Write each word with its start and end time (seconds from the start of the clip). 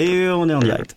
Et 0.00 0.28
on 0.30 0.48
est 0.48 0.54
en 0.54 0.60
direct. 0.60 0.96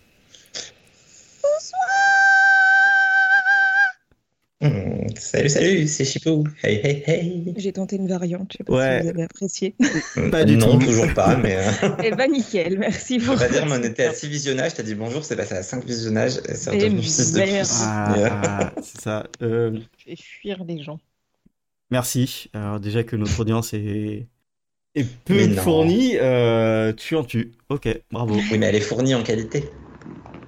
Hmm, 4.60 5.08
salut, 5.18 5.48
salut, 5.50 5.86
c'est 5.88 6.04
Chipou. 6.06 6.44
Hey, 6.62 6.76
hey, 6.82 7.02
hey. 7.06 7.54
J'ai 7.58 7.72
tenté 7.72 7.96
une 7.96 8.08
variante, 8.08 8.52
je 8.52 8.58
sais 8.58 8.64
pas 8.64 8.72
Ouais. 8.72 8.98
si 8.98 9.02
vous 9.04 9.10
avez 9.10 9.22
apprécié. 9.24 9.74
Pas 10.30 10.44
du 10.44 10.56
non, 10.56 10.78
tout. 10.78 10.86
toujours 10.86 11.12
pas, 11.12 11.36
mais 11.36 11.56
euh, 11.56 11.70
Eh 12.04 12.12
ben 12.12 12.30
nickel, 12.30 12.78
merci 12.78 13.18
on 13.20 13.26
pour 13.26 13.34
va 13.34 13.48
dire, 13.48 13.66
mais 13.66 13.72
on 13.78 13.82
était 13.82 14.06
à 14.06 14.14
6 14.14 14.28
visionnages. 14.28 14.72
T'as 14.74 14.82
dit 14.84 14.94
bonjour, 14.94 15.22
c'est 15.22 15.36
passé 15.36 15.54
à 15.54 15.62
5 15.62 15.84
visionnages. 15.84 16.38
et 16.48 16.54
C'est 16.54 16.70
Et 16.70 16.84
redevenu 16.84 17.02
6 17.02 17.32
de 17.32 17.40
plus. 17.42 17.70
Ah, 17.82 18.72
c'est 18.82 19.00
ça. 19.02 19.26
Euh, 19.42 19.78
Je 19.98 20.10
vais 20.10 20.16
fuir 20.16 20.64
les 20.64 20.82
gens. 20.82 20.98
merci. 21.90 22.48
Alors 22.54 22.80
déjà 22.80 23.04
que 23.04 23.16
notre 23.16 23.38
audience 23.40 23.74
est, 23.74 24.28
est 24.94 25.06
peu 25.24 25.48
fournie, 25.56 26.16
euh, 26.20 26.92
tu 26.92 27.16
en 27.16 27.24
tues. 27.24 27.52
Ok, 27.68 27.88
bravo. 28.10 28.34
Oui, 28.34 28.58
mais 28.58 28.66
elle 28.66 28.76
est 28.76 28.80
fournie 28.80 29.14
en 29.14 29.22
qualité. 29.22 29.70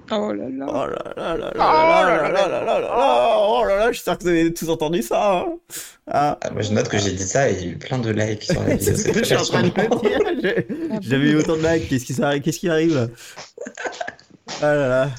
Oh 0.09 0.31
là 0.31 0.45
là. 0.49 0.65
Oh 0.69 0.73
là 0.87 1.13
là 1.17 1.37
là 1.37 1.37
là 1.37 1.51
là 1.53 1.53
là 1.53 2.29
là 2.29 2.29
là 2.31 2.47
là 2.47 2.63
là 2.63 2.79
là 2.79 3.37
Oh 3.41 3.63
là 3.67 3.75
là, 3.77 3.91
j'espère 3.91 4.17
que 4.17 4.23
vous 4.23 4.29
avez 4.29 4.53
tous 4.53 4.69
entendu 4.69 5.01
ça. 5.01 5.39
hein. 5.39 5.45
Ah, 6.09 6.37
Ah, 6.41 6.49
moi, 6.51 6.61
je 6.61 6.71
note 6.71 6.87
que 6.87 6.97
j'ai 6.97 7.11
dit 7.11 7.23
ça 7.27 7.49
et 7.49 7.55
il 7.55 7.61
y 7.61 7.69
a 7.69 7.71
eu 7.73 7.77
plein 7.77 7.99
de 7.99 8.09
likes 8.11 8.43
sur 8.43 8.63
la 8.63 8.75
vidéo. 8.77 8.95
c'est 8.95 8.95
ce 8.95 9.09
que 9.09 9.19
je 9.19 9.23
suis 9.25 9.35
en 9.35 9.43
train 9.43 9.63
de 9.63 9.67
me 9.67 10.41
dire. 10.91 10.99
J'avais 11.01 11.25
eu 11.31 11.35
autant 11.35 11.57
de 11.57 11.67
likes. 11.67 11.89
Qu'est-ce 11.89 12.05
qui, 12.05 12.41
qu'est-ce 12.41 12.59
qui 12.59 12.69
arrive? 12.69 12.95
Là 12.95 13.07
Ah 14.61 14.75
là 14.75 14.87
là. 14.87 15.09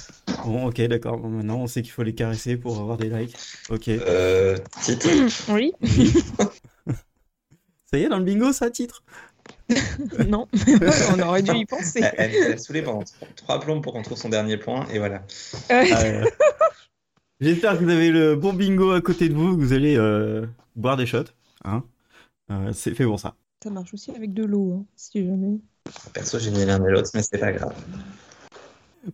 Bon, 0.46 0.66
ok, 0.68 0.80
d'accord. 0.82 1.18
Maintenant, 1.20 1.58
on 1.60 1.66
sait 1.66 1.82
qu'il 1.82 1.90
faut 1.92 2.02
les 2.02 2.14
caresser 2.14 2.56
pour 2.56 2.78
avoir 2.78 2.96
des 2.96 3.10
likes. 3.10 3.34
Ok. 3.68 3.88
Euh, 3.88 4.56
titre. 4.82 5.08
Oui, 5.50 5.72
Ça 7.90 7.98
y 7.98 8.02
est, 8.02 8.08
dans 8.08 8.18
le 8.18 8.24
bingo, 8.24 8.52
ça, 8.52 8.70
titre 8.70 9.02
non, 10.28 10.46
on 11.14 11.20
aurait 11.20 11.42
dû 11.42 11.54
y 11.54 11.64
penser. 11.64 12.00
Elle, 12.02 12.14
elle, 12.16 12.34
elle 12.34 12.52
a 12.52 12.58
saoulé 12.58 12.82
pendant 12.82 13.04
3 13.36 13.60
plombes 13.60 13.82
pour 13.82 13.92
qu'on 13.92 14.02
trouve 14.02 14.18
son 14.18 14.28
dernier 14.28 14.56
point 14.56 14.86
et 14.92 14.98
voilà. 14.98 15.22
Ah. 15.70 15.84
J'espère 17.40 17.78
que 17.78 17.84
vous 17.84 17.90
avez 17.90 18.10
le 18.10 18.34
bon 18.34 18.52
bingo 18.52 18.90
à 18.92 19.00
côté 19.00 19.28
de 19.28 19.34
vous, 19.34 19.56
que 19.56 19.62
vous 19.62 19.72
allez 19.72 19.96
euh, 19.96 20.46
boire 20.74 20.96
des 20.96 21.06
shots. 21.06 21.30
Hein 21.64 21.84
Euh, 22.50 22.72
c'est 22.72 22.94
fait 22.94 23.04
pour 23.04 23.20
ça. 23.20 23.34
Ça 23.62 23.70
marche 23.70 23.92
aussi 23.94 24.10
avec 24.10 24.32
de 24.32 24.44
l'eau, 24.44 24.72
hein, 24.72 24.84
si 24.96 25.24
jamais. 25.24 25.58
Perso, 26.12 26.38
j'ai 26.38 26.50
mis 26.50 26.64
l'un 26.64 26.84
et 26.84 26.90
l'autre, 26.90 27.10
mais 27.14 27.22
c'est 27.22 27.38
pas 27.38 27.52
grave. 27.52 27.74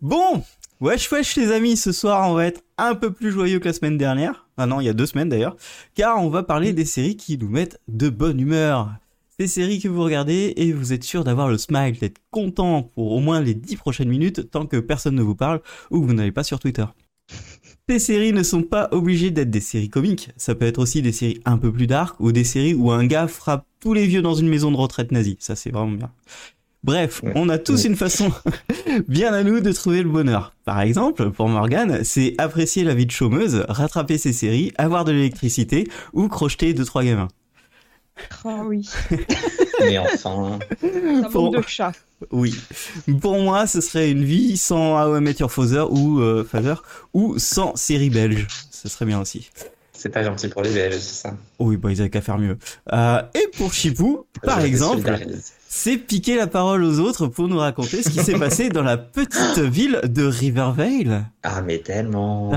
Bon, 0.00 0.42
wesh 0.80 1.10
wesh 1.12 1.36
les 1.36 1.52
amis, 1.52 1.77
ce 1.77 1.92
soir 1.92 2.28
on 2.28 2.34
va 2.34 2.46
être 2.46 2.62
un 2.78 2.94
peu 2.94 3.12
plus 3.12 3.30
joyeux 3.30 3.58
que 3.58 3.66
la 3.66 3.72
semaine 3.72 3.98
dernière. 3.98 4.48
Ah 4.56 4.66
non, 4.66 4.80
il 4.80 4.86
y 4.86 4.88
a 4.88 4.94
deux 4.94 5.06
semaines 5.06 5.28
d'ailleurs. 5.28 5.56
Car 5.94 6.22
on 6.22 6.30
va 6.30 6.42
parler 6.42 6.72
des 6.72 6.84
séries 6.84 7.16
qui 7.16 7.36
nous 7.36 7.48
mettent 7.48 7.80
de 7.88 8.08
bonne 8.08 8.41
humeur. 8.41 8.94
Ces 9.38 9.46
séries 9.46 9.80
que 9.80 9.88
vous 9.88 10.02
regardez 10.02 10.54
et 10.56 10.72
vous 10.72 10.92
êtes 10.92 11.04
sûr 11.04 11.24
d'avoir 11.24 11.48
le 11.48 11.58
smile, 11.58 11.98
d'être 11.98 12.20
content 12.30 12.82
pour 12.82 13.12
au 13.12 13.20
moins 13.20 13.41
les 13.41 13.54
10 13.54 13.76
prochaines 13.76 14.08
minutes 14.08 14.50
tant 14.50 14.66
que 14.66 14.78
personne 14.78 15.16
ne 15.16 15.22
vous 15.22 15.34
parle 15.34 15.60
ou 15.91 16.00
que 16.00 16.06
vous 16.06 16.14
n'allez 16.14 16.32
pas 16.32 16.44
sur 16.44 16.60
Twitter. 16.60 16.86
Ces 17.88 17.98
séries 17.98 18.32
ne 18.32 18.42
sont 18.42 18.62
pas 18.62 18.88
obligées 18.92 19.30
d'être 19.30 19.50
des 19.50 19.60
séries 19.60 19.91
comiques, 19.91 20.30
ça 20.38 20.54
peut 20.54 20.64
être 20.64 20.78
aussi 20.78 21.02
des 21.02 21.12
séries 21.12 21.41
un 21.44 21.58
peu 21.58 21.70
plus 21.70 21.86
dark 21.86 22.19
ou 22.19 22.32
des 22.32 22.44
séries 22.44 22.72
où 22.72 22.91
un 22.91 23.06
gars 23.06 23.28
frappe 23.28 23.66
tous 23.80 23.92
les 23.92 24.06
vieux 24.06 24.22
dans 24.22 24.34
une 24.34 24.48
maison 24.48 24.70
de 24.70 24.76
retraite 24.76 25.12
nazie, 25.12 25.36
ça 25.38 25.54
c'est 25.54 25.70
vraiment 25.70 25.92
bien. 25.92 26.10
Bref, 26.84 27.22
Ouais. 27.24 27.32
on 27.34 27.48
a 27.48 27.56
tous 27.58 27.82
Ouais. 27.84 27.88
une 27.90 27.96
façon 27.96 28.30
bien 29.08 29.32
à 29.32 29.42
nous 29.42 29.60
de 29.60 29.72
trouver 29.72 30.02
le 30.02 30.08
bonheur. 30.10 30.52
Par 30.64 30.80
exemple, 30.82 31.30
pour 31.30 31.48
Morgane, 31.48 32.04
c'est 32.04 32.34
apprécier 32.38 32.84
la 32.84 32.94
vie 32.94 33.06
de 33.06 33.10
chômeuse, 33.10 33.64
rattraper 33.68 34.18
ses 34.18 34.32
séries, 34.34 34.72
avoir 34.76 35.04
de 35.06 35.12
l'électricité 35.12 35.88
ou 36.12 36.28
crocheter 36.28 36.74
deux 36.74 36.84
trois 36.84 37.02
gamins. 37.02 37.28
Ah 38.44 38.60
oui, 38.64 38.88
Mais 39.80 39.98
enfin, 39.98 40.16
ça 40.18 41.28
manque 41.32 41.56
de 41.56 41.62
chat. 41.66 41.92
Oui. 42.30 42.54
Pour 43.20 43.38
moi, 43.41 43.66
ce 43.66 43.80
serait 43.80 44.10
une 44.10 44.22
vie 44.22 44.56
sans 44.56 44.94
How 45.02 45.16
I 45.16 45.20
Met 45.20 45.34
Your 45.41 45.50
Father 45.50 45.84
ou 45.91 46.20
euh, 46.20 46.44
Father 46.48 46.74
ou 47.12 47.38
sans 47.38 47.74
série 47.74 48.10
belge. 48.10 48.46
Ce 48.70 48.88
serait 48.88 49.04
bien 49.06 49.20
aussi. 49.20 49.50
C'est 50.05 50.10
pas 50.10 50.22
gentil 50.22 50.48
pour 50.48 50.60
les 50.60 50.69
Belges, 50.69 50.98
ça. 50.98 51.34
Oui, 51.58 51.78
bah 51.78 51.91
ils 51.91 51.98
avaient 52.02 52.10
qu'à 52.10 52.20
faire 52.20 52.37
mieux. 52.37 52.59
Euh, 52.92 53.22
et 53.34 53.48
pour 53.56 53.72
Chipou, 53.72 54.26
par 54.42 54.60
Je 54.60 54.66
exemple, 54.66 55.10
c'est 55.66 55.97
piquer 55.97 56.37
la 56.37 56.47
parole 56.47 56.84
aux 56.84 56.98
autres 56.98 57.26
pour 57.26 57.48
nous 57.48 57.56
raconter 57.56 58.03
ce 58.03 58.10
qui 58.10 58.19
s'est 58.22 58.38
passé 58.38 58.69
dans 58.69 58.82
la 58.82 58.98
petite 58.98 59.59
ville 59.60 59.98
de 60.04 60.26
Rivervale. 60.26 61.25
Ah, 61.42 61.62
mais 61.62 61.78
tellement. 61.78 62.53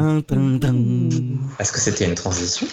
Est-ce 1.58 1.72
que 1.72 1.80
c'était 1.80 2.04
une 2.04 2.16
transition? 2.16 2.68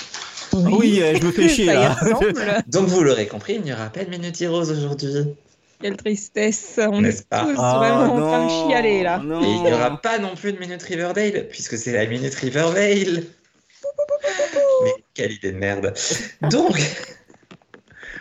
Oui, 0.52 1.00
euh, 1.00 1.14
je 1.20 1.24
me 1.24 1.30
fais 1.30 1.48
chier 1.48 1.66
là. 1.66 1.96
Donc, 2.66 2.88
vous 2.88 3.04
l'aurez 3.04 3.28
compris, 3.28 3.54
il 3.54 3.62
n'y 3.62 3.72
aura 3.72 3.86
pas 3.90 4.04
de 4.04 4.10
Minute 4.10 4.42
Heroes 4.42 4.72
aujourd'hui. 4.72 5.34
Quelle 5.80 5.96
tristesse. 5.96 6.80
On 6.80 7.00
N'est-ce 7.00 7.20
est 7.22 7.28
pas 7.28 7.44
tous 7.44 7.54
Ah, 7.58 7.76
vraiment 7.78 8.12
en 8.14 8.18
train 8.28 8.44
de 8.46 8.50
chialer 8.72 9.04
là. 9.04 9.18
non. 9.24 9.40
Et 9.40 9.46
il 9.46 9.62
n'y 9.62 9.72
aura 9.72 10.00
pas 10.02 10.18
non 10.18 10.34
plus 10.34 10.52
de 10.52 10.58
Minute 10.58 10.82
Riverdale, 10.82 11.46
puisque 11.48 11.78
c'est 11.78 11.92
la 11.92 12.06
Minute 12.06 12.34
Rivervale. 12.34 13.22
Mais 14.84 14.94
quelle 15.14 15.32
idée 15.32 15.52
de 15.52 15.58
merde. 15.58 15.94
Donc, 16.50 16.78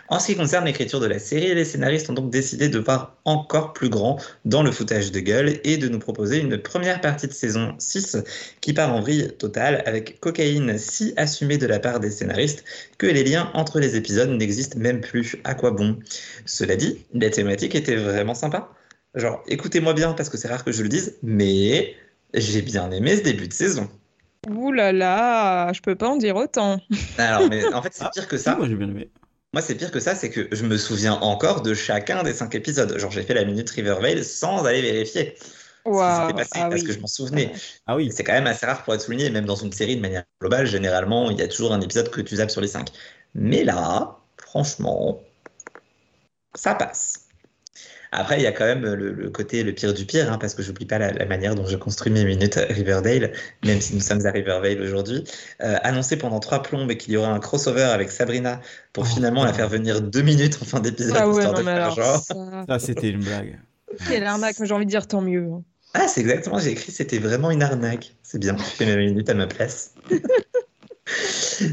en 0.08 0.18
ce 0.18 0.26
qui 0.26 0.36
concerne 0.36 0.66
l'écriture 0.66 1.00
de 1.00 1.06
la 1.06 1.18
série, 1.18 1.54
les 1.54 1.64
scénaristes 1.64 2.10
ont 2.10 2.12
donc 2.12 2.30
décidé 2.30 2.68
de 2.68 2.78
voir 2.78 3.16
encore 3.24 3.72
plus 3.72 3.88
grand 3.88 4.18
dans 4.44 4.62
le 4.62 4.70
foutage 4.70 5.10
de 5.10 5.20
gueule 5.20 5.60
et 5.64 5.78
de 5.78 5.88
nous 5.88 5.98
proposer 5.98 6.40
une 6.40 6.58
première 6.58 7.00
partie 7.00 7.26
de 7.26 7.32
saison 7.32 7.74
6 7.78 8.18
qui 8.60 8.74
part 8.74 8.92
en 8.92 9.00
vrille 9.00 9.32
totale 9.38 9.82
avec 9.86 10.20
cocaïne 10.20 10.76
si 10.78 11.14
assumée 11.16 11.56
de 11.56 11.66
la 11.66 11.78
part 11.78 12.00
des 12.00 12.10
scénaristes 12.10 12.64
que 12.98 13.06
les 13.06 13.24
liens 13.24 13.50
entre 13.54 13.80
les 13.80 13.96
épisodes 13.96 14.28
n'existent 14.28 14.78
même 14.78 15.00
plus. 15.00 15.36
À 15.44 15.54
quoi 15.54 15.70
bon? 15.70 15.98
Cela 16.44 16.76
dit, 16.76 17.04
la 17.14 17.30
thématique 17.30 17.74
était 17.74 17.96
vraiment 17.96 18.34
sympa. 18.34 18.70
Genre, 19.14 19.42
écoutez-moi 19.48 19.94
bien 19.94 20.12
parce 20.12 20.28
que 20.28 20.36
c'est 20.36 20.48
rare 20.48 20.64
que 20.64 20.72
je 20.72 20.82
le 20.82 20.88
dise, 20.88 21.16
mais 21.22 21.94
j'ai 22.34 22.62
bien 22.62 22.90
aimé 22.90 23.16
ce 23.16 23.22
début 23.22 23.48
de 23.48 23.52
saison. 23.52 23.88
Ouh 24.48 24.72
là 24.72 24.92
là, 24.92 25.72
je 25.72 25.80
peux 25.80 25.94
pas 25.96 26.08
en 26.08 26.16
dire 26.16 26.36
autant. 26.36 26.80
Alors, 27.18 27.48
mais 27.48 27.72
en 27.72 27.82
fait, 27.82 27.92
c'est 27.94 28.04
Ah, 28.04 28.10
pire 28.12 28.28
que 28.28 28.36
ça. 28.38 28.56
moi 28.56 28.68
j'ai 28.68 28.74
bien 28.76 28.88
aimé. 28.88 29.10
Moi, 29.52 29.62
c'est 29.62 29.76
pire 29.76 29.90
que 29.92 30.00
ça, 30.00 30.14
c'est 30.16 30.30
que 30.30 30.48
je 30.50 30.64
me 30.64 30.76
souviens 30.76 31.14
encore 31.14 31.62
de 31.62 31.74
chacun 31.74 32.22
des 32.24 32.32
cinq 32.32 32.54
épisodes. 32.56 32.98
Genre, 32.98 33.10
j'ai 33.10 33.22
fait 33.22 33.34
la 33.34 33.44
minute 33.44 33.70
Rivervale 33.70 34.24
sans 34.24 34.64
aller 34.64 34.82
vérifier 34.82 35.36
ce 35.38 36.26
qui 36.26 36.34
passé 36.34 36.50
Ah 36.56 36.68
parce 36.68 36.82
oui. 36.82 36.88
que 36.88 36.92
je 36.92 36.98
m'en 36.98 37.06
souvenais. 37.06 37.52
Ah 37.86 37.94
oui. 37.96 38.10
c'est 38.12 38.24
quand 38.24 38.32
même 38.32 38.46
assez 38.48 38.66
rare 38.66 38.82
pour 38.82 38.94
être 38.94 39.00
souligné, 39.02 39.30
même 39.30 39.44
dans 39.46 39.54
une 39.56 39.72
série 39.72 39.96
de 39.96 40.00
manière 40.02 40.24
globale, 40.40 40.66
généralement, 40.66 41.30
il 41.30 41.38
y 41.38 41.42
a 41.42 41.48
toujours 41.48 41.72
un 41.72 41.80
épisode 41.80 42.10
que 42.10 42.20
tu 42.20 42.36
zappes 42.36 42.50
sur 42.50 42.60
les 42.60 42.68
cinq. 42.68 42.90
Mais 43.34 43.62
là, 43.64 44.18
franchement, 44.38 45.20
ça 46.54 46.74
passe. 46.74 47.23
Après, 48.16 48.38
il 48.38 48.42
y 48.42 48.46
a 48.46 48.52
quand 48.52 48.64
même 48.64 48.82
le, 48.82 49.12
le 49.12 49.30
côté 49.30 49.62
le 49.64 49.72
pire 49.72 49.92
du 49.92 50.06
pire, 50.06 50.32
hein, 50.32 50.38
parce 50.38 50.54
que 50.54 50.62
j'oublie 50.62 50.86
pas 50.86 50.98
la, 50.98 51.12
la 51.12 51.26
manière 51.26 51.54
dont 51.54 51.66
je 51.66 51.76
construis 51.76 52.12
mes 52.12 52.24
minutes 52.24 52.58
Riverdale, 52.70 53.32
même 53.64 53.80
si 53.80 53.94
nous 53.94 54.00
sommes 54.00 54.24
à 54.24 54.30
Riverdale 54.30 54.80
aujourd'hui. 54.80 55.24
Euh, 55.62 55.76
annoncer 55.82 56.16
pendant 56.16 56.38
trois 56.40 56.62
plombes 56.62 56.92
qu'il 56.94 57.12
y 57.12 57.16
aura 57.16 57.28
un 57.30 57.40
crossover 57.40 57.82
avec 57.82 58.10
Sabrina 58.10 58.60
pour 58.92 59.04
Oh, 59.04 59.06
finalement 59.06 59.44
la 59.44 59.52
faire 59.52 59.68
venir 59.68 60.00
deux 60.00 60.22
minutes 60.22 60.58
en 60.62 60.64
fin 60.64 60.80
d'épisode, 60.80 61.16
Ah 61.18 61.28
ouais, 61.28 61.34
histoire 61.34 61.52
non 61.54 61.58
de 61.60 61.64
mais 61.64 61.74
faire 61.74 61.82
alors 61.84 61.96
genre. 61.96 62.18
ça... 62.22 62.34
Ça 62.68 62.78
c'était 62.78 63.10
une 63.10 63.20
blague. 63.24 63.58
Quelle 64.08 64.24
arnaque, 64.24 64.56
mais 64.60 64.66
j'ai 64.66 64.74
envie 64.74 64.86
de 64.86 64.90
dire 64.90 65.06
tant 65.08 65.20
mieux. 65.20 65.48
Ah, 65.94 66.08
c'est 66.08 66.20
exactement, 66.20 66.58
j'ai 66.58 66.70
écrit, 66.70 66.90
c'était 66.92 67.18
vraiment 67.18 67.50
une 67.50 67.62
arnaque. 67.62 68.14
C'est 68.22 68.38
bien, 68.38 68.54
tu 68.54 68.62
fais 68.64 68.86
mes 68.86 68.96
minutes 68.96 69.28
à 69.30 69.34
ma 69.34 69.46
place. 69.46 69.94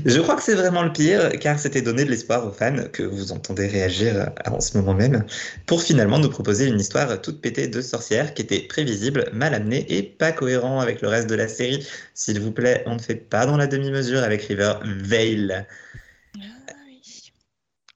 Je 0.05 0.19
crois 0.19 0.35
que 0.35 0.43
c'est 0.43 0.55
vraiment 0.55 0.83
le 0.83 0.91
pire, 0.91 1.29
car 1.39 1.57
c'était 1.57 1.81
donner 1.81 2.03
de 2.03 2.09
l'espoir 2.09 2.45
aux 2.45 2.51
fans 2.51 2.83
que 2.91 3.03
vous 3.03 3.31
entendez 3.31 3.67
réagir 3.67 4.29
en 4.45 4.59
ce 4.59 4.77
moment 4.77 4.93
même, 4.93 5.25
pour 5.65 5.81
finalement 5.81 6.19
nous 6.19 6.29
proposer 6.29 6.67
une 6.67 6.79
histoire 6.79 7.21
toute 7.21 7.41
pétée 7.41 7.67
de 7.67 7.81
sorcières 7.81 8.33
qui 8.33 8.41
était 8.41 8.59
prévisible, 8.59 9.29
mal 9.33 9.53
amenée 9.53 9.85
et 9.89 10.03
pas 10.03 10.31
cohérent 10.31 10.81
avec 10.81 11.01
le 11.01 11.07
reste 11.07 11.29
de 11.29 11.35
la 11.35 11.47
série. 11.47 11.87
S'il 12.13 12.39
vous 12.41 12.51
plaît, 12.51 12.83
on 12.85 12.95
ne 12.95 13.01
fait 13.01 13.15
pas 13.15 13.45
dans 13.45 13.57
la 13.57 13.67
demi-mesure 13.67 14.21
avec 14.21 14.43
River 14.43 14.73
Vale. 14.83 15.65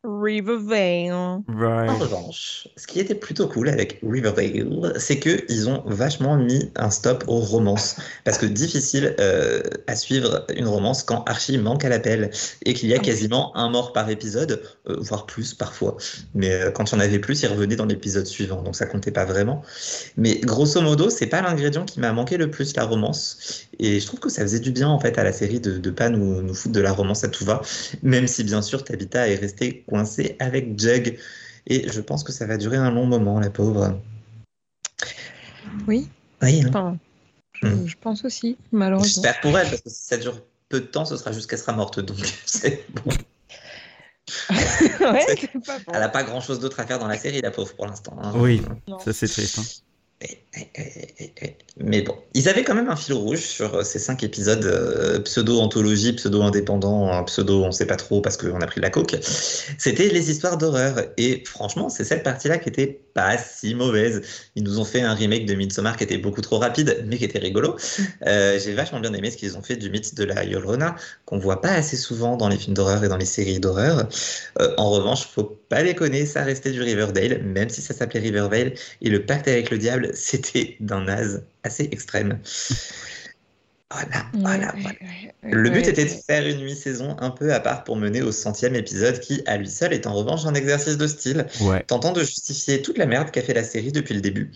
Rivervale. 0.05 1.13
En 1.13 1.43
Right. 1.47 1.89
revanche, 1.99 2.67
ce 2.75 2.87
qui 2.87 2.99
était 2.99 3.15
plutôt 3.15 3.47
cool 3.47 3.69
avec 3.69 3.99
Riverdale, 4.03 4.93
c'est 4.97 5.19
qu'ils 5.19 5.69
ont 5.69 5.83
vachement 5.85 6.37
mis 6.37 6.71
un 6.75 6.89
stop 6.89 7.23
aux 7.27 7.39
romances. 7.39 7.97
Parce 8.23 8.37
que 8.37 8.45
difficile 8.45 9.15
euh, 9.19 9.61
à 9.87 9.95
suivre 9.95 10.45
une 10.55 10.67
romance 10.67 11.03
quand 11.03 11.23
Archie 11.27 11.57
manque 11.57 11.85
à 11.85 11.89
l'appel 11.89 12.31
et 12.65 12.73
qu'il 12.73 12.89
y 12.89 12.93
a 12.95 12.99
Ah 12.99 12.99
quasiment 12.99 13.55
un 13.55 13.69
mort 13.69 13.93
par 13.93 14.09
épisode, 14.09 14.61
euh, 14.89 14.97
voire 14.99 15.25
plus 15.25 15.53
parfois. 15.53 15.97
Mais 16.33 16.51
euh, 16.51 16.71
quand 16.71 16.91
il 16.91 16.95
y 16.95 16.97
en 16.97 17.01
avait 17.01 17.19
plus, 17.19 17.41
il 17.43 17.47
revenait 17.47 17.75
dans 17.75 17.85
l'épisode 17.85 18.25
suivant, 18.25 18.61
donc 18.63 18.75
ça 18.75 18.85
comptait 18.87 19.11
pas 19.11 19.25
vraiment. 19.25 19.61
Mais 20.17 20.39
grosso 20.39 20.81
modo, 20.81 21.09
c'est 21.09 21.27
pas 21.27 21.41
l'ingrédient 21.41 21.85
qui 21.85 21.99
m'a 21.99 22.11
manqué 22.13 22.37
le 22.37 22.49
plus, 22.51 22.75
la 22.75 22.85
romance. 22.85 23.67
Et 23.79 23.99
je 23.99 24.05
trouve 24.07 24.19
que 24.19 24.29
ça 24.29 24.41
faisait 24.41 24.59
du 24.59 24.71
bien 24.71 24.87
en 24.89 24.99
fait 24.99 25.17
à 25.17 25.23
la 25.23 25.33
série 25.33 25.59
de, 25.59 25.77
de 25.77 25.89
pas 25.91 26.09
nous, 26.09 26.41
nous 26.41 26.53
foutre 26.53 26.73
de 26.73 26.81
la 26.81 26.91
romance 26.93 27.23
à 27.23 27.27
tout 27.29 27.45
va, 27.45 27.61
même 28.03 28.27
si 28.27 28.43
bien 28.43 28.61
sûr 28.61 28.83
Tabitha 28.83 29.27
est 29.27 29.35
restée 29.35 29.83
coincée 29.95 30.35
avec 30.39 30.79
Jug. 30.79 31.17
Et 31.67 31.89
je 31.89 32.01
pense 32.01 32.23
que 32.23 32.31
ça 32.31 32.45
va 32.45 32.57
durer 32.57 32.77
un 32.77 32.91
long 32.91 33.05
moment, 33.05 33.39
la 33.39 33.49
pauvre. 33.49 33.99
Oui, 35.87 36.07
Oui, 36.41 36.61
hein. 36.63 36.67
enfin, 36.69 36.97
je, 37.53 37.67
Hmm. 37.67 37.87
je 37.87 37.95
pense 37.99 38.23
aussi, 38.25 38.57
malheureusement. 38.71 39.07
j'espère 39.23 39.39
pour 39.41 39.57
elle, 39.57 39.67
parce 39.69 39.81
que 39.81 39.89
si 39.89 40.03
ça 40.03 40.17
dure 40.17 40.41
peu 40.69 40.81
de 40.81 40.85
temps, 40.85 41.05
ce 41.05 41.15
sera 41.17 41.31
juste 41.31 41.49
qu'elle 41.49 41.59
sera 41.59 41.73
morte. 41.73 41.99
Donc 41.99 42.17
c'est 42.45 42.85
bon. 42.93 43.01
ouais, 44.49 45.25
c'est 45.27 45.51
pas 45.65 45.77
bon. 45.79 45.91
Elle 45.93 46.03
a 46.03 46.09
pas 46.09 46.23
grand 46.23 46.41
chose 46.41 46.59
d'autre 46.59 46.79
à 46.79 46.85
faire 46.85 46.99
dans 46.99 47.07
la 47.07 47.17
série, 47.17 47.41
la 47.41 47.51
pauvre, 47.51 47.73
pour 47.75 47.87
l'instant. 47.87 48.15
hein. 48.21 48.33
Oui. 48.35 48.61
Non. 48.87 48.99
Ça 48.99 49.13
c'est 49.13 49.27
triste. 49.27 49.59
hein. 49.59 49.63
Mais 51.77 52.01
bon, 52.01 52.15
ils 52.33 52.47
avaient 52.47 52.63
quand 52.63 52.73
même 52.73 52.89
un 52.89 52.95
fil 52.95 53.13
rouge 53.13 53.39
sur 53.39 53.75
euh, 53.75 53.83
ces 53.83 53.99
cinq 53.99 54.23
épisodes 54.23 54.63
euh, 54.63 55.19
pseudo-anthologie, 55.19 56.13
pseudo-indépendant, 56.13 57.11
hein, 57.11 57.23
pseudo 57.23 57.63
on 57.65 57.71
sait 57.71 57.85
pas 57.85 57.97
trop 57.97 58.21
parce 58.21 58.37
qu'on 58.37 58.61
a 58.61 58.65
pris 58.65 58.79
de 58.79 58.85
la 58.85 58.89
coke. 58.89 59.17
C'était 59.77 60.07
les 60.07 60.31
histoires 60.31 60.57
d'horreur. 60.57 61.01
Et 61.17 61.43
franchement, 61.45 61.89
c'est 61.89 62.05
cette 62.05 62.23
partie-là 62.23 62.59
qui 62.59 62.69
était 62.69 63.01
pas 63.13 63.37
si 63.37 63.75
mauvaise. 63.75 64.21
Ils 64.55 64.63
nous 64.63 64.79
ont 64.79 64.85
fait 64.85 65.01
un 65.01 65.13
remake 65.13 65.45
de 65.45 65.53
Midsommar 65.53 65.97
qui 65.97 66.05
était 66.05 66.17
beaucoup 66.17 66.41
trop 66.41 66.59
rapide, 66.59 67.03
mais 67.07 67.17
qui 67.17 67.25
était 67.25 67.39
rigolo. 67.39 67.75
Euh, 68.25 68.57
J'ai 68.57 68.73
vachement 68.73 69.01
bien 69.01 69.13
aimé 69.13 69.31
ce 69.31 69.37
qu'ils 69.37 69.57
ont 69.57 69.61
fait 69.61 69.75
du 69.75 69.89
mythe 69.89 70.15
de 70.15 70.23
la 70.23 70.45
Yolrona, 70.45 70.95
qu'on 71.25 71.39
voit 71.39 71.61
pas 71.61 71.71
assez 71.71 71.97
souvent 71.97 72.37
dans 72.37 72.47
les 72.47 72.57
films 72.57 72.73
d'horreur 72.73 73.03
et 73.03 73.09
dans 73.09 73.17
les 73.17 73.25
séries 73.25 73.59
d'horreur. 73.59 74.07
En 74.77 74.89
revanche, 74.91 75.27
faut 75.27 75.59
pas 75.69 75.83
déconner, 75.83 76.25
ça 76.25 76.43
restait 76.43 76.71
du 76.71 76.81
Riverdale, 76.81 77.43
même 77.43 77.69
si 77.69 77.81
ça 77.81 77.93
s'appelait 77.93 78.21
Riverdale. 78.21 78.73
Et 79.01 79.09
le 79.09 79.25
pacte 79.25 79.47
avec 79.47 79.69
le 79.71 79.77
diable, 79.77 80.04
c'était 80.13 80.77
d'un 80.79 81.03
naze 81.05 81.45
assez 81.63 81.83
extrême. 81.91 82.39
Voilà, 83.91 84.25
voilà, 84.33 84.73
Ouais, 84.73 84.81
voilà. 84.81 84.97
ouais, 84.99 85.33
ouais, 85.43 85.51
Le 85.51 85.69
but 85.69 85.87
était 85.87 86.05
de 86.05 86.09
faire 86.09 86.45
une 86.47 86.63
mi-saison 86.63 87.15
un 87.19 87.29
peu 87.29 87.53
à 87.53 87.59
part 87.59 87.83
pour 87.83 87.95
mener 87.95 88.21
au 88.23 88.31
centième 88.31 88.75
épisode 88.75 89.19
qui, 89.19 89.43
à 89.45 89.57
lui 89.57 89.69
seul, 89.69 89.93
est 89.93 90.07
en 90.07 90.13
revanche 90.13 90.45
un 90.45 90.55
exercice 90.55 90.97
de 90.97 91.07
style, 91.07 91.45
Ouais. 91.61 91.83
tentant 91.83 92.11
de 92.11 92.21
justifier 92.21 92.81
toute 92.81 92.97
la 92.97 93.05
merde 93.05 93.29
qu'a 93.31 93.41
fait 93.43 93.53
la 93.53 93.63
série 93.63 93.91
depuis 93.91 94.15
le 94.15 94.21
début. 94.21 94.51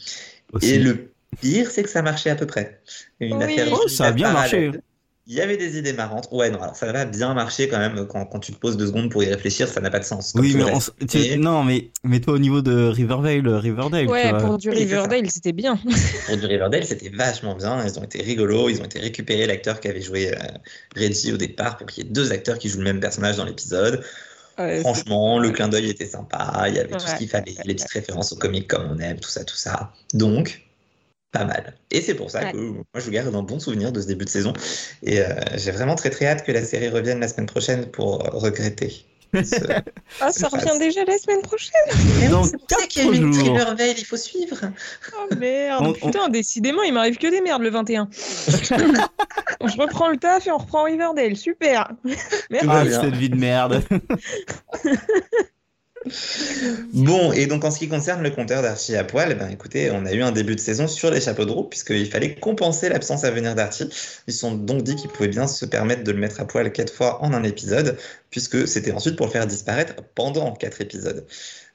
Aussi. 0.51 0.71
Et 0.71 0.79
le 0.79 1.11
pire, 1.39 1.69
c'est 1.69 1.83
que 1.83 1.89
ça 1.89 2.01
marchait 2.01 2.31
à 2.31 2.35
peu 2.35 2.47
près. 2.47 2.81
Une 3.19 3.37
Oui. 3.37 3.43
affaire 3.43 3.67
Oh, 3.71 3.87
ça 3.87 4.07
a 4.07 4.11
bien 4.11 4.33
marché. 4.33 4.71
Il 5.31 5.35
y 5.35 5.41
avait 5.41 5.57
des 5.57 5.77
idées 5.77 5.93
marrantes. 5.93 6.27
Ouais, 6.31 6.49
non, 6.49 6.59
alors 6.59 6.75
ça 6.75 6.91
va 6.91 7.05
bien 7.05 7.35
marcher 7.35 7.67
quand 7.69 7.77
même. 7.77 8.07
Quand, 8.07 8.25
quand 8.25 8.39
tu 8.39 8.51
te 8.51 8.57
poses 8.57 8.77
deux 8.77 8.87
secondes 8.87 9.11
pour 9.11 9.23
y 9.23 9.27
réfléchir, 9.27 9.67
ça 9.67 9.79
n'a 9.79 9.91
pas 9.91 9.99
de 9.99 10.03
sens. 10.03 10.33
Oui, 10.35 10.55
mais 10.55 10.63
on 10.63 10.79
tu- 11.05 11.37
non, 11.37 11.63
mais 11.63 11.91
mets-toi 12.03 12.33
au 12.33 12.39
niveau 12.39 12.63
de 12.63 12.87
Riverdale, 12.87 13.47
Riverdale. 13.47 14.05
tu 14.07 14.11
Ouais, 14.11 14.31
vois. 14.31 14.39
pour 14.39 14.57
du. 14.57 14.71
Riverdale, 14.71 15.29
c'était 15.29 15.51
bien. 15.51 15.79
pour 16.25 16.35
du 16.35 16.47
Riverdale, 16.47 16.83
c'était 16.83 17.09
vachement 17.09 17.53
bien. 17.55 17.85
Ils 17.85 17.99
ont 17.99 18.03
été 18.03 18.23
rigolos. 18.23 18.69
Ils 18.69 18.81
ont 18.81 18.85
été 18.85 18.99
récupérés 18.99 19.45
l'acteur 19.45 19.79
qui 19.79 19.87
avait 19.87 20.01
joué 20.01 20.33
euh, 20.33 20.37
Reggie 20.95 21.31
au 21.31 21.37
départ 21.37 21.77
pour 21.77 21.85
qu'il 21.85 22.05
y 22.05 22.07
ait 22.07 22.09
deux 22.09 22.31
acteurs 22.31 22.57
qui 22.57 22.67
jouent 22.67 22.79
le 22.79 22.85
même 22.85 22.99
personnage 22.99 23.37
dans 23.37 23.45
l'épisode. 23.45 24.03
Ouais, 24.57 24.79
Franchement, 24.81 25.37
le 25.37 25.51
clin 25.51 25.67
d'œil 25.69 25.89
était 25.91 26.05
sympa, 26.07 26.65
il 26.67 26.75
y 26.75 26.79
avait 26.79 26.89
tout 26.91 26.99
ce 27.07 27.15
qu'il 27.15 27.29
fallait, 27.29 27.51
ouais, 27.51 27.63
les 27.65 27.75
petites 27.75 27.91
références 27.91 28.33
aux 28.33 28.35
comics 28.35 28.67
comme 28.67 28.89
on 28.91 28.99
aime, 28.99 29.17
tout 29.19 29.29
ça, 29.29 29.45
tout 29.45 29.55
ça. 29.55 29.93
Donc, 30.13 30.68
pas 31.31 31.45
mal. 31.45 31.75
Et 31.91 32.01
c'est 32.01 32.15
pour 32.15 32.31
ça 32.31 32.43
Ouais. 32.43 32.51
que 32.51 32.57
moi, 32.57 32.83
je 32.95 33.09
garde 33.11 33.33
un 33.35 33.43
bon 33.43 33.59
souvenir 33.59 33.91
de 33.91 34.01
ce 34.01 34.07
début 34.07 34.25
de 34.25 34.29
saison. 34.29 34.53
Et 35.03 35.19
euh, 35.21 35.25
j'ai 35.57 35.71
vraiment 35.71 35.95
très 35.95 36.09
très 36.09 36.25
hâte 36.25 36.43
que 36.43 36.51
la 36.51 36.63
série 36.65 36.89
revienne 36.89 37.19
la 37.19 37.27
semaine 37.27 37.45
prochaine 37.47 37.85
pour 37.85 38.25
euh, 38.25 38.29
regretter. 38.33 39.05
ce- 39.35 39.39
Ah, 40.21 40.31
c'est 40.31 40.39
ça 40.39 40.47
revient 40.47 40.79
déjà 40.79 41.05
la 41.05 41.17
semaine 41.19 41.41
prochaine. 41.43 41.71
C'est 42.19 42.29
pour 42.29 42.45
ça 42.45 42.87
qu'il 42.87 43.05
y 43.05 43.09
a 43.09 43.11
une 43.13 43.31
jours. 43.31 43.43
Riverdale, 43.45 43.93
il 43.97 44.05
faut 44.05 44.17
suivre. 44.17 44.57
Oh 45.15 45.35
merde. 45.35 45.85
On- 45.85 45.89
on- 45.89 45.93
Putain, 46.11 46.29
décidément, 46.29 46.81
il 46.81 46.93
m'arrive 46.93 47.17
que 47.17 47.27
des 47.29 47.41
merdes 47.41 47.61
le 47.61 47.69
21. 47.69 48.09
je 48.11 49.77
reprends 49.79 50.09
le 50.09 50.17
taf 50.17 50.47
et 50.47 50.51
on 50.51 50.57
reprend 50.57 50.83
Riverdale. 50.85 51.37
Super. 51.37 51.91
Merci. 52.49 52.65
va 52.67 52.79
Ah, 52.79 52.89
cette 52.89 53.15
vie 53.15 53.29
de 53.29 53.35
merde. 53.35 53.83
Bon, 56.93 57.31
et 57.33 57.45
donc 57.45 57.63
en 57.65 57.71
ce 57.71 57.79
qui 57.79 57.87
concerne 57.87 58.23
le 58.23 58.29
compteur 58.29 58.61
d'Archie 58.61 58.95
à 58.95 59.03
poil, 59.03 59.37
ben 59.37 59.49
écoutez, 59.49 59.91
on 59.91 60.05
a 60.05 60.13
eu 60.13 60.21
un 60.21 60.31
début 60.31 60.55
de 60.55 60.59
saison 60.59 60.87
sur 60.87 61.11
les 61.11 61.21
chapeaux 61.21 61.45
de 61.45 61.51
roue, 61.51 61.63
puisqu'il 61.63 62.09
fallait 62.09 62.35
compenser 62.35 62.89
l'absence 62.89 63.23
à 63.23 63.31
venir 63.31 63.55
d'Archie. 63.55 63.89
Ils 64.27 64.33
sont 64.33 64.55
donc 64.55 64.83
dit 64.83 64.95
qu'ils 64.95 65.09
pouvaient 65.09 65.29
bien 65.29 65.47
se 65.47 65.65
permettre 65.65 66.03
de 66.03 66.11
le 66.11 66.19
mettre 66.19 66.39
à 66.39 66.47
poil 66.47 66.71
quatre 66.71 66.93
fois 66.93 67.21
en 67.23 67.33
un 67.33 67.43
épisode, 67.43 67.97
puisque 68.29 68.67
c'était 68.67 68.91
ensuite 68.91 69.15
pour 69.15 69.25
le 69.27 69.31
faire 69.31 69.47
disparaître 69.47 69.95
pendant 70.15 70.53
quatre 70.53 70.81
épisodes. 70.81 71.25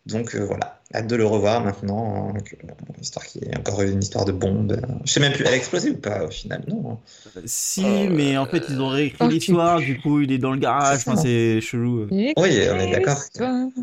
Donc 0.06 0.35
euh, 0.35 0.45
voilà, 0.45 0.81
hâte 0.95 1.06
de 1.06 1.17
le 1.17 1.25
revoir 1.25 1.62
maintenant. 1.62 2.29
hein, 2.37 2.39
bon, 2.62 2.75
histoire 3.01 3.25
qui 3.25 3.39
est 3.39 3.56
encore 3.56 3.81
une 3.81 4.03
histoire 4.03 4.27
de 4.27 4.33
bombe. 4.33 4.79
Je 5.06 5.12
sais 5.12 5.21
même 5.21 5.33
plus, 5.33 5.45
elle 5.47 5.55
a 5.55 5.56
explosé 5.56 5.91
ou 5.91 5.97
pas 5.97 6.25
au 6.25 6.31
final 6.31 6.62
Non. 6.69 6.99
si, 7.47 7.85
mais 8.11 8.37
en 8.37 8.45
fait, 8.45 8.65
ils 8.69 8.81
ont 8.83 8.89
réécrit 8.89 9.19
oh, 9.23 9.29
l'histoire, 9.29 9.79
du 9.79 9.99
coup, 9.99 10.21
il 10.21 10.31
est 10.31 10.39
dans 10.39 10.53
le 10.53 10.59
garage, 10.59 11.01
C'est 11.01 11.11
enfin, 11.11 11.23
chelou. 11.61 12.06
Oui, 12.11 12.35
on 12.37 12.45
est 12.45 12.93
d'accord. 12.93 13.19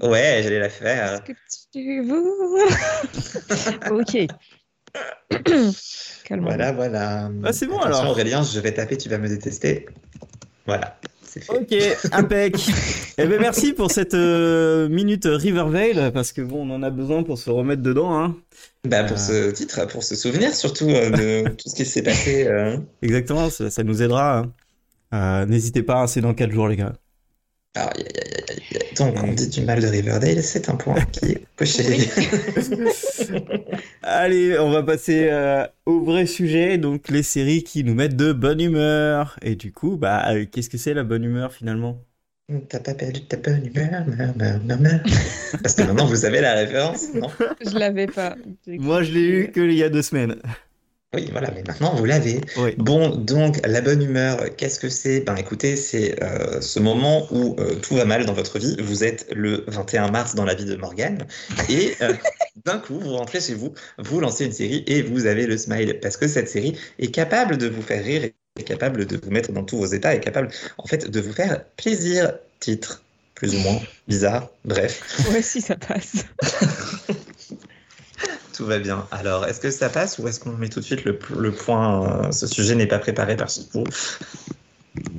Ouais, 0.04 0.42
j'allais 0.44 0.60
la 0.60 0.70
faire. 0.70 1.22
ce 1.26 1.32
que 1.32 1.38
tu 1.72 2.04
veux. 2.04 2.24
ok. 4.00 4.28
Calme. 6.26 6.44
Voilà, 6.44 6.72
voilà. 6.72 7.32
Ah, 7.44 7.52
c'est 7.54 7.66
bon, 7.66 7.80
Attention, 7.80 8.00
alors. 8.02 8.12
Aurélien, 8.12 8.44
je 8.44 8.60
vais 8.60 8.74
taper, 8.74 8.98
tu 8.98 9.10
vas 9.10 9.18
me 9.18 9.28
détester. 9.28 9.88
Voilà, 10.68 11.00
c'est 11.32 11.44
fait. 11.44 11.54
Ok, 11.54 12.10
impec. 12.12 12.56
eh 13.18 13.26
ben 13.26 13.40
merci 13.40 13.74
pour 13.74 13.90
cette 13.92 14.14
euh, 14.14 14.90
minute 14.90 15.26
Riverdale 15.26 16.12
parce 16.14 16.32
que 16.32 16.42
bon, 16.42 16.68
on 16.70 16.76
en 16.76 16.84
a 16.84 16.90
besoin 16.90 17.24
pour 17.24 17.38
se 17.38 17.50
remettre 17.50 17.82
dedans. 17.82 18.14
Hein. 18.20 18.36
Bah, 18.88 19.04
pour 19.04 19.18
ce 19.18 19.52
titre, 19.52 19.86
pour 19.88 20.04
se 20.04 20.16
souvenir 20.16 20.54
surtout 20.56 20.90
euh, 20.90 21.10
de 21.10 21.50
tout 21.58 21.70
ce 21.70 21.76
qui 21.76 21.86
s'est 21.86 22.04
passé. 22.04 22.48
euh. 22.48 22.78
Exactement, 23.02 23.50
ça, 23.50 23.70
ça 23.70 23.84
nous 23.84 24.02
aidera. 24.02 24.40
hein. 24.40 24.54
Euh, 25.14 25.46
N'hésitez 25.46 25.84
pas, 25.84 26.08
c'est 26.08 26.22
dans 26.22 26.34
4 26.34 26.52
jours 26.52 26.68
les 26.68 26.78
gars. 26.78 26.94
Aïe, 27.76 27.88
aïe, 27.88 28.04
aïe, 28.06 28.22
aïe, 28.24 28.34
aïe. 28.38 28.41
Donc, 28.98 29.24
on 29.24 29.32
dit 29.32 29.48
du 29.48 29.62
mal 29.62 29.82
de 29.82 29.88
Riverdale, 29.88 30.44
c'est 30.44 30.70
un 30.70 30.76
point 30.76 31.00
qui 31.06 31.26
est 31.32 31.46
coché. 31.56 31.84
Allez, 34.04 34.60
on 34.60 34.70
va 34.70 34.84
passer 34.84 35.30
euh, 35.30 35.66
au 35.86 36.04
vrai 36.04 36.26
sujet, 36.26 36.78
donc 36.78 37.10
les 37.10 37.24
séries 37.24 37.64
qui 37.64 37.84
nous 37.84 37.96
mettent 37.96 38.18
de 38.18 38.34
bonne 38.34 38.60
humeur. 38.60 39.38
Et 39.42 39.56
du 39.56 39.72
coup, 39.72 39.96
bah, 39.96 40.32
euh, 40.32 40.46
qu'est-ce 40.46 40.70
que 40.70 40.78
c'est 40.78 40.94
la 40.94 41.04
bonne 41.04 41.24
humeur 41.24 41.54
finalement? 41.54 42.04
T'as 42.68 42.82
pas 42.82 42.94
perdu 42.94 43.22
ta 43.22 43.38
bonne 43.38 43.66
humeur, 43.66 44.06
meur, 44.08 44.36
meur, 44.36 44.60
meur, 44.66 44.80
meur. 44.80 45.00
Parce 45.64 45.74
que 45.74 45.84
maintenant, 45.84 46.06
vous 46.06 46.18
savez 46.18 46.42
la 46.42 46.54
référence, 46.56 47.14
non? 47.14 47.30
Je 47.66 47.78
l'avais 47.78 48.08
pas. 48.08 48.36
Moi, 48.68 49.04
je 49.04 49.14
l'ai 49.14 49.22
eu 49.22 49.52
que 49.52 49.62
il 49.62 49.78
y 49.78 49.84
a 49.84 49.90
deux 49.90 50.02
semaines. 50.02 50.36
Oui, 51.14 51.28
voilà, 51.30 51.52
mais 51.52 51.62
maintenant, 51.68 51.94
vous 51.94 52.06
l'avez. 52.06 52.40
Oui. 52.56 52.74
Bon, 52.78 53.10
donc 53.10 53.60
la 53.68 53.82
bonne 53.82 54.02
humeur, 54.02 54.56
qu'est-ce 54.56 54.80
que 54.80 54.88
c'est? 54.88 55.20
Ben 55.20 55.36
écoutez, 55.36 55.76
c'est 55.76 56.24
euh, 56.24 56.62
ce 56.62 56.80
moment 56.80 57.28
où 57.32 57.58
euh, 57.60 57.76
tout 57.76 57.96
va 57.96 58.06
mal 58.06 58.26
dans 58.26 58.32
votre 58.32 58.60
vie. 58.60 58.78
Vous 58.80 59.04
êtes 59.04 59.28
le 59.36 59.66
21 59.68 60.10
mars 60.10 60.36
dans 60.36 60.46
la 60.46 60.54
vie 60.54 60.64
de 60.64 60.78
Morgane 60.78 61.28
et 61.68 61.96
euh, 62.02 62.14
d'un 62.66 62.78
coup, 62.78 62.98
vous 62.98 63.18
rentrez 63.18 63.42
chez 63.42 63.56
vous, 63.56 63.74
vous 63.98 64.22
lancez 64.22 64.46
une 64.46 64.54
série 64.54 64.86
et 64.88 65.02
vous 65.02 65.26
avez 65.26 65.48
le 65.48 65.58
smile 65.58 66.00
parce 66.02 66.16
que 66.16 66.30
cette 66.30 66.48
série 66.48 66.78
est 66.98 67.12
capable 67.12 67.58
de 67.58 67.68
vous 67.68 67.82
faire 67.82 68.06
rire, 68.06 68.24
est 68.58 68.64
capable 68.64 69.06
de 69.06 69.20
vous 69.22 69.32
mettre 69.32 69.52
dans 69.52 69.64
tous 69.64 69.80
vos 69.80 69.88
états, 69.88 70.16
est 70.16 70.22
capable 70.22 70.48
en 70.78 70.88
fait 70.88 71.12
de 71.12 71.20
vous 71.20 71.34
faire 71.34 71.66
plaisir. 71.76 72.32
Titre, 72.62 73.04
plus 73.36 73.56
ou 73.56 73.60
moins 73.60 73.82
bizarre, 74.08 74.50
bref, 74.64 75.02
Ouais, 75.32 75.42
si 75.42 75.62
ça 75.62 75.76
passe. 75.76 76.26
tout 78.54 78.66
va 78.66 78.80
bien. 78.80 79.08
Alors, 79.12 79.46
est-ce 79.46 79.60
que 79.60 79.72
ça 79.72 79.90
passe 79.90 80.18
ou 80.20 80.28
est-ce 80.28 80.40
qu'on 80.40 80.52
met 80.52 80.70
tout 80.70 80.80
de 80.80 80.86
suite 80.86 81.04
le, 81.06 81.18
le 81.38 81.52
point 81.52 82.26
euh, 82.28 82.32
Ce 82.32 82.48
sujet 82.48 82.76
n'est 82.76 82.88
pas 82.88 83.00
préparé 83.00 83.36
par 83.36 83.48
vous. 83.74 83.84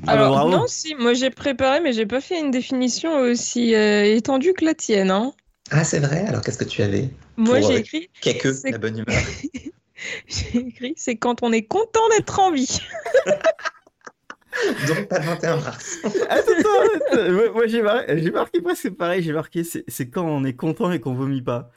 Ah 0.06 0.12
Alors, 0.12 0.30
bravo. 0.32 0.50
non, 0.50 0.64
si, 0.66 0.94
moi 0.96 1.14
j'ai 1.14 1.30
préparé, 1.30 1.80
mais 1.80 1.92
j'ai 1.92 2.06
pas 2.06 2.20
fait 2.20 2.38
une 2.38 2.50
définition 2.50 3.18
aussi 3.20 3.74
euh, 3.74 4.04
étendue 4.04 4.52
que 4.52 4.64
la 4.64 4.74
tienne. 4.74 5.10
Hein. 5.10 5.32
Ah, 5.70 5.84
c'est 5.84 6.00
vrai? 6.00 6.24
Alors, 6.26 6.42
qu'est-ce 6.42 6.58
que 6.58 6.64
tu 6.64 6.82
avais? 6.82 7.08
Moi 7.36 7.60
j'ai 7.60 7.74
euh, 7.74 7.78
écrit, 7.78 8.10
Qu'est-ce 8.20 8.38
que 8.38 8.52
C'est- 8.52 8.70
la 8.70 8.78
bonne 8.78 8.98
humeur? 8.98 9.16
j'ai 10.26 10.58
écrit, 10.58 10.94
c'est 10.96 11.16
quand 11.16 11.42
on 11.42 11.52
est 11.52 11.62
content 11.62 12.06
d'être 12.10 12.38
en 12.40 12.52
vie. 12.52 12.78
Donc 14.86 15.08
pas 15.08 15.18
le 15.18 15.24
21 15.24 15.56
mars. 15.56 15.98
Attends, 16.04 16.52
attends, 16.58 17.16
attends. 17.16 17.52
Moi, 17.54 17.66
j'ai 17.66 17.80
marqué, 17.82 18.18
j'ai 18.22 18.30
marqué 18.30 18.60
presque 18.60 18.90
pareil. 18.90 19.22
J'ai 19.22 19.32
marqué 19.32 19.64
c'est 19.64 19.82
c'est 19.88 20.10
quand 20.10 20.24
on 20.26 20.44
est 20.44 20.52
content 20.54 20.92
et 20.92 21.00
qu'on 21.00 21.14
vomit 21.14 21.40
pas. 21.42 21.70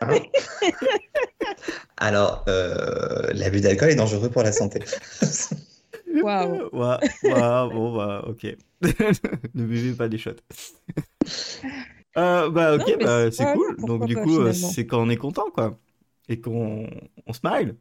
Alors, 1.96 2.44
euh, 2.48 3.30
l'abus 3.32 3.60
d'alcool 3.60 3.90
est 3.90 3.94
dangereux 3.96 4.30
pour 4.30 4.42
la 4.42 4.52
santé. 4.52 4.80
Waouh. 6.22 6.68
Ouais, 6.72 6.96
ouais, 7.24 7.30
bon, 7.30 7.96
bah, 7.96 8.24
ok. 8.26 8.46
ne 9.54 9.64
buvez 9.64 9.92
pas 9.92 10.08
des 10.08 10.18
shots. 10.18 10.30
Euh, 12.16 12.50
bah, 12.50 12.74
ok, 12.76 12.88
Non, 12.88 12.96
bah, 13.04 13.30
c'est- 13.30 13.52
cool. 13.52 13.76
Donc, 13.86 14.06
du 14.06 14.14
pas, 14.14 14.22
coup, 14.22 14.36
euh, 14.40 14.52
finalement. 14.52 14.70
c'est 14.74 14.86
quand 14.86 15.02
on 15.02 15.10
est 15.10 15.16
content, 15.16 15.50
quoi. 15.52 15.78
Et 16.28 16.40
qu'on 16.40 16.88
on 17.26 17.32
smile. 17.32 17.76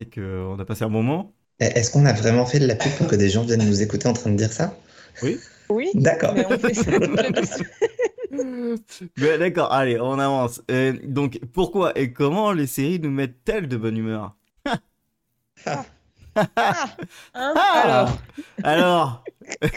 Et 0.00 0.06
qu'on 0.08 0.58
a 0.58 0.64
passé 0.64 0.84
un 0.84 0.88
moment. 0.88 1.32
Est-ce 1.60 1.90
qu'on 1.90 2.06
a 2.06 2.12
vraiment 2.12 2.46
fait 2.46 2.60
de 2.60 2.66
la 2.66 2.76
pub 2.76 2.92
pour 2.92 3.06
que 3.08 3.16
des 3.16 3.28
gens 3.28 3.42
viennent 3.44 3.64
nous 3.66 3.82
écouter 3.82 4.06
en 4.08 4.12
train 4.12 4.30
de 4.30 4.36
dire 4.36 4.52
ça? 4.52 4.76
Oui, 5.22 5.38
D'accord. 5.94 6.34
Mais 9.16 9.38
d'accord, 9.38 9.72
allez, 9.72 10.00
on 10.00 10.18
avance. 10.18 10.62
Euh, 10.70 10.94
donc, 11.04 11.40
pourquoi 11.52 11.98
et 11.98 12.12
comment 12.12 12.52
les 12.52 12.66
séries 12.66 13.00
nous 13.00 13.10
mettent-elles 13.10 13.68
de 13.68 13.76
bonne 13.76 13.96
humeur? 13.96 14.36
Hein 15.66 15.84
Ah 17.34 18.08
Alors 18.62 19.24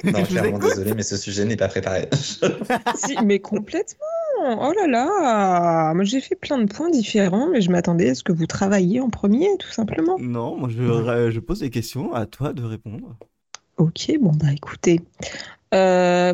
Non, 0.04 0.24
clairement, 0.24 0.60
désolé, 0.60 0.94
mais 0.94 1.04
ce 1.04 1.18
sujet 1.18 1.46
n'est 1.46 1.58
pas 1.58 1.68
préparé. 1.68 2.10
Si, 2.96 3.16
mais 3.24 3.40
complètement. 3.40 4.06
Oh 4.44 4.74
là 4.76 4.88
là. 4.88 5.94
Moi, 5.94 6.04
j'ai 6.04 6.22
fait 6.22 6.36
plein 6.36 6.58
de 6.58 6.72
points 6.72 6.90
différents, 6.90 7.48
mais 7.50 7.62
je 7.62 7.72
m'attendais 7.72 8.10
à 8.10 8.16
ce 8.16 8.24
que 8.24 8.32
vous 8.32 8.48
travailliez 8.48 9.00
en 9.00 9.10
premier, 9.10 9.48
tout 9.60 9.72
simplement. 9.72 10.18
Non, 10.20 10.56
moi, 10.58 10.70
je, 10.70 11.32
je 11.32 11.40
pose 11.40 11.60
des 11.60 11.70
questions, 11.70 12.14
à 12.14 12.26
toi 12.26 12.54
de 12.54 12.64
répondre. 12.64 13.16
Ok, 13.78 14.12
bon, 14.20 14.32
bah 14.36 14.52
écoutez. 14.54 15.02
Euh, 15.74 16.34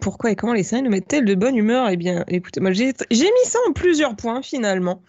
pourquoi 0.00 0.30
et 0.30 0.36
comment 0.36 0.52
les 0.52 0.62
séries 0.62 0.82
nous 0.82 0.90
mettent-elles 0.90 1.24
de 1.24 1.34
bonne 1.34 1.56
humeur? 1.56 1.88
Eh 1.90 1.96
bien, 1.96 2.24
écoutez, 2.28 2.60
moi, 2.60 2.72
j'ai 2.72 2.92
mis 3.10 3.44
ça 3.44 3.58
en 3.68 3.72
plusieurs 3.72 4.16
points, 4.16 4.42
finalement. 4.42 5.02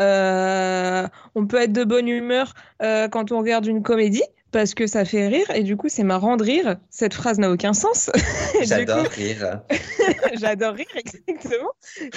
Euh, 0.00 1.06
on 1.34 1.46
peut 1.46 1.60
être 1.60 1.72
de 1.72 1.84
bonne 1.84 2.08
humeur 2.08 2.54
euh, 2.82 3.08
quand 3.08 3.32
on 3.32 3.38
regarde 3.38 3.66
une 3.66 3.82
comédie 3.82 4.22
parce 4.50 4.74
que 4.74 4.86
ça 4.86 5.04
fait 5.04 5.28
rire 5.28 5.50
et 5.50 5.62
du 5.62 5.76
coup 5.76 5.88
c'est 5.88 6.04
marrant 6.04 6.36
de 6.36 6.44
rire. 6.44 6.76
Cette 6.88 7.12
phrase 7.12 7.38
n'a 7.38 7.50
aucun 7.50 7.74
sens. 7.74 8.10
J'adore 8.62 9.04
coup- 9.04 9.14
rire. 9.14 9.60
J'adore 10.40 10.74
rire, 10.74 10.86
exactement. 10.96 11.72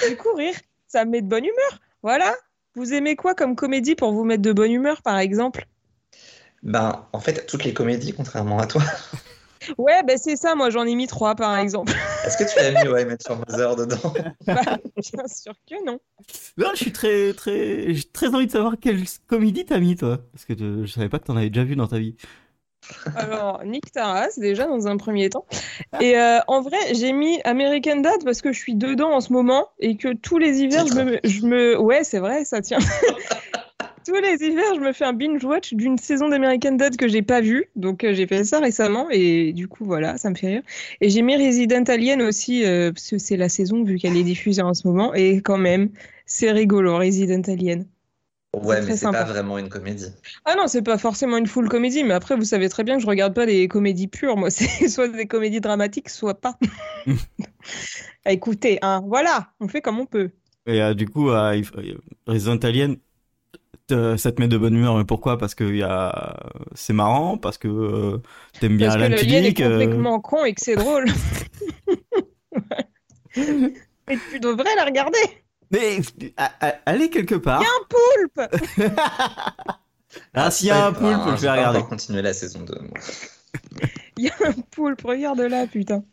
Du 0.08 0.16
coup, 0.16 0.32
rire, 0.34 0.54
ça 0.86 1.04
me 1.04 1.10
met 1.10 1.20
de 1.20 1.28
bonne 1.28 1.44
humeur. 1.44 1.80
Voilà. 2.02 2.34
Vous 2.74 2.92
aimez 2.92 3.16
quoi 3.16 3.34
comme 3.34 3.54
comédie 3.54 3.94
pour 3.94 4.12
vous 4.12 4.24
mettre 4.24 4.42
de 4.42 4.52
bonne 4.52 4.72
humeur, 4.72 5.02
par 5.02 5.18
exemple? 5.18 5.66
Ben, 6.62 7.06
en 7.12 7.20
fait, 7.20 7.46
toutes 7.46 7.64
les 7.64 7.74
comédies, 7.74 8.14
contrairement 8.14 8.58
à 8.58 8.66
toi. 8.66 8.82
Ouais, 9.78 10.02
ben 10.04 10.18
c'est 10.18 10.36
ça, 10.36 10.54
moi 10.54 10.70
j'en 10.70 10.84
ai 10.84 10.94
mis 10.94 11.06
trois, 11.06 11.34
par 11.34 11.56
exemple. 11.58 11.92
Est-ce 12.26 12.36
que 12.36 12.44
tu 12.44 12.58
as 12.58 12.70
mis 12.84 12.88
Ouais, 12.88 13.04
mettre 13.04 13.24
sur 13.24 13.36
Mother 13.36 13.76
dedans? 13.76 13.96
Bah, 14.46 14.60
bien 14.96 15.26
sûr 15.26 15.54
que 15.68 15.84
non. 15.86 15.98
Non, 16.58 16.68
je 16.74 16.78
suis 16.78 16.92
très, 16.92 17.32
très, 17.32 17.94
j'ai 17.94 18.04
très 18.04 18.34
envie 18.34 18.46
de 18.46 18.52
savoir 18.52 18.74
quelle 18.80 19.02
comédie 19.26 19.64
t'as 19.64 19.78
mis, 19.78 19.96
toi. 19.96 20.18
Parce 20.32 20.44
que 20.44 20.52
te- 20.52 20.84
je 20.84 20.92
savais 20.92 21.08
pas 21.08 21.18
que 21.18 21.24
t'en 21.24 21.36
avais 21.36 21.50
déjà 21.50 21.64
vu 21.64 21.76
dans 21.76 21.86
ta 21.88 21.98
vie. 21.98 22.14
Alors, 23.16 23.64
Nick 23.64 23.90
Taras, 23.92 24.28
déjà, 24.36 24.66
dans 24.66 24.86
un 24.86 24.96
premier 24.98 25.30
temps. 25.30 25.46
Et 26.00 26.18
euh, 26.18 26.38
en 26.48 26.60
vrai, 26.60 26.76
j'ai 26.92 27.12
mis 27.12 27.40
American 27.44 27.96
Dad 27.96 28.22
parce 28.24 28.42
que 28.42 28.52
je 28.52 28.58
suis 28.58 28.74
dedans 28.74 29.12
en 29.12 29.20
ce 29.22 29.32
moment 29.32 29.68
et 29.78 29.96
que 29.96 30.12
tous 30.12 30.36
les 30.38 30.60
hivers, 30.60 30.86
je 30.86 30.94
me, 30.94 31.18
je 31.24 31.46
me... 31.46 31.78
Ouais, 31.78 32.04
c'est 32.04 32.18
vrai, 32.18 32.44
ça 32.44 32.60
tient. 32.60 32.78
tous 34.04 34.14
les 34.14 34.46
hivers, 34.46 34.74
je 34.74 34.80
me 34.80 34.92
fais 34.92 35.04
un 35.04 35.12
binge-watch 35.12 35.74
d'une 35.74 35.98
saison 35.98 36.28
d'American 36.28 36.72
Dad 36.72 36.96
que 36.96 37.08
j'ai 37.08 37.22
pas 37.22 37.40
vue. 37.40 37.66
Donc, 37.76 38.04
euh, 38.04 38.14
j'ai 38.14 38.26
fait 38.26 38.44
ça 38.44 38.60
récemment 38.60 39.08
et 39.10 39.52
du 39.52 39.68
coup, 39.68 39.84
voilà, 39.84 40.18
ça 40.18 40.30
me 40.30 40.34
fait 40.34 40.48
rire. 40.48 40.62
Et 41.00 41.10
j'ai 41.10 41.22
mis 41.22 41.36
Resident 41.36 41.84
Alien 41.84 42.22
aussi 42.22 42.64
euh, 42.64 42.92
parce 42.92 43.10
que 43.10 43.18
c'est 43.18 43.36
la 43.36 43.48
saison 43.48 43.82
vu 43.82 43.98
qu'elle 43.98 44.16
est 44.16 44.22
diffusée 44.24 44.62
en 44.62 44.74
ce 44.74 44.86
moment. 44.86 45.14
Et 45.14 45.40
quand 45.40 45.58
même, 45.58 45.90
c'est 46.26 46.50
rigolo, 46.50 46.96
Resident 46.98 47.42
Alien. 47.42 47.86
Ouais, 48.62 48.80
mais 48.82 48.96
c'est 48.96 49.10
pas 49.10 49.24
vraiment 49.24 49.58
une 49.58 49.68
comédie. 49.68 50.12
Ah 50.44 50.54
non, 50.56 50.68
c'est 50.68 50.82
pas 50.82 50.98
forcément 50.98 51.36
une 51.36 51.46
full 51.46 51.68
comédie, 51.68 52.04
mais 52.04 52.14
après, 52.14 52.36
vous 52.36 52.44
savez 52.44 52.68
très 52.68 52.84
bien 52.84 52.96
que 52.96 53.02
je 53.02 53.06
regarde 53.06 53.34
pas 53.34 53.46
des 53.46 53.66
comédies 53.68 54.06
pures. 54.06 54.36
Moi, 54.36 54.50
c'est 54.50 54.88
soit 54.88 55.08
des 55.08 55.26
comédies 55.26 55.60
dramatiques, 55.60 56.08
soit 56.08 56.40
pas. 56.40 56.56
Écoutez, 58.26 58.78
hein, 58.82 59.02
voilà, 59.06 59.52
on 59.60 59.68
fait 59.68 59.80
comme 59.80 59.98
on 59.98 60.06
peut. 60.06 60.30
Et 60.66 60.80
euh, 60.80 60.94
du 60.94 61.08
coup, 61.08 61.30
euh, 61.30 61.60
Resident 62.26 62.56
Alien, 62.56 62.96
te- 63.86 64.16
ça 64.16 64.32
te 64.32 64.40
met 64.40 64.48
de 64.48 64.56
bonne 64.58 64.74
humeur, 64.74 64.96
mais 64.96 65.04
pourquoi? 65.04 65.38
Parce 65.38 65.54
que 65.54 65.64
y 65.64 65.82
a... 65.82 66.36
c'est 66.74 66.92
marrant, 66.92 67.38
parce 67.38 67.58
que 67.58 67.68
euh, 67.68 68.18
t'aimes 68.60 68.76
bien 68.76 68.88
Parce 68.88 68.96
que 69.02 69.10
le 69.10 69.16
lien 69.16 69.38
est 69.38 69.42
Tudyk. 69.42 69.60
euh, 69.60 69.70
complètement 69.80 70.20
con 70.20 70.44
et 70.44 70.54
que 70.54 70.60
c'est 70.62 70.76
drôle. 70.76 71.04
Et 73.36 74.18
tu 74.30 74.38
devrais 74.40 74.74
la 74.76 74.84
regarder. 74.84 75.18
Mais 75.70 75.98
a- 76.36 76.52
a- 76.60 76.74
allez 76.86 77.10
quelque 77.10 77.34
part. 77.34 77.62
Poulpe 77.88 78.48
Ah, 80.34 80.50
s'il 80.50 80.68
y 80.68 80.70
a 80.70 80.86
un 80.86 80.92
poulpe, 80.92 81.36
je 81.36 81.40
vais 81.42 81.46
pas 81.46 81.52
regarder. 81.52 81.78
encore 81.78 81.88
continué 81.90 82.22
la 82.22 82.34
saison 82.34 82.60
2. 82.60 82.78
moi. 82.80 83.00
Il 84.16 84.24
y 84.24 84.28
a 84.28 84.34
un 84.46 84.52
poulpe, 84.70 85.02
regarde-la, 85.02 85.66
putain. 85.66 86.04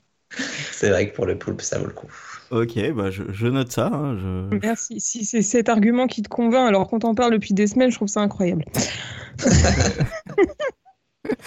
C'est 0.71 0.89
vrai 0.89 1.09
que 1.09 1.15
pour 1.15 1.25
le 1.25 1.37
poulpe, 1.37 1.61
ça 1.61 1.77
vaut 1.79 1.85
le 1.85 1.93
coup. 1.93 2.11
Ok, 2.51 2.91
bah 2.93 3.09
je, 3.11 3.23
je 3.31 3.47
note 3.47 3.71
ça. 3.71 3.87
hein, 3.87 4.17
je... 4.17 4.57
Merci. 4.61 4.99
Si 4.99 5.25
c'est 5.25 5.41
cet 5.41 5.69
argument 5.69 6.07
qui 6.07 6.21
te 6.21 6.29
convainc, 6.29 6.67
alors 6.67 6.87
qu'on 6.89 6.99
t'en 6.99 7.15
parle 7.15 7.31
depuis 7.33 7.53
des 7.53 7.67
semaines, 7.67 7.89
je 7.91 7.95
trouve 7.95 8.07
ça 8.09 8.19
incroyable. 8.21 8.65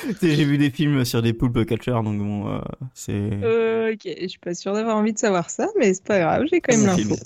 Tu 0.02 0.14
sais, 0.14 0.34
J'ai 0.34 0.44
vu 0.44 0.56
des 0.56 0.70
films 0.70 1.04
sur 1.04 1.20
des 1.20 1.32
poulpes 1.32 1.66
catcheurs, 1.66 2.02
donc 2.02 2.18
bon, 2.18 2.49
euh, 2.49 2.58
c'est. 2.94 3.12
Euh, 3.42 3.92
ok, 3.92 4.08
je 4.23 4.26
suis 4.28 4.38
pas 4.38 4.54
sûre 4.54 4.73
d'avoir 4.73 4.96
envie 4.96 5.12
de 5.12 5.18
savoir 5.18 5.50
ça, 5.50 5.68
mais 5.78 5.92
c'est 5.92 6.04
pas 6.04 6.18
grave, 6.20 6.44
j'ai 6.50 6.61
quand 6.61 6.76
même 6.76 6.87
l'info. 6.87 7.16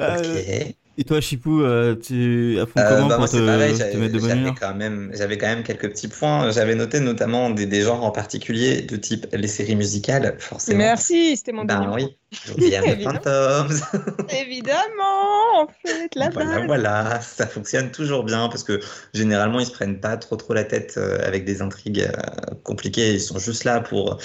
Euh, 0.00 0.16
Ok. 0.18 0.76
Et 0.96 1.04
toi, 1.04 1.20
Chipou, 1.20 1.62
euh, 1.62 1.96
tu 1.96 2.58
à 2.60 2.66
fond 2.66 2.82
Euh, 2.82 2.82
comment 2.82 3.08
bah, 3.08 3.18
moi, 3.18 3.26
pour 3.26 3.28
te, 3.28 3.36
c'est 3.36 3.42
pareil, 3.42 3.74
te 3.88 3.96
j'avais 3.96 3.96
mettre 3.96 4.14
de 4.14 4.20
bonne 4.20 4.34
j'avais 4.34 4.36
humeur? 4.36 4.54
quand 4.54 4.74
même, 4.74 5.10
j'avais 5.14 5.36
quand 5.38 5.46
même 5.46 5.62
quelques 5.62 5.90
petits 5.90 6.08
points. 6.08 6.50
J'avais 6.50 6.74
noté 6.74 7.00
notamment 7.00 7.50
des, 7.50 7.66
des 7.66 7.82
genres 7.82 8.02
en 8.04 8.10
particulier, 8.10 8.82
de 8.82 8.96
type 8.96 9.26
les 9.32 9.48
séries 9.48 9.76
musicales, 9.76 10.36
forcément. 10.40 10.78
Merci, 10.78 11.36
c'était 11.36 11.52
mon 11.52 11.64
Ben 11.64 11.64
dernier 11.64 11.86
oui, 11.94 12.18
Julian 12.32 12.82
Évidemment. 12.86 13.12
Phantoms. 13.12 13.80
Évidemment, 14.28 15.62
en 15.62 15.66
fait, 15.84 16.14
la 16.14 16.30
Voilà, 16.30 16.60
base. 16.60 16.66
voilà, 16.66 17.20
ça 17.20 17.46
fonctionne 17.46 17.90
toujours 17.90 18.24
bien 18.24 18.48
parce 18.48 18.64
que 18.64 18.80
généralement 19.14 19.60
ils 19.60 19.66
se 19.66 19.70
prennent 19.72 20.00
pas 20.00 20.16
trop 20.16 20.36
trop 20.36 20.54
la 20.54 20.64
tête 20.64 20.94
euh, 20.96 21.18
avec 21.26 21.44
des 21.44 21.60
intrigues 21.62 22.00
euh, 22.00 22.54
compliquées. 22.64 23.14
Ils 23.14 23.20
sont 23.20 23.38
juste 23.38 23.64
là 23.64 23.80
pour 23.80 24.18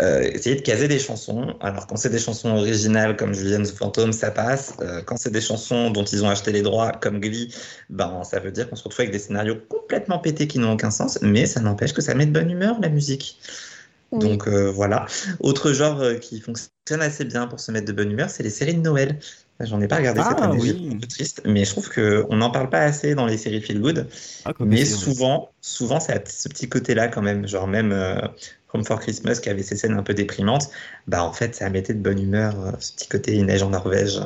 euh, 0.00 0.20
essayer 0.22 0.56
de 0.56 0.62
caser 0.62 0.88
des 0.88 0.98
chansons. 0.98 1.54
Alors 1.60 1.86
quand 1.86 1.96
c'est 1.96 2.10
des 2.10 2.18
chansons 2.18 2.50
originales 2.56 3.16
comme 3.16 3.34
Julian's 3.34 3.70
Phantom, 3.72 4.12
ça 4.12 4.30
passe. 4.30 4.74
Euh, 4.80 5.02
quand 5.02 5.16
c'est 5.18 5.32
des 5.32 5.40
chansons 5.42 5.90
dont 5.90 6.04
ils 6.04 6.24
ont 6.24 6.30
acheté 6.30 6.52
les 6.52 6.62
droits 6.62 6.92
comme 6.92 7.20
Glee, 7.20 7.54
ben 7.90 8.24
ça 8.24 8.40
veut 8.40 8.50
dire 8.52 8.68
qu'on 8.70 8.76
se 8.76 8.84
retrouve 8.84 9.00
avec 9.02 9.12
des 9.12 9.18
scénarios 9.18 9.56
complètement 9.68 10.18
pétés 10.18 10.46
qui 10.48 10.58
n'ont 10.58 10.72
aucun 10.72 10.90
sens. 10.90 11.18
Mais 11.22 11.46
ça 11.46 11.60
n'empêche 11.60 11.92
que 11.92 12.02
ça 12.02 12.14
met 12.14 12.26
de 12.26 12.32
bonne 12.32 12.50
humeur 12.50 12.76
la 12.80 12.88
musique. 12.88 13.38
Oui. 14.12 14.18
Donc 14.20 14.46
euh, 14.46 14.70
voilà. 14.70 15.06
Autre 15.40 15.72
genre 15.72 16.00
euh, 16.00 16.14
qui 16.16 16.40
fonctionne 16.40 17.00
assez 17.00 17.24
bien 17.24 17.46
pour 17.46 17.60
se 17.60 17.72
mettre 17.72 17.86
de 17.86 17.92
bonne 17.92 18.10
humeur, 18.10 18.30
c'est 18.30 18.42
les 18.42 18.50
séries 18.50 18.74
de 18.74 18.80
Noël. 18.80 19.18
J'en 19.60 19.80
ai 19.80 19.86
pas 19.86 19.96
regardé 19.96 20.20
Ah, 20.24 20.30
cette 20.30 20.40
année, 20.42 20.58
oui. 20.60 20.90
un 20.92 20.98
peu 20.98 21.06
triste, 21.06 21.40
mais 21.44 21.64
je 21.64 21.70
trouve 21.70 21.88
qu'on 21.88 22.34
n'en 22.36 22.50
parle 22.50 22.68
pas 22.68 22.80
assez 22.80 23.14
dans 23.14 23.26
les 23.26 23.38
séries 23.38 23.60
feel 23.62 23.80
good. 23.80 24.08
Ah, 24.44 24.52
Mais 24.60 24.84
souvent, 24.84 25.50
souvent, 25.60 26.00
ça 26.00 26.14
a 26.14 26.18
ce 26.26 26.48
petit 26.48 26.68
côté-là 26.68 27.08
quand 27.08 27.22
même. 27.22 27.46
Genre 27.46 27.68
même 27.68 27.92
euh, 27.92 28.16
Home 28.74 28.84
for 28.84 28.98
Christmas 28.98 29.38
qui 29.40 29.50
avait 29.50 29.62
ces 29.62 29.76
scènes 29.76 29.94
un 29.94 30.02
peu 30.02 30.14
déprimantes, 30.14 30.68
bah 31.06 31.22
en 31.22 31.32
fait, 31.32 31.54
ça 31.54 31.68
mettait 31.70 31.94
de 31.94 32.00
bonne 32.00 32.18
humeur, 32.20 32.58
euh, 32.60 32.72
ce 32.80 32.92
petit 32.94 33.08
côté 33.08 33.36
il 33.36 33.44
neige 33.46 33.62
en 33.62 33.70
Norvège. 33.70 34.20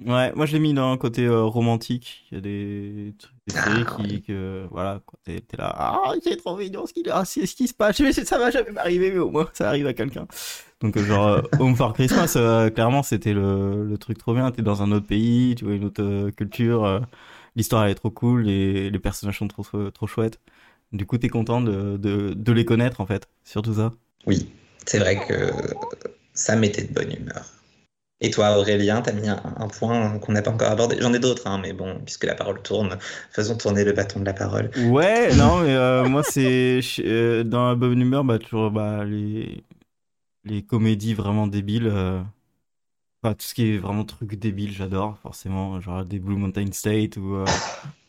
Ouais, 0.00 0.32
moi 0.34 0.46
je 0.46 0.52
l'ai 0.52 0.60
mis 0.60 0.74
dans 0.74 0.92
un 0.92 0.96
côté 0.96 1.24
euh, 1.26 1.42
romantique. 1.44 2.24
Il 2.30 2.34
y 2.36 2.38
a 2.38 2.40
des, 2.40 3.14
trucs- 3.18 3.34
des 3.46 3.52
Ah, 3.52 3.52
séries 3.52 3.86
qui, 3.86 4.22
que, 4.22 4.66
voilà, 4.70 5.02
quand 5.04 5.18
t'es 5.24 5.40
t'es 5.40 5.56
là, 5.56 5.72
ah, 5.76 6.12
c'est 6.22 6.36
trop 6.36 6.56
mignon 6.56 6.86
ce 6.86 6.92
qu'il 6.92 7.08
ah, 7.10 7.24
c'est 7.24 7.46
ce 7.46 7.54
qui 7.56 7.66
se 7.68 7.74
passe. 7.74 7.98
Mais 8.00 8.12
ça 8.12 8.38
va 8.38 8.50
jamais 8.50 8.70
m'arriver, 8.70 9.10
mais 9.10 9.18
au 9.18 9.30
moins 9.30 9.48
ça 9.52 9.68
arrive 9.68 9.86
à 9.86 9.94
quelqu'un. 9.94 10.26
Donc, 10.80 10.96
euh, 10.96 11.04
genre, 11.04 11.26
euh, 11.26 11.42
Home 11.58 11.74
for 11.76 11.92
Christmas, 11.92 12.34
clairement, 12.74 13.02
c'était 13.02 13.32
le, 13.32 13.84
le 13.84 13.98
truc 13.98 14.18
trop 14.18 14.34
bien. 14.34 14.50
T'es 14.52 14.62
dans 14.62 14.82
un 14.82 14.92
autre 14.92 15.06
pays, 15.06 15.54
tu 15.56 15.64
vois 15.64 15.74
une 15.74 15.84
autre 15.84 16.30
culture. 16.30 17.00
L'histoire 17.56 17.84
elle 17.84 17.90
est 17.92 17.94
trop 17.96 18.10
cool, 18.10 18.48
et 18.48 18.90
les 18.90 18.98
personnages 18.98 19.38
sont 19.38 19.48
trop, 19.48 19.90
trop 19.90 20.06
chouettes. 20.06 20.40
Du 20.92 21.06
coup, 21.06 21.18
t'es 21.18 21.28
content 21.28 21.60
de, 21.60 21.96
de, 21.98 22.34
de 22.34 22.52
les 22.52 22.64
connaître, 22.64 23.00
en 23.00 23.06
fait, 23.06 23.28
surtout 23.44 23.74
ça? 23.74 23.92
Oui, 24.26 24.48
c'est 24.86 24.98
vrai 25.00 25.16
que 25.26 25.50
ça 26.34 26.56
mettait 26.56 26.84
de 26.84 26.92
bonne 26.94 27.12
humeur. 27.12 27.46
Et 28.20 28.30
toi, 28.30 28.58
Aurélien, 28.58 29.00
t'as 29.00 29.12
mis 29.12 29.28
un, 29.28 29.36
point 29.68 30.18
qu'on 30.18 30.32
n'a 30.32 30.42
pas 30.42 30.50
encore 30.50 30.70
abordé. 30.70 30.96
J'en 31.00 31.12
ai 31.14 31.20
d'autres, 31.20 31.46
hein, 31.46 31.58
mais 31.62 31.72
bon, 31.72 32.00
puisque 32.04 32.24
la 32.24 32.34
parole 32.34 32.60
tourne, 32.62 32.98
faisons 33.30 33.56
tourner 33.56 33.84
le 33.84 33.92
bâton 33.92 34.20
de 34.20 34.24
la 34.24 34.34
parole. 34.34 34.70
Ouais, 34.74 35.34
non, 35.36 35.60
mais 35.60 35.74
euh, 35.74 36.04
moi, 36.04 36.22
c'est 36.24 36.80
euh, 37.00 37.44
dans 37.44 37.68
la 37.68 37.74
bonne 37.76 38.00
humeur, 38.00 38.24
bah, 38.24 38.38
toujours 38.38 38.70
bah, 38.72 39.04
les, 39.04 39.64
les 40.44 40.62
comédies 40.64 41.14
vraiment 41.14 41.46
débiles. 41.46 41.88
euh, 41.88 42.22
Enfin, 43.22 43.34
tout 43.34 43.46
ce 43.46 43.54
qui 43.54 43.72
est 43.74 43.78
vraiment 43.78 44.04
truc 44.04 44.36
débile, 44.36 44.72
j'adore, 44.72 45.18
forcément. 45.18 45.80
Genre 45.80 46.04
des 46.04 46.20
Blue 46.20 46.36
Mountain 46.36 46.70
State 46.72 47.16
ou 47.16 47.44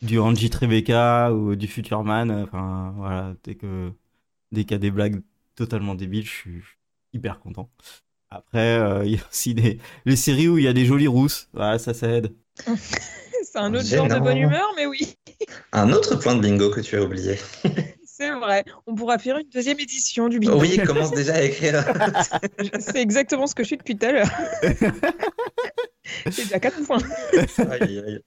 du 0.01 0.20
Angie 0.20 0.50
Tribeca 0.50 1.34
ou 1.34 1.56
du 1.56 1.68
Futurman. 1.68 2.30
euh, 2.32 2.44
Enfin, 2.44 2.94
voilà, 2.98 3.36
dès 3.44 3.56
que 3.56 3.92
dès 4.51 4.63
qu'il 4.63 4.72
y 4.74 4.75
a 4.75 4.80
des 4.80 4.92
blagues 4.92 5.22
totalement 5.56 5.96
débiles, 5.96 6.25
je 6.25 6.32
suis 6.32 6.63
hyper 7.13 7.39
content. 7.39 7.70
Après, 8.31 8.77
euh, 8.77 9.03
il 9.05 9.13
y 9.13 9.17
a 9.17 9.21
aussi 9.29 9.53
des 9.53 9.79
les 10.05 10.15
séries 10.15 10.48
où 10.48 10.57
il 10.57 10.63
y 10.63 10.67
a 10.67 10.74
des 10.74 10.86
jolies 10.86 11.07
rousses. 11.07 11.50
Voilà, 11.53 11.79
ça, 11.79 11.93
ça 11.93 12.07
aide. 12.09 12.33
C'est 13.41 13.57
un 13.57 13.74
autre 13.74 13.86
genre 13.86 14.07
de 14.07 14.19
bonne 14.19 14.38
humeur, 14.38 14.67
mais 14.75 14.86
oui, 14.86 15.15
Un 15.71 15.91
autre 15.91 16.15
point 16.15 16.36
de 16.36 16.41
bingo 16.41 16.69
que 16.69 16.81
tu 16.81 16.98
as 16.98 17.03
oublié. 17.03 17.38
c'est 18.05 18.31
vrai. 18.31 18.65
On 18.86 18.93
pourra 18.93 19.17
faire 19.17 19.38
une 19.38 19.48
deuxième 19.50 19.79
édition 19.79 20.27
du 20.27 20.39
bingo. 20.39 20.59
Oui, 20.59 20.77
commence 20.86 21.12
déjà 21.12 21.36
à 21.36 21.41
écrire. 21.41 21.83
C'est 22.79 23.01
exactement 23.01 23.48
ce 23.48 23.55
que 23.55 23.63
je 23.63 23.67
suis 23.67 23.77
depuis 23.77 23.98
tout 23.98 24.05
à 24.05 24.12
l'heure. 24.12 24.29
C'est 26.31 26.43
déjà 26.43 26.59
4 26.59 26.83
points. 26.86 26.98
Aïe, 27.71 28.03
aïe. 28.05 28.19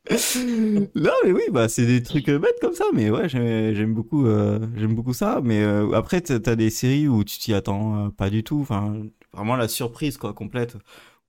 Non 0.94 1.12
mais 1.24 1.32
oui 1.32 1.42
bah 1.50 1.68
c'est 1.68 1.86
des 1.86 2.02
trucs 2.02 2.28
euh, 2.28 2.38
bêtes 2.38 2.58
comme 2.60 2.74
ça 2.74 2.84
mais 2.92 3.10
ouais 3.10 3.28
j'aime 3.28 3.92
beaucoup 3.92 4.26
euh, 4.26 4.60
j'aime 4.76 4.94
beaucoup 4.94 5.12
ça 5.12 5.40
mais 5.42 5.62
euh, 5.62 5.92
après 5.92 6.20
t'as 6.20 6.38
t'as 6.38 6.54
des 6.54 6.70
séries 6.70 7.08
où 7.08 7.24
tu 7.24 7.38
t'y 7.38 7.54
attends 7.54 8.06
euh, 8.06 8.08
pas 8.10 8.30
du 8.30 8.44
tout 8.44 8.60
enfin 8.60 9.02
vraiment 9.32 9.56
la 9.56 9.68
surprise 9.68 10.16
quoi 10.16 10.32
complète. 10.34 10.76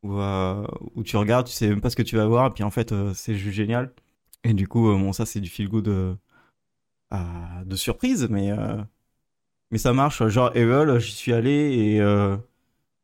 Où 0.03 0.19
euh, 0.19 0.67
où 0.95 1.03
tu 1.03 1.15
regardes 1.17 1.47
tu 1.47 1.53
sais 1.53 1.69
même 1.69 1.81
pas 1.81 1.89
ce 1.89 1.95
que 1.95 2.01
tu 2.03 2.17
vas 2.17 2.25
voir 2.25 2.47
et 2.47 2.49
puis 2.49 2.63
en 2.63 2.71
fait 2.71 2.91
euh, 2.91 3.13
c'est 3.13 3.35
juste 3.35 3.55
génial. 3.55 3.93
Et 4.43 4.53
du 4.53 4.67
coup 4.67 4.89
euh, 4.89 4.97
bon 4.97 5.13
ça 5.13 5.25
c'est 5.25 5.39
du 5.41 5.49
feel 5.49 5.69
good 5.69 5.85
de 7.65 7.75
surprise 7.75 8.27
mais 8.29 8.51
mais 9.71 9.77
ça 9.77 9.93
marche 9.93 10.27
genre 10.27 10.55
Evil 10.55 10.99
j'y 10.99 11.11
suis 11.11 11.33
allé 11.33 11.51
et 11.51 11.99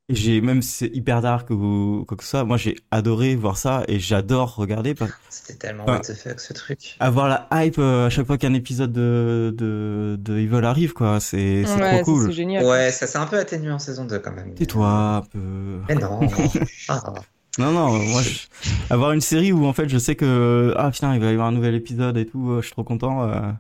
et 0.09 0.15
j'ai 0.15 0.41
même 0.41 0.61
si 0.61 0.71
c'est 0.71 0.91
hyper 0.95 1.21
dark 1.21 1.49
ou 1.51 2.03
quoi 2.07 2.17
que 2.17 2.23
ce 2.23 2.31
soit 2.31 2.43
moi 2.43 2.57
j'ai 2.57 2.75
adoré 2.91 3.35
voir 3.35 3.57
ça 3.57 3.83
et 3.87 3.99
j'adore 3.99 4.55
regarder 4.55 4.95
parce 4.95 5.11
C'était 5.29 5.53
tellement 5.67 5.83
Ah. 5.87 5.91
what 5.93 5.99
the 6.01 6.13
fuck 6.13 6.39
ce 6.39 6.53
truc. 6.53 6.95
avoir 6.99 7.27
la 7.29 7.47
hype 7.63 7.77
euh, 7.77 8.07
à 8.07 8.09
chaque 8.09 8.25
fois 8.27 8.37
qu'un 8.37 8.53
épisode 8.53 8.91
de, 8.91 9.53
de, 9.55 10.17
de 10.19 10.37
Evil 10.39 10.65
arrive, 10.65 10.93
quoi. 10.93 11.19
C'est 11.19 11.63
Ouais, 11.65 11.65
trop 11.65 11.97
c'est 11.97 12.03
cool. 12.25 12.31
génial. 12.31 12.65
Ouais, 12.65 12.91
ça 12.91 13.07
s'est 13.07 13.17
un 13.19 13.25
peu 13.27 13.37
atténué 13.37 13.71
en 13.71 13.79
saison 13.79 14.05
2 14.05 14.19
quand 14.19 14.31
même. 14.33 14.53
Tais-toi 14.55 14.87
un 14.89 15.21
peu. 15.21 15.79
Mais 15.87 15.95
non. 15.95 16.19
Ah. 16.89 17.13
Non, 17.57 17.71
non, 17.71 17.89
moi, 17.99 18.21
je- 18.21 18.47
avoir 18.89 19.11
une 19.11 19.21
série 19.21 19.51
où 19.51 19.65
en 19.65 19.73
fait 19.73 19.89
je 19.89 19.97
sais 19.97 20.15
que 20.15 20.73
ah 20.77 20.89
putain 20.91 21.13
il 21.15 21.19
va 21.19 21.27
y 21.27 21.31
avoir 21.33 21.47
un 21.47 21.51
nouvel 21.51 21.75
épisode 21.75 22.15
et 22.17 22.25
tout, 22.25 22.51
euh, 22.51 22.61
je 22.61 22.65
suis 22.67 22.71
trop 22.73 22.83
content. 22.83 23.23
euh, 23.29 23.51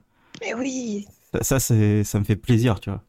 Mais 0.41 0.53
oui. 0.53 1.05
ça, 1.33 1.43
ça, 1.43 1.59
c'est, 1.59 2.03
ça 2.03 2.19
me 2.19 2.23
fait 2.23 2.35
plaisir, 2.35 2.79
tu 2.79 2.89
vois. 2.91 3.01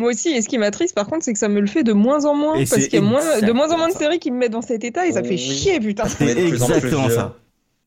Moi 0.00 0.10
aussi, 0.10 0.30
et 0.30 0.42
ce 0.42 0.48
qui 0.48 0.58
m'attriste 0.58 0.94
par 0.94 1.06
contre, 1.06 1.24
c'est 1.24 1.32
que 1.32 1.38
ça 1.38 1.48
me 1.48 1.60
le 1.60 1.66
fait 1.66 1.82
de 1.84 1.92
moins 1.92 2.24
en 2.24 2.34
moins. 2.34 2.54
Et 2.56 2.64
parce 2.64 2.84
qu'il 2.86 2.94
y 2.94 2.96
a 2.98 3.00
moins, 3.02 3.40
de 3.40 3.52
moins 3.52 3.70
en 3.70 3.76
moins 3.76 3.88
de 3.88 3.94
séries 3.94 4.18
qui 4.18 4.30
me 4.30 4.38
mettent 4.38 4.52
dans 4.52 4.62
cet 4.62 4.82
état 4.82 5.06
et 5.06 5.12
ça 5.12 5.22
fait 5.22 5.30
Oui. 5.30 5.38
chier, 5.38 5.78
putain. 5.78 6.04
C'est 6.08 6.16
plus 6.24 6.34
plus 6.34 6.48
exactement 6.54 7.06
vieux. 7.06 7.14
ça. 7.14 7.36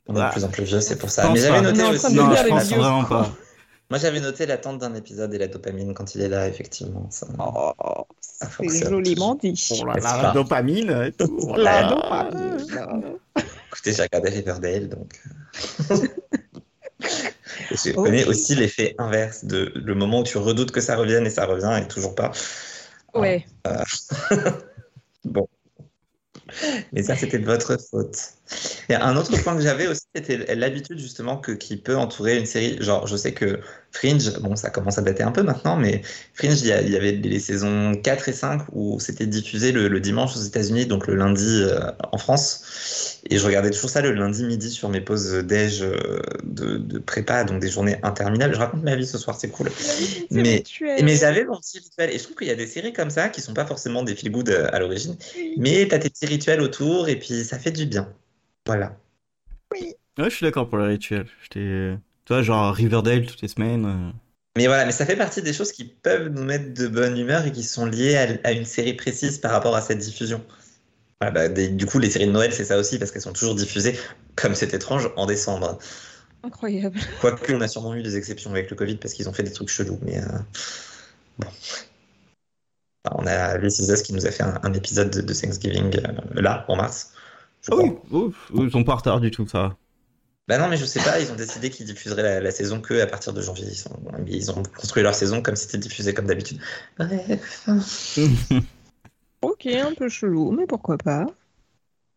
On 0.07 0.15
est 0.15 0.25
de 0.25 0.31
plus 0.31 0.43
en 0.43 0.49
plus 0.49 0.63
vieux, 0.63 0.79
c'est 0.81 0.97
pour 0.97 1.09
ça. 1.09 1.23
pense 1.23 1.33
Mais 1.33 1.39
j'avais 1.41 1.61
noté 1.61 1.83
aussi. 1.83 1.99
train 1.99 2.09
de 2.11 2.15
Non, 2.15 2.35
je 2.35 2.47
pense 2.47 2.69
vraiment 2.69 3.03
pas. 3.05 3.29
Moi, 3.89 3.99
j'avais 3.99 4.21
noté 4.21 4.45
l'attente 4.45 4.79
d'un 4.79 4.95
épisode 4.95 5.33
et 5.33 5.37
la 5.37 5.47
dopamine 5.47 5.93
quand 5.93 6.15
il 6.15 6.21
est 6.21 6.29
là, 6.29 6.47
effectivement. 6.47 7.07
Ça... 7.11 7.27
Oh, 7.37 7.73
Ça 8.21 8.47
c'est 8.67 8.89
joliment 8.89 9.35
dit. 9.35 9.67
Oh 9.71 9.85
là 9.85 9.93
là, 10.01 10.19
la 10.23 10.31
dopamine 10.31 10.89
et 11.07 11.11
tout. 11.11 11.53
La 11.57 11.83
dopamine. 11.89 12.57
Écoutez, 13.71 13.93
j'ai 13.93 14.01
regardé 14.03 14.29
Riverdale, 14.29 14.89
donc. 14.89 15.21
euh. 17.73 17.77
Je 17.85 17.91
connais 17.95 18.25
aussi 18.25 18.55
l'effet 18.55 18.95
inverse 18.97 19.45
de 19.45 19.71
le 19.75 19.95
moment 19.95 20.19
où 20.21 20.23
tu 20.23 20.37
redoutes 20.37 20.71
que 20.71 20.81
ça 20.81 20.95
revienne 20.95 21.25
et 21.25 21.29
ça 21.29 21.45
revient 21.45 21.79
et 21.83 21.87
toujours 21.87 22.15
pas. 22.15 22.31
Ouais. 23.13 23.45
Bon. 25.25 25.47
Mais 26.91 27.03
ça, 27.03 27.15
c'était 27.15 27.39
de 27.39 27.45
votre 27.45 27.77
faute. 27.89 28.17
Et 28.89 28.95
un 28.95 29.15
autre 29.15 29.35
point 29.41 29.55
que 29.55 29.61
j'avais 29.61 29.87
aussi, 29.87 30.01
c'était 30.13 30.55
l'habitude 30.55 30.99
justement 30.99 31.37
que, 31.37 31.51
qui 31.53 31.77
peut 31.77 31.95
entourer 31.95 32.37
une 32.37 32.45
série. 32.45 32.77
Genre, 32.81 33.07
je 33.07 33.15
sais 33.15 33.33
que 33.33 33.59
Fringe, 33.91 34.37
bon, 34.39 34.55
ça 34.55 34.69
commence 34.69 34.97
à 34.97 35.01
dater 35.01 35.23
un 35.23 35.31
peu 35.31 35.41
maintenant, 35.43 35.77
mais 35.77 36.01
Fringe, 36.33 36.59
il 36.61 36.67
y, 36.67 36.71
a- 36.73 36.81
il 36.81 36.89
y 36.91 36.97
avait 36.97 37.13
les 37.13 37.39
saisons 37.39 37.93
4 37.95 38.27
et 38.29 38.33
5 38.33 38.61
où 38.73 38.99
c'était 38.99 39.25
diffusé 39.25 39.71
le, 39.71 39.87
le 39.87 39.99
dimanche 39.99 40.35
aux 40.35 40.41
États-Unis, 40.41 40.85
donc 40.85 41.07
le 41.07 41.15
lundi 41.15 41.61
euh, 41.63 41.79
en 42.11 42.17
France. 42.17 43.12
Et 43.29 43.37
je 43.37 43.45
regardais 43.45 43.71
toujours 43.71 43.89
ça 43.89 44.01
le 44.01 44.11
lundi 44.11 44.43
midi 44.43 44.69
sur 44.69 44.89
mes 44.89 44.99
pauses 44.99 45.31
déj 45.45 45.81
euh, 45.81 46.19
de, 46.43 46.77
de 46.77 46.99
prépa, 46.99 47.45
donc 47.45 47.61
des 47.61 47.69
journées 47.69 47.97
interminables. 48.03 48.53
Je 48.53 48.59
raconte 48.59 48.83
ma 48.83 48.95
vie 48.97 49.07
ce 49.07 49.17
soir, 49.17 49.37
c'est 49.39 49.49
cool. 49.49 49.69
Mais-. 50.29 50.63
Mais 50.81 51.15
j'avais 51.15 51.45
mon 51.45 51.57
petit 51.57 51.79
rituel. 51.79 52.09
Et 52.11 52.17
je 52.17 52.23
trouve 52.23 52.35
qu'il 52.35 52.47
y 52.47 52.51
a 52.51 52.55
des 52.55 52.67
séries 52.67 52.91
comme 52.91 53.09
ça 53.09 53.29
qui 53.29 53.39
sont 53.39 53.53
pas 53.53 53.65
forcément 53.65 54.03
des 54.03 54.15
feel 54.15 54.29
good 54.31 54.49
euh, 54.49 54.67
à 54.73 54.79
l'origine, 54.79 55.15
mais 55.57 55.87
t'as 55.87 55.99
tes 55.99 56.09
petits 56.09 56.25
rituels 56.25 56.59
autour 56.61 57.07
et 57.07 57.17
puis 57.17 57.45
ça 57.45 57.57
fait 57.59 57.71
du 57.71 57.85
bien. 57.85 58.09
Voilà. 58.65 58.97
Ouais, 59.71 59.95
je 60.29 60.35
suis 60.35 60.45
d'accord 60.45 60.67
pour 60.67 60.77
le 60.77 60.85
rituel. 60.85 61.25
Tu 61.49 61.97
vois, 62.27 62.41
genre 62.41 62.73
Riverdale 62.75 63.25
toutes 63.25 63.41
les 63.41 63.47
semaines. 63.47 63.85
euh. 63.85 64.11
Mais 64.57 64.67
voilà, 64.67 64.85
mais 64.85 64.91
ça 64.91 65.05
fait 65.05 65.15
partie 65.15 65.41
des 65.41 65.53
choses 65.53 65.71
qui 65.71 65.85
peuvent 65.85 66.27
nous 66.27 66.43
mettre 66.43 66.73
de 66.73 66.87
bonne 66.87 67.17
humeur 67.17 67.45
et 67.45 67.51
qui 67.51 67.63
sont 67.63 67.85
liées 67.85 68.15
à, 68.17 68.27
à 68.47 68.51
une 68.51 68.65
série 68.65 68.93
précise 68.93 69.39
par 69.39 69.51
rapport 69.51 69.75
à 69.75 69.81
cette 69.81 69.97
diffusion. 69.97 70.41
Voilà, 71.23 71.31
bah, 71.31 71.47
des- 71.47 71.69
du 71.69 71.85
coup, 71.85 71.99
les 71.99 72.09
séries 72.09 72.27
de 72.27 72.31
Noël, 72.31 72.53
c'est 72.53 72.65
ça 72.65 72.77
aussi, 72.77 72.99
parce 72.99 73.11
qu'elles 73.11 73.21
sont 73.21 73.31
toujours 73.33 73.55
diffusées, 73.55 73.97
comme 74.35 74.55
c'est 74.55 74.73
étrange, 74.73 75.09
en 75.15 75.25
décembre. 75.25 75.77
Incroyable. 76.43 76.99
Quoique, 77.21 77.53
on 77.53 77.61
a 77.61 77.67
sûrement 77.69 77.95
eu 77.95 78.03
des 78.03 78.17
exceptions 78.17 78.51
avec 78.51 78.69
le 78.69 78.75
Covid 78.75 78.97
parce 78.97 79.13
qu'ils 79.13 79.29
ont 79.29 79.33
fait 79.33 79.43
des 79.43 79.53
trucs 79.53 79.69
chelous, 79.69 79.99
mais 80.01 80.17
euh, 80.19 80.25
bon. 81.39 81.47
Enfin, 83.05 83.15
on 83.21 83.25
a 83.27 83.57
This 83.57 83.79
Is 83.79 83.89
Us 83.91 84.01
qui 84.01 84.13
nous 84.13 84.25
a 84.25 84.31
fait 84.31 84.43
un, 84.43 84.59
un 84.63 84.73
épisode 84.73 85.09
de, 85.09 85.21
de 85.21 85.33
Thanksgiving 85.33 85.95
euh, 85.97 86.41
là, 86.41 86.65
en 86.67 86.75
mars. 86.75 87.13
Ah 87.71 87.75
oui, 87.77 87.93
oh, 88.11 88.33
ils 88.55 88.69
sont 88.71 88.83
pas 88.83 88.93
en 88.93 88.97
retard 88.97 89.21
du 89.21 89.31
tout, 89.31 89.47
ça. 89.47 89.77
Bah 90.49 90.57
non, 90.57 90.67
mais 90.67 90.75
je 90.75 90.83
sais 90.83 90.99
pas, 90.99 91.21
ils 91.21 91.31
ont 91.31 91.35
décidé 91.35 91.69
qu'ils 91.69 91.85
diffuseraient 91.85 92.23
la, 92.23 92.41
la 92.41 92.51
saison 92.51 92.81
que 92.81 92.99
à 92.99 93.07
partir 93.07 93.31
de 93.31 93.41
janvier. 93.41 93.65
Ils, 93.69 93.75
sont- 93.75 93.97
ils 94.27 94.51
ont 94.51 94.61
construit 94.77 95.01
leur 95.01 95.15
saison 95.15 95.41
comme 95.41 95.55
si 95.55 95.63
c'était 95.67 95.77
diffusé 95.77 96.13
comme 96.13 96.25
d'habitude. 96.25 96.59
Bref. 96.97 97.69
Ok, 99.43 99.67
un 99.67 99.93
peu 99.93 100.09
chelou, 100.09 100.49
mais 100.51 100.65
pourquoi 100.65 100.97
pas. 100.97 101.27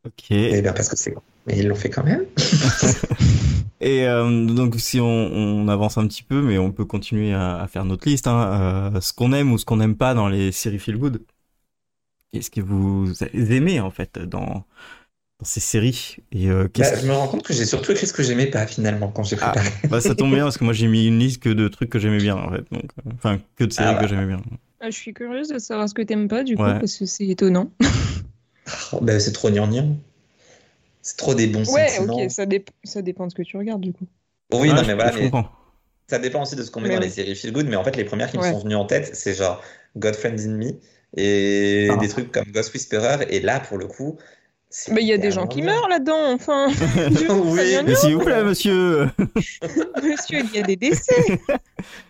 ok. 0.04 0.30
Eh 0.30 0.62
bien, 0.62 0.72
parce 0.72 0.88
que 0.88 0.96
c'est. 0.96 1.14
Mais 1.46 1.58
ils 1.58 1.68
l'ont 1.68 1.74
fait 1.74 1.90
quand 1.90 2.04
même. 2.04 2.24
Et 3.80 4.06
euh, 4.06 4.46
donc 4.46 4.76
si 4.80 5.00
on, 5.00 5.06
on 5.06 5.68
avance 5.68 5.98
un 5.98 6.06
petit 6.06 6.22
peu, 6.22 6.40
mais 6.42 6.58
on 6.58 6.72
peut 6.72 6.84
continuer 6.84 7.32
à, 7.34 7.58
à 7.60 7.66
faire 7.68 7.84
notre 7.84 8.08
liste, 8.08 8.26
hein, 8.26 8.92
euh, 8.96 9.00
ce 9.00 9.12
qu'on 9.12 9.32
aime 9.32 9.52
ou 9.52 9.58
ce 9.58 9.64
qu'on 9.64 9.76
n'aime 9.76 9.96
pas 9.96 10.14
dans 10.14 10.28
les 10.28 10.52
séries 10.52 10.78
feel 10.78 10.98
good. 10.98 11.22
Qu'est-ce 12.32 12.50
que 12.50 12.60
vous 12.60 13.12
aimez 13.32 13.80
en 13.80 13.90
fait 13.90 14.18
dans, 14.18 14.66
dans 15.40 15.44
ces 15.44 15.60
séries? 15.60 16.18
Et 16.32 16.50
euh, 16.50 16.68
Bah, 16.76 16.94
je 16.94 17.06
me 17.06 17.12
rends 17.14 17.26
compte 17.28 17.42
que 17.42 17.52
j'ai 17.54 17.64
surtout 17.64 17.92
écrit 17.92 18.06
ce 18.06 18.12
que 18.12 18.22
j'aimais 18.22 18.46
pas 18.46 18.66
finalement 18.66 19.08
quand 19.08 19.22
j'ai 19.24 19.36
Ah. 19.38 19.52
préparé. 19.52 19.70
Bah 19.90 20.00
ça 20.00 20.14
tombe 20.14 20.32
bien 20.34 20.44
parce 20.44 20.56
que 20.58 20.64
moi 20.64 20.72
j'ai 20.72 20.88
mis 20.88 21.06
une 21.06 21.18
liste 21.18 21.42
que 21.42 21.48
de 21.50 21.68
trucs 21.68 21.90
que 21.90 21.98
j'aimais 21.98 22.20
bien 22.20 22.36
en 22.36 22.50
fait, 22.50 22.64
donc 22.72 22.90
euh, 23.06 23.10
enfin 23.14 23.38
que 23.56 23.64
de 23.64 23.72
séries 23.72 23.92
Ah 23.92 24.00
bah. 24.02 24.02
que 24.02 24.06
j'aimais 24.06 24.26
bien. 24.26 24.40
Ah, 24.80 24.90
je 24.90 24.96
suis 24.96 25.14
curieuse 25.14 25.48
de 25.48 25.58
savoir 25.58 25.88
ce 25.88 25.94
que 25.94 26.02
t'aimes 26.02 26.28
pas, 26.28 26.42
du 26.44 26.56
coup, 26.56 26.62
Ouais. 26.62 26.78
parce 26.78 26.96
que 26.96 27.06
c'est 27.06 27.26
étonnant. 27.26 27.70
Oh, 28.92 28.98
bah, 29.00 29.20
c'est 29.20 29.30
trop 29.32 29.48
gnangnan. 29.50 29.96
C'est 31.00 31.16
trop 31.16 31.34
des 31.34 31.46
bons 31.46 31.72
Ouais, 31.72 31.88
sentiments. 31.88 32.24
ok, 32.24 32.30
ça, 32.32 32.46
dép- 32.46 32.68
ça 32.82 33.00
dépend 33.00 33.26
de 33.26 33.30
ce 33.30 33.36
que 33.36 33.42
tu 33.42 33.56
regardes, 33.56 33.80
du 33.80 33.92
coup. 33.92 34.06
Oui, 34.52 34.68
Ouais, 34.68 34.74
non, 34.74 34.82
mais 34.84 34.94
voilà, 34.94 35.12
je 35.12 35.18
mais 35.18 35.30
comprends. 35.30 35.50
ça 36.08 36.18
dépend 36.18 36.42
aussi 36.42 36.56
de 36.56 36.64
ce 36.64 36.70
qu'on 36.72 36.80
met 36.80 36.88
dans 36.88 36.94
ouais. 36.96 37.00
les 37.02 37.10
séries 37.10 37.36
feel 37.36 37.52
good. 37.52 37.68
Mais 37.68 37.76
en 37.76 37.84
fait, 37.84 37.94
les 37.96 38.04
premières 38.04 38.28
qui 38.28 38.38
me 38.38 38.42
Ouais. 38.42 38.50
sont 38.50 38.58
venues 38.58 38.74
en 38.74 38.84
tête, 38.84 39.14
c'est 39.14 39.34
genre 39.34 39.62
Godfriend 39.96 40.36
in 40.38 40.56
Me 40.56 40.72
et 41.16 41.88
Ah. 41.92 41.96
des 41.96 42.08
trucs 42.08 42.32
comme 42.32 42.46
Ghost 42.50 42.74
Whisperer. 42.74 43.24
Et 43.30 43.38
là, 43.40 43.60
pour 43.60 43.78
le 43.78 43.86
coup, 43.86 44.18
Mais 44.90 45.02
il 45.02 45.06
y 45.08 45.12
a 45.12 45.18
des 45.18 45.30
gens 45.30 45.46
qui 45.46 45.62
meurent 45.62 45.88
là-dedans, 45.88 46.32
enfin. 46.34 46.68
Oui, 47.30 47.76
Mais 47.84 47.94
s'il 47.94 48.14
vous 48.14 48.24
plaît 48.24 48.44
monsieur 48.44 49.06
Monsieur, 50.02 50.40
il 50.44 50.52
y 50.52 50.58
a 50.58 50.62
des 50.62 50.76
décès. 50.76 51.40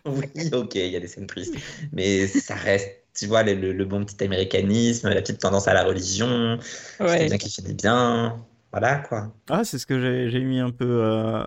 Oui, 0.06 0.26
ok, 0.52 0.74
il 0.74 0.86
y 0.90 0.96
a 0.96 1.00
des 1.00 1.06
scènes 1.08 1.26
tristes, 1.26 1.54
mais 1.92 2.26
ça 2.26 2.54
reste, 2.54 2.90
tu 3.14 3.26
vois, 3.26 3.42
le, 3.42 3.54
le- 3.54 3.72
le 3.72 3.84
bon 3.84 4.04
petit 4.04 4.22
américanisme, 4.24 5.08
la 5.08 5.20
petite 5.22 5.40
tendance 5.40 5.68
à 5.68 5.74
la 5.74 5.84
religion, 5.84 6.58
c'est 7.04 7.04
Ouais. 7.04 7.26
bien 7.26 7.38
qui 7.38 7.50
finit 7.50 7.74
bien, 7.74 8.44
voilà 8.72 8.96
quoi, 9.00 9.32
Ah 9.48 9.64
c'est 9.64 9.78
ce 9.78 9.86
que 9.86 10.00
j'ai 10.00 10.30
j'ai 10.30 10.40
mis 10.44 10.58
un 10.60 10.70
peu... 10.70 10.84
euh, 11.04 11.44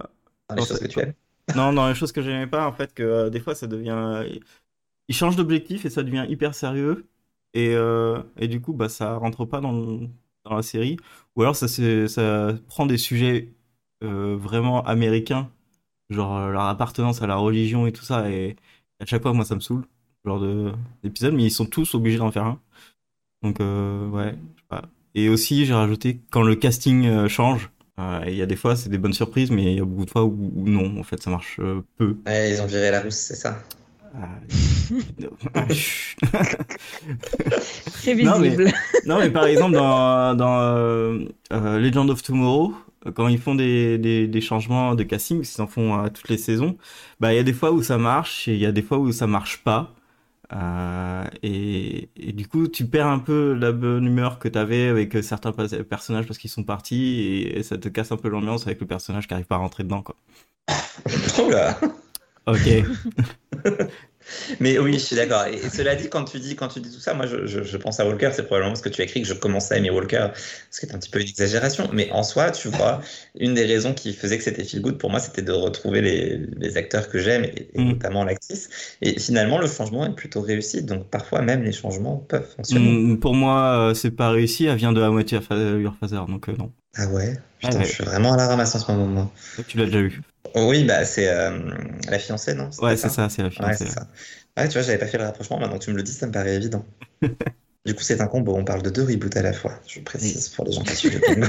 dans 0.49 0.55
les 0.55 0.61
Non, 0.61 0.65
choses 0.65 0.77
c'est- 0.77 0.87
que 0.87 0.87
tu 0.87 0.99
aimes. 0.99 1.13
Non, 1.55 1.73
dans 1.73 1.87
les 1.89 1.95
choses 1.95 2.11
que 2.11 2.21
j'aimais 2.21 2.47
pas, 2.47 2.67
en 2.67 2.73
fait, 2.73 2.93
que 2.93 3.03
euh, 3.03 3.29
des 3.29 3.39
fois 3.39 3.55
ça 3.55 3.67
devient. 3.67 4.23
Il 5.07 5.15
change 5.15 5.35
d'objectif 5.35 5.85
et 5.85 5.89
ça 5.89 6.03
devient 6.03 6.25
hyper 6.29 6.53
sérieux. 6.55 7.07
Et, 7.53 7.73
euh, 7.75 8.21
et 8.37 8.47
du 8.47 8.61
coup, 8.61 8.73
bah, 8.73 8.89
ça 8.89 9.15
rentre 9.15 9.45
pas 9.45 9.59
dans, 9.61 9.99
dans 10.49 10.57
la 10.57 10.61
série. 10.63 10.97
Ou 11.35 11.41
alors 11.43 11.55
ça, 11.55 11.67
prend 12.67 12.85
des 12.85 12.97
sujets 12.97 13.49
euh, 14.03 14.35
vraiment 14.37 14.83
américains, 14.85 15.49
genre 16.09 16.37
euh, 16.37 16.51
leur 16.51 16.63
appartenance 16.63 17.21
à 17.21 17.27
la 17.27 17.35
religion 17.35 17.87
et 17.87 17.91
tout 17.91 18.03
ça. 18.03 18.29
Et 18.29 18.55
à 18.99 19.05
chaque 19.05 19.21
fois, 19.21 19.33
moi, 19.33 19.45
ça 19.45 19.55
me 19.55 19.59
saoule, 19.61 19.85
genre 20.25 20.39
de- 20.39 20.71
d'épisode. 21.03 21.33
Mais 21.33 21.43
ils 21.45 21.51
sont 21.51 21.65
tous 21.65 21.95
obligés 21.95 22.17
d'en 22.17 22.31
faire 22.31 22.45
un. 22.45 22.59
Donc, 23.43 23.61
euh, 23.61 24.09
ouais, 24.09 24.31
je 24.55 24.61
sais 24.61 24.67
pas. 24.67 24.83
Et 25.15 25.29
aussi, 25.29 25.65
j'ai 25.65 25.73
rajouté 25.73 26.19
quand 26.31 26.43
le 26.43 26.55
casting 26.55 27.27
change. 27.27 27.71
Il 28.27 28.33
y 28.33 28.41
a 28.41 28.45
des 28.45 28.55
fois, 28.55 28.77
c'est 28.77 28.87
des 28.89 28.97
bonnes 28.97 29.13
surprises, 29.13 29.51
mais 29.51 29.73
il 29.73 29.77
y 29.77 29.81
a 29.81 29.85
beaucoup 29.85 30.05
de 30.05 30.09
fois 30.09 30.23
où, 30.23 30.51
non, 30.55 30.97
en 30.99 31.03
fait, 31.03 31.21
ça 31.21 31.29
marche 31.29 31.59
peu. 31.97 32.15
Ils 32.27 32.61
ont 32.61 32.65
viré 32.65 32.91
la 32.91 33.01
rousse, 33.01 33.15
c'est 33.15 33.35
ça. 33.35 33.61
Ah, 34.15 35.67
chut. 35.69 36.17
Très 37.93 38.15
Non, 38.15 38.39
mais- 38.39 38.49
visible. 38.49 38.71
non, 39.05 39.19
mais 39.19 39.29
par 39.29 39.45
exemple, 39.45 39.73
dans, 39.75 40.35
dans 40.35 40.59
euh, 40.59 41.25
euh, 41.53 41.79
Legend 41.79 42.09
of 42.09 42.21
Tomorrow, 42.23 42.73
euh, 43.05 43.11
quand 43.11 43.27
ils 43.27 43.37
font 43.39 43.55
des, 43.55 43.97
des, 43.97 44.27
des 44.27 44.41
changements 44.41 44.95
de 44.95 45.03
casting, 45.03 45.43
ils 45.43 45.61
en 45.61 45.67
font 45.67 45.95
à 45.99 46.09
toutes 46.09 46.29
les 46.29 46.37
saisons, 46.37 46.77
bah, 47.19 47.33
il 47.33 47.37
y 47.37 47.39
a 47.39 47.43
des 47.43 47.53
fois 47.53 47.71
où 47.71 47.83
ça 47.83 47.97
marche 47.97 48.47
et 48.47 48.53
il 48.53 48.59
y 48.59 48.65
a 48.65 48.71
des 48.71 48.81
fois 48.81 48.97
où 48.99 49.11
ça 49.11 49.27
marche 49.27 49.63
pas. 49.63 49.93
Euh, 50.51 51.23
et, 51.43 52.09
et 52.17 52.31
du 52.33 52.47
coup, 52.47 52.67
tu 52.67 52.85
perds 52.85 53.05
un 53.07 53.19
peu 53.19 53.53
la 53.53 53.71
bonne 53.71 54.05
humeur 54.07 54.39
que 54.39 54.47
tu 54.47 54.57
avais 54.57 54.87
avec 54.87 55.15
certains 55.23 55.51
pas- 55.51 55.67
personnages 55.87 56.25
parce 56.25 56.39
qu'ils 56.39 56.49
sont 56.49 56.63
partis 56.63 57.19
et, 57.21 57.59
et 57.59 57.63
ça 57.63 57.77
te 57.77 57.87
casse 57.87 58.11
un 58.11 58.17
peu 58.17 58.29
l'ambiance 58.29 58.65
avec 58.65 58.81
le 58.81 58.87
personnage 58.87 59.27
qui 59.27 59.33
arrive 59.35 59.45
pas 59.45 59.55
à 59.55 59.59
rentrer 59.59 59.83
dedans, 59.83 60.01
quoi. 60.01 60.15
Oula. 61.45 61.77
Ok. 62.53 62.67
Mais 64.59 64.77
oui, 64.77 64.93
je 64.93 64.99
suis 64.99 65.15
d'accord. 65.15 65.45
Et, 65.47 65.69
cela 65.69 65.95
dit, 65.95 66.09
quand 66.09 66.23
tu 66.25 66.39
dis, 66.39 66.55
quand 66.55 66.67
tu 66.67 66.79
dis 66.81 66.91
tout 66.91 66.99
ça, 66.99 67.13
moi, 67.13 67.25
je, 67.25 67.45
je- 67.47 67.63
je 67.63 67.77
pense 67.77 67.99
à 67.99 68.05
Walker. 68.07 68.29
C'est 68.33 68.43
probablement 68.43 68.71
parce 68.71 68.81
que 68.81 68.89
tu 68.89 69.01
as 69.01 69.05
écrit 69.05 69.21
que 69.21 69.27
je 69.27 69.33
commençais 69.33 69.73
à 69.75 69.77
aimer 69.77 69.89
Walker, 69.89 70.27
ce 70.71 70.79
qui 70.79 70.85
est 70.85 70.93
un 70.95 70.99
petit 70.99 71.09
peu 71.09 71.19
une 71.21 71.27
exagération. 71.27 71.89
Mais 71.93 72.11
en 72.11 72.23
soi, 72.23 72.51
tu 72.51 72.67
vois, 72.69 73.01
une 73.35 73.53
des 73.55 73.65
raisons 73.65 73.93
qui 73.93 74.13
faisait 74.13 74.37
que 74.37 74.43
c'était 74.43 74.63
feel 74.63 74.81
good 74.81 74.97
pour 74.97 75.09
moi, 75.09 75.19
c'était 75.19 75.41
de 75.41 75.51
retrouver 75.51 76.01
les, 76.01 76.37
les 76.57 76.77
acteurs 76.77 77.09
que 77.09 77.19
j'aime, 77.19 77.43
et, 77.45 77.69
et 77.73 77.79
Mm. 77.81 77.89
notamment 77.91 78.23
l'actrice. 78.23 78.69
Et 79.01 79.19
finalement, 79.19 79.59
le 79.59 79.67
changement 79.67 80.05
est 80.05 80.15
plutôt 80.15 80.41
réussi. 80.41 80.83
Donc 80.83 81.09
parfois, 81.09 81.41
même 81.41 81.63
les 81.63 81.71
changements 81.71 82.17
peuvent 82.17 82.47
fonctionner. 82.55 82.89
Mm, 82.93 83.19
pour 83.19 83.33
moi, 83.33 83.89
euh, 83.89 83.93
c'est 83.93 84.11
pas 84.11 84.29
réussi. 84.29 84.65
Elle 84.65 84.77
vient 84.77 84.93
de 84.93 85.01
À 85.01 85.09
moitié 85.09 85.37
Your 85.39 85.95
Father, 85.95 86.25
donc 86.27 86.49
euh, 86.49 86.55
non. 86.57 86.71
Ah 86.95 87.07
ouais? 87.07 87.37
Putain, 87.59 87.75
Ah 87.75 87.79
ouais. 87.79 87.85
je 87.85 87.91
suis 87.93 88.03
vraiment 88.03 88.33
à 88.33 88.37
la 88.37 88.47
ramasse 88.47 88.75
en 88.75 88.79
ce 88.79 88.91
moment. 88.91 89.07
moi. 89.07 89.31
Tu 89.67 89.77
l'as 89.77 89.85
déjà 89.85 90.01
vu. 90.01 90.21
Oui, 90.55 90.83
bah 90.83 91.05
c'est 91.05 91.27
euh, 91.29 91.59
la 92.09 92.19
fiancée, 92.19 92.53
non? 92.55 92.69
Ouais, 92.81 92.97
c'est 92.97 93.09
ça, 93.09 93.29
c'est 93.29 93.43
la 93.43 93.49
fiancée. 93.49 93.85
ça. 93.85 94.07
Ouais, 94.57 94.67
tu 94.67 94.73
vois, 94.73 94.81
j'avais 94.81 94.97
pas 94.97 95.07
fait 95.07 95.17
le 95.17 95.23
rapprochement. 95.25 95.59
Maintenant 95.59 95.77
que 95.77 95.83
tu 95.83 95.91
me 95.91 95.97
le 95.97 96.03
dis, 96.03 96.11
ça 96.11 96.27
me 96.27 96.31
paraît 96.31 96.55
évident. 96.55 96.85
Du 97.85 97.95
coup, 97.95 98.03
c'est 98.03 98.19
un 98.19 98.27
combo. 98.27 98.55
On 98.55 98.65
parle 98.65 98.81
de 98.81 98.89
deux 98.89 99.03
reboots 99.03 99.37
à 99.37 99.41
la 99.41 99.53
fois. 99.53 99.79
Je 99.87 100.01
précise 100.01 100.49
pour 100.49 100.65
les 100.65 100.73
gens 100.73 100.83
qui 100.83 100.95
suivent 100.95 101.21
le. 101.27 101.47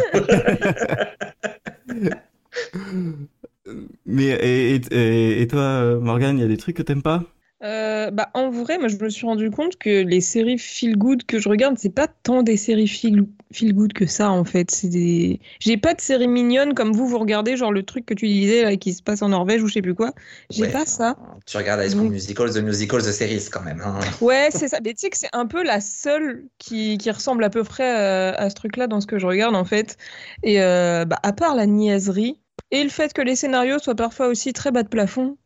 Mais 4.07 4.29
et, 4.29 5.43
et, 5.43 5.47
toi, 5.49 5.99
Morgan, 6.01 6.39
il 6.39 6.41
y 6.41 6.45
a 6.45 6.49
des 6.49 6.57
trucs 6.57 6.77
que 6.77 6.83
t'aimes 6.83 7.03
pas? 7.03 7.25
Euh, 7.63 8.11
bah, 8.11 8.31
en 8.33 8.49
vrai, 8.49 8.79
moi, 8.79 8.89
je 8.89 8.97
me 8.97 9.11
suis 9.11 9.27
rendu 9.27 9.51
compte 9.51 9.77
que 9.77 10.03
les 10.03 10.23
séries 10.23 10.57
feel 10.59 10.97
good 10.97 11.25
que 11.27 11.39
je 11.39 11.47
regarde, 11.49 11.77
c'est 11.79 11.95
pas 11.95 12.09
tant 12.09 12.43
des 12.43 12.57
séries 12.57 12.89
feel, 12.89 13.27
feel 13.53 13.75
good 13.75 13.93
que 13.93 14.07
ça, 14.07 14.31
en 14.31 14.45
fait. 14.45 14.71
C'est 14.71 14.89
des... 14.89 15.41
J'ai 15.59 15.77
pas 15.77 15.93
de 15.93 16.01
séries 16.01 16.27
mignonnes 16.27 16.73
comme 16.73 16.93
vous, 16.93 17.07
vous 17.07 17.19
regardez, 17.19 17.59
genre 17.59 17.71
le 17.71 17.83
truc 17.83 18.07
que 18.07 18.15
tu 18.15 18.27
disais 18.29 18.63
là, 18.63 18.77
qui 18.77 18.95
se 18.95 19.03
passe 19.03 19.21
en 19.21 19.29
Norvège 19.29 19.63
ou 19.63 19.69
je 19.69 19.75
sais 19.75 19.83
plus 19.83 19.95
quoi. 19.95 20.13
J'ai 20.49 20.63
Ouais. 20.63 20.73
pas 20.73 20.87
ça. 20.87 21.17
Tu 21.47 21.57
regardes 21.59 21.83
High 21.83 21.91
School 21.91 22.09
Musical, 22.09 22.51
The 22.51 22.59
Musical, 22.63 23.03
The 23.03 23.13
Series 23.13 23.49
quand 23.53 23.63
même. 23.63 23.83
hein. 23.85 23.99
Ouais, 24.23 24.49
c'est 24.51 24.69
ça. 24.69 24.79
Mais 24.83 24.95
tu 24.95 25.01
sais 25.01 25.11
que 25.11 25.19
c'est 25.19 25.29
un 25.35 25.47
peu 25.47 25.63
la 25.63 25.83
seule 25.83 26.49
qui, 26.59 26.97
qui 26.97 27.11
ressemble 27.11 27.45
à 27.45 27.51
peu 27.51 27.63
près 27.65 27.95
euh, 27.99 28.33
à 28.39 28.49
ce 28.49 28.55
truc-là 28.55 28.87
dans 28.87 29.03
ce 29.03 29.07
que 29.07 29.19
je 29.19 29.27
regarde, 29.27 29.55
en 29.55 29.65
fait. 29.67 29.99
Et 30.43 30.63
euh, 30.63 31.05
bah, 31.05 31.19
à 31.23 31.33
part 31.35 31.55
la 31.55 31.67
niaiserie 31.67 32.41
et 32.71 32.83
le 32.85 32.89
fait 32.91 33.13
que 33.13 33.21
les 33.21 33.37
scénarios 33.37 33.79
soient 33.81 33.95
parfois 33.95 34.29
aussi 34.29 34.53
très 34.55 34.71
bas 34.71 34.83
de 34.83 34.89
plafond, 34.89 35.37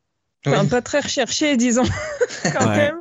enfin, 0.46 0.62
Oui. 0.62 0.68
pas 0.68 0.82
très 0.82 1.00
recherchés, 1.00 1.56
disons, 1.56 1.82
quand 2.52 2.66
Ouais. 2.68 2.76
même. 2.76 3.00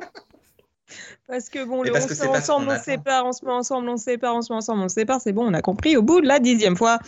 Parce 1.26 1.48
que 1.48 1.64
bon, 1.64 1.82
le 1.82 1.90
parce 1.92 2.04
on 2.04 2.08
que 2.08 2.14
se 2.14 2.22
met 2.22 2.28
ensemble, 2.28 2.68
on 2.70 2.76
se 2.78 2.84
sépare, 2.84 3.24
on 3.24 3.32
se 3.32 3.44
met 3.44 3.50
ensemble, 3.52 3.88
on 3.88 3.96
se 3.96 4.04
sépare, 4.04 4.36
on 4.36 4.42
se 4.42 4.52
met 4.52 4.56
ensemble, 4.58 4.82
on 4.82 4.88
se 4.88 4.94
sépare, 4.94 5.20
c'est 5.20 5.32
bon, 5.32 5.46
on 5.50 5.54
a 5.54 5.62
compris. 5.62 5.96
Au 5.96 6.02
bout 6.02 6.20
de 6.20 6.26
la 6.26 6.38
dixième 6.38 6.76
fois, 6.76 6.98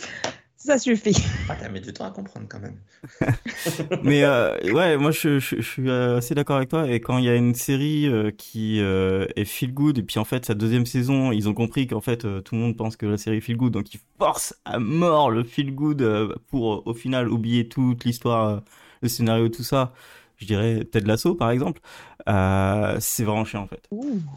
ça 0.55 0.79
suffit. 0.79 1.15
Ah, 1.47 1.55
T'as 1.59 1.69
mis 1.69 1.81
du 1.81 1.93
temps 1.93 2.05
à 2.05 2.09
comprendre 2.09 2.47
quand 2.49 2.59
même. 2.59 2.77
Mais 4.03 4.23
euh, 4.23 4.57
ouais, 4.73 4.97
moi 4.97 5.11
je, 5.11 5.37
je, 5.37 5.57
je 5.57 5.61
suis 5.61 5.87
euh, 5.89 6.17
assez 6.17 6.33
d'accord 6.33 6.57
avec 6.57 6.69
toi. 6.69 6.89
Et 6.89 6.99
quand 6.99 7.19
il 7.19 7.25
y 7.25 7.29
a 7.29 7.35
une 7.35 7.53
série 7.53 8.07
euh, 8.07 8.31
qui 8.35 8.81
euh, 8.81 9.27
est 9.35 9.45
feel 9.45 9.71
good, 9.71 9.99
et 9.99 10.03
puis 10.03 10.17
en 10.17 10.25
fait 10.25 10.45
sa 10.45 10.55
deuxième 10.55 10.87
saison, 10.87 11.31
ils 11.31 11.47
ont 11.47 11.53
compris 11.53 11.85
qu'en 11.85 12.01
fait 12.01 12.25
euh, 12.25 12.41
tout 12.41 12.55
le 12.55 12.61
monde 12.61 12.75
pense 12.75 12.97
que 12.97 13.05
la 13.05 13.17
série 13.17 13.39
feel 13.39 13.55
good, 13.57 13.71
donc 13.73 13.93
ils 13.93 13.99
forcent 14.17 14.55
à 14.65 14.79
mort 14.79 15.29
le 15.29 15.43
feel 15.43 15.75
good 15.75 16.01
euh, 16.01 16.33
pour 16.49 16.85
au 16.87 16.93
final 16.95 17.29
oublier 17.29 17.69
toute 17.69 18.03
l'histoire, 18.03 18.47
euh, 18.49 18.59
le 19.03 19.09
scénario, 19.09 19.47
tout 19.49 19.63
ça. 19.63 19.93
Je 20.37 20.45
dirais 20.45 20.85
Ted 20.91 21.07
Lasso 21.07 21.35
par 21.35 21.51
exemple. 21.51 21.81
Euh, 22.29 22.97
c'est 22.99 23.23
vraiment 23.23 23.45
chiant 23.45 23.63
en 23.63 23.67
fait. 23.67 23.81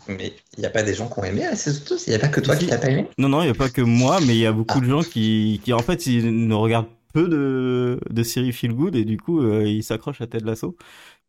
Mais 0.08 0.32
il 0.56 0.60
n'y 0.60 0.66
a 0.66 0.70
pas 0.70 0.82
des 0.82 0.94
gens 0.94 1.08
qui 1.08 1.18
ont 1.18 1.24
aimé 1.24 1.44
saison 1.56 1.82
2 1.88 1.96
Il 2.06 2.10
n'y 2.10 2.16
a 2.16 2.18
pas 2.18 2.28
que 2.28 2.40
toi 2.40 2.56
qui 2.56 2.66
l'as 2.66 2.78
pas 2.78 2.90
aimé? 2.90 3.06
Non, 3.18 3.28
non, 3.28 3.42
il 3.42 3.46
n'y 3.46 3.50
a 3.50 3.54
pas 3.54 3.68
que 3.70 3.82
moi, 3.82 4.20
mais 4.20 4.34
il 4.34 4.40
y 4.40 4.46
a 4.46 4.52
beaucoup 4.52 4.80
de 4.80 4.86
gens 4.86 5.02
qui, 5.02 5.60
qui 5.64 5.72
en 5.72 5.78
fait, 5.82 6.06
ils 6.06 6.46
ne 6.46 6.54
regardent 6.54 6.88
peu 7.12 7.28
de, 7.28 8.00
de 8.08 8.22
séries 8.22 8.52
feel 8.52 8.72
good 8.72 8.94
et 8.96 9.04
du 9.04 9.16
coup, 9.16 9.40
euh, 9.42 9.66
ils 9.66 9.82
s'accrochent 9.82 10.20
à 10.20 10.26
Ted 10.26 10.44
Lasso. 10.44 10.76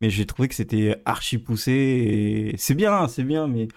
Mais 0.00 0.10
j'ai 0.10 0.26
trouvé 0.26 0.48
que 0.48 0.54
c'était 0.54 0.96
archi 1.04 1.38
poussé 1.38 1.72
et 1.72 2.54
c'est 2.58 2.74
bien, 2.74 3.08
c'est 3.08 3.24
bien, 3.24 3.46
mais 3.48 3.68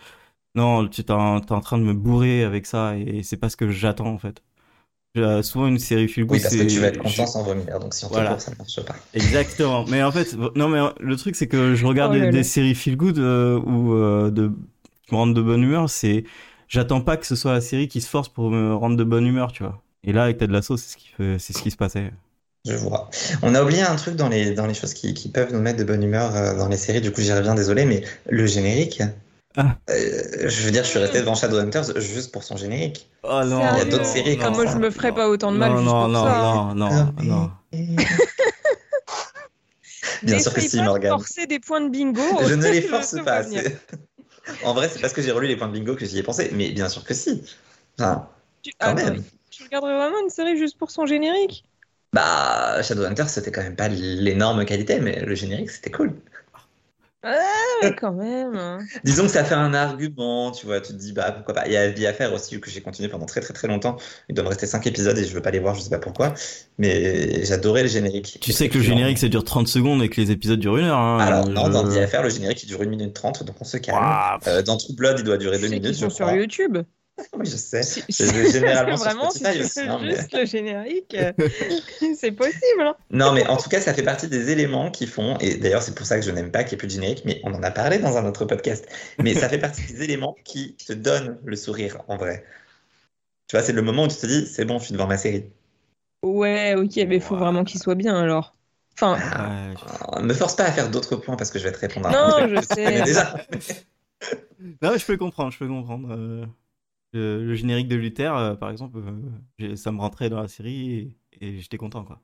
non, 0.56 0.88
tu 0.88 1.04
t'es 1.04 1.12
en, 1.14 1.38
en 1.38 1.62
train 1.62 1.78
de 1.78 1.84
me 1.84 1.94
bourrer 1.94 2.44
avec 2.44 2.66
ça 2.66 2.98
et 2.98 3.24
c'est 3.24 3.38
pas 3.38 3.50
ce 3.50 3.58
que 3.58 3.70
j'attends 3.72 4.08
en 4.08 4.18
fait. 4.20 4.42
Euh, 5.18 5.42
souvent 5.42 5.68
une 5.68 5.80
série 5.80 6.08
feel 6.08 6.26
good, 6.26 6.38
Oui, 6.38 6.42
parce 6.42 6.56
que 6.56 6.64
tu 6.64 6.80
vas 6.80 6.88
être 6.88 6.98
content 6.98 7.26
sans 7.26 7.44
vomir. 7.44 7.80
Donc 7.80 7.94
si 7.94 8.04
on 8.06 8.10
te 8.10 8.14
Voilà. 8.14 8.32
court, 8.32 8.42
ça 8.42 8.52
ne 8.52 8.58
marche 8.58 8.84
pas. 8.84 8.96
Exactement. 9.14 9.86
Mais 9.88 10.04
en 10.04 10.12
fait, 10.12 10.36
non, 10.56 10.68
mais 10.68 10.80
le 11.00 11.16
truc, 11.16 11.36
c'est 11.36 11.48
que 11.48 11.76
je 11.76 11.86
regarde 11.86 12.16
Oh 12.16 12.32
des, 12.32 12.44
séries 12.44 12.76
feel 12.76 12.98
good 12.98 13.18
euh, 13.20 13.60
ou 13.60 13.94
euh, 13.94 14.30
de 14.30 14.52
qui 15.08 15.14
me 15.14 15.18
rendent 15.18 15.36
de 15.36 15.42
bonne 15.42 15.64
humeur. 15.64 15.90
C'est, 15.90 16.26
j'attends 16.68 17.02
pas 17.02 17.16
que 17.18 17.26
ce 17.26 17.36
soit 17.36 17.54
la 17.54 17.62
série 17.62 17.88
qui 17.88 18.02
se 18.02 18.10
force 18.10 18.28
pour 18.28 18.50
me 18.50 18.74
rendre 18.76 18.98
de 18.98 19.04
bonne 19.04 19.26
humeur, 19.26 19.52
tu 19.52 19.64
vois. 19.64 19.82
Et 20.04 20.14
là, 20.14 20.24
avec 20.24 20.38
Ted 20.38 20.52
Lasso, 20.52 20.78
c'est 20.78 20.92
ce 20.92 20.98
qui 20.98 21.08
fait, 21.08 21.38
c'est 21.40 21.54
ce 21.54 21.62
qui 21.62 21.72
se 21.72 21.78
passait. 21.78 22.12
Je 22.66 22.74
vois. 22.74 23.10
On 23.44 23.54
a 23.54 23.62
oublié 23.62 23.84
un 23.84 23.96
truc 23.96 24.16
dans 24.16 24.28
les, 24.28 24.52
dans 24.52 24.66
les 24.66 24.74
choses 24.74 24.94
qui, 24.96 25.14
qui 25.14 25.30
peuvent 25.30 25.54
nous 25.54 25.62
mettre 25.62 25.78
de 25.78 25.84
bonne 25.84 26.04
humeur 26.04 26.36
euh, 26.36 26.58
dans 26.58 26.68
les 26.68 26.78
séries. 26.78 27.02
Du 27.02 27.12
coup, 27.12 27.22
j'y 27.22 27.32
reviens, 27.32 27.54
désolé, 27.54 27.86
mais 27.86 28.04
le 28.28 28.46
générique. 28.48 29.04
Ah. 29.58 29.78
Euh, 29.90 30.50
je 30.50 30.64
veux 30.66 30.72
dire, 30.72 30.84
je 30.84 30.90
suis 30.90 31.00
resté 31.00 31.20
devant 31.20 31.36
Shadowhunters 31.36 32.00
juste 32.02 32.32
pour 32.32 32.44
son 32.44 32.58
générique. 32.58 33.10
Oh 33.24 33.42
non. 33.46 33.60
Il 33.74 33.78
y 33.78 33.82
a 33.82 33.86
d'autres 33.86 34.06
séries 34.06 34.36
Enfin, 34.36 34.46
comme 34.46 34.56
moi, 34.56 34.66
ça. 34.66 34.74
je 34.74 34.78
me 34.78 34.90
ferais 34.90 35.14
pas 35.14 35.30
autant 35.30 35.52
de 35.52 35.58
mal 35.58 35.72
non, 35.72 35.78
juste 35.78 35.86
non, 35.88 36.02
pour 36.02 36.10
non, 36.10 36.24
ça. 36.26 36.42
hein. 36.42 36.76
non, 36.76 36.90
Ah, 36.92 37.12
non, 37.24 37.24
non. 37.24 37.52
Bien 40.24 40.40
sûr 40.40 40.54
que 40.54 40.62
si, 40.62 40.82
Morgane. 40.82 41.12
forcer 41.12 41.48
des 41.48 41.60
points 41.60 41.82
de 41.82 41.90
bingo. 41.90 42.22
Je 42.48 42.54
ne 42.54 42.70
les 42.70 42.82
force 42.82 43.16
pas. 43.24 43.44
En 44.64 44.74
vrai, 44.76 44.90
c'est 44.90 45.00
parce 45.02 45.14
que 45.14 45.24
j'ai 45.24 45.32
relu 45.32 45.48
les 45.48 45.56
points 45.56 45.68
de 45.68 45.74
bingo 45.74 45.96
que 45.96 46.06
j'y 46.06 46.20
ai 46.20 46.24
pensé, 46.24 46.52
mais 46.54 46.70
bien 46.70 46.88
sûr 46.88 47.04
que 47.04 47.16
si. 47.16 47.44
Enfin, 48.00 48.30
Tu, 48.62 48.72
quand 48.80 48.90
attends, 48.90 49.06
même. 49.06 49.24
tu 49.50 49.64
regarderais 49.64 49.96
vraiment 49.96 50.20
une 50.22 50.30
série 50.30 50.56
juste 50.58 50.78
pour 50.78 50.92
son 50.92 51.08
générique? 51.08 51.64
Bah, 52.14 52.82
Shadowhunters, 52.84 53.30
c'était 53.30 53.52
quand 53.52 53.64
même 53.64 53.76
pas 53.76 53.88
l'énorme 53.90 54.66
qualité, 54.66 55.00
mais 55.00 55.20
le 55.22 55.34
générique, 55.36 55.72
c'était 55.72 55.92
cool. 55.92 56.14
Ah, 57.28 57.32
mais 57.82 57.96
quand 57.96 58.14
même. 58.14 58.56
hein. 58.56 58.78
Disons 59.04 59.24
que 59.24 59.30
ça 59.32 59.44
fait 59.44 59.56
un 59.56 59.74
argument, 59.74 60.52
tu 60.52 60.66
vois, 60.68 60.80
tu 60.80 60.94
te 60.94 60.98
dis, 60.98 61.12
bah 61.12 61.32
pourquoi 61.32 61.54
pas. 61.56 61.66
Il 61.68 61.74
y 61.74 61.78
a 61.78 61.90
vie 61.90 62.06
à 62.06 62.14
faire 62.14 62.32
aussi, 62.34 62.60
que 62.62 62.70
j'ai 62.70 62.82
continué 62.82 63.10
pendant 63.10 63.26
très 63.26 63.42
très 63.42 63.54
très 63.54 63.68
longtemps. 63.68 63.98
Il 64.30 64.36
doit 64.36 64.44
me 64.44 64.50
rester 64.50 64.68
5 64.68 64.86
épisodes 64.88 65.18
et 65.18 65.26
je 65.26 65.34
veux 65.34 65.42
pas 65.42 65.52
les 65.52 65.60
voir, 65.60 65.74
je 65.76 65.82
sais 65.82 65.90
pas 65.90 65.98
pourquoi. 66.00 66.34
Mais 66.78 67.44
j'adorais 67.46 67.82
le 67.84 67.90
générique. 67.90 68.38
Tu 68.42 68.52
sais 68.54 68.70
que 68.70 68.78
le 68.78 68.84
générique, 68.84 69.18
ça 69.18 69.28
dure 69.28 69.44
30 69.44 69.68
secondes 69.68 70.04
et 70.04 70.10
que 70.10 70.22
les 70.22 70.32
épisodes 70.32 70.60
durent 70.60 70.78
une 70.78 70.86
heure. 70.86 71.00
Hein. 71.00 71.20
Alors, 71.20 71.48
non, 71.50 71.66
Je- 71.68 71.72
dans 71.72 71.84
vie 71.88 72.00
à 72.00 72.08
faire, 72.08 72.22
le 72.24 72.30
générique 72.30 72.62
il 72.64 72.68
dure 72.68 72.82
1 72.82 72.86
minute 72.86 73.14
30, 73.14 73.44
donc 73.44 73.56
on 73.60 73.66
se 73.66 73.78
calme. 73.78 73.98
Ouah, 73.98 74.40
Euh, 74.48 74.62
dans 74.62 74.78
True 74.78 74.94
Blood, 74.94 75.18
il 75.20 75.24
doit 75.26 75.38
durer 75.38 75.58
2 75.58 75.64
Tu 75.64 75.70
sais 75.70 75.80
minutes, 75.80 75.96
je 75.96 76.00
sont 76.02 76.10
sur 76.10 76.26
crois. 76.28 76.38
YouTube. 76.38 76.78
Oui, 77.34 77.46
je 77.46 77.56
sais. 77.56 77.82
Si- 77.84 78.04
Je 78.10 78.24
vais 78.26 78.52
généralement 78.52 78.98
sur 78.98 79.06
vraiment, 79.06 79.30
si 79.32 79.40
Spotify 79.40 79.58
tu 79.60 79.64
aussi. 79.66 79.80
veux 79.82 79.90
hein, 79.90 80.00
mais- 80.02 80.16
juste 80.16 80.34
le 80.34 80.46
générique, 80.46 81.16
euh, 81.16 81.32
c'est 82.20 82.32
possible. 82.34 82.82
hein. 82.82 82.96
Non, 83.10 83.32
mais 83.32 83.48
en 83.48 83.58
tout 83.58 83.70
cas, 83.70 83.80
ça 83.80 83.94
fait 83.94 84.04
partie 84.04 84.28
des 84.28 84.50
éléments 84.52 84.92
qui 84.92 85.08
font, 85.08 85.38
et 85.40 85.56
d'ailleurs, 85.56 85.82
c'est 85.82 85.96
pour 85.96 86.06
ça 86.06 86.20
que 86.20 86.26
je 86.26 86.32
n'aime 86.32 86.52
pas 86.52 86.64
qu'il 86.64 86.72
n'y 86.72 86.76
ait 86.76 86.78
plus 86.80 86.88
de 86.88 86.94
générique, 86.94 87.24
mais 87.26 87.40
on 87.44 87.54
en 87.54 87.64
a 87.64 87.72
parlé 87.72 88.00
dans 88.00 88.18
un 88.18 88.26
autre 88.26 88.46
podcast. 88.46 88.86
Mais 89.24 89.34
ça 89.34 89.48
fait 89.50 89.60
partie 89.60 89.82
des 89.94 90.04
éléments 90.04 90.36
qui 90.44 90.76
te 90.76 90.94
donnent 90.94 91.40
le 91.46 91.56
sourire, 91.56 92.02
en 92.08 92.18
vrai. 92.18 92.46
Tu 93.48 93.56
vois, 93.56 93.64
c'est 93.64 93.74
le 93.74 93.82
moment 93.82 94.04
où 94.04 94.08
tu 94.08 94.18
te 94.18 94.26
dis, 94.26 94.46
c'est 94.48 94.66
bon, 94.66 94.80
je 94.80 94.86
suis 94.86 94.94
devant 94.94 95.08
ma 95.08 95.18
série. 95.18 95.46
Ouais, 96.24 96.74
ok, 96.76 96.96
mais 97.08 97.16
il 97.18 97.22
faut 97.22 97.36
vraiment 97.38 97.64
qu'il 97.64 97.80
soit 97.80 97.96
bien 97.96 98.16
alors. 98.20 98.56
Enfin, 98.94 99.18
je- 99.20 100.18
Euh, 100.18 100.22
Me 100.22 100.34
force 100.34 100.56
pas 100.56 100.64
à 100.64 100.72
faire 100.72 100.90
d'autres 100.90 101.16
points 101.18 101.36
parce 101.36 101.52
que 101.52 101.60
je 101.60 101.66
vais 101.66 101.72
te 101.72 101.80
répondre. 101.80 102.08
à 102.08 102.12
non, 102.12 102.38
un 102.38 102.48
je 102.48 102.62
sais. 102.62 103.02
déjà. 103.04 103.36
Non, 104.82 104.92
mais 104.92 104.98
je 104.98 105.06
peux 105.06 105.18
comprendre, 105.18 105.52
je 105.52 105.60
peux 105.60 105.68
comprendre. 105.68 106.10
Euh, 106.12 106.46
le, 107.16 107.46
le 107.46 107.56
générique 107.56 107.88
de 107.88 107.96
Luther, 107.96 108.36
euh, 108.36 108.56
par 108.56 108.70
exemple, 108.72 109.00
euh, 109.62 109.76
ça 109.76 109.92
me 109.92 110.00
rentrait 110.00 110.30
dans 110.30 110.42
la 110.42 110.48
série 110.48 110.92
et, 110.92 111.18
et 111.48 111.60
j'étais 111.60 111.78
content, 111.78 112.04
quoi. 112.06 112.22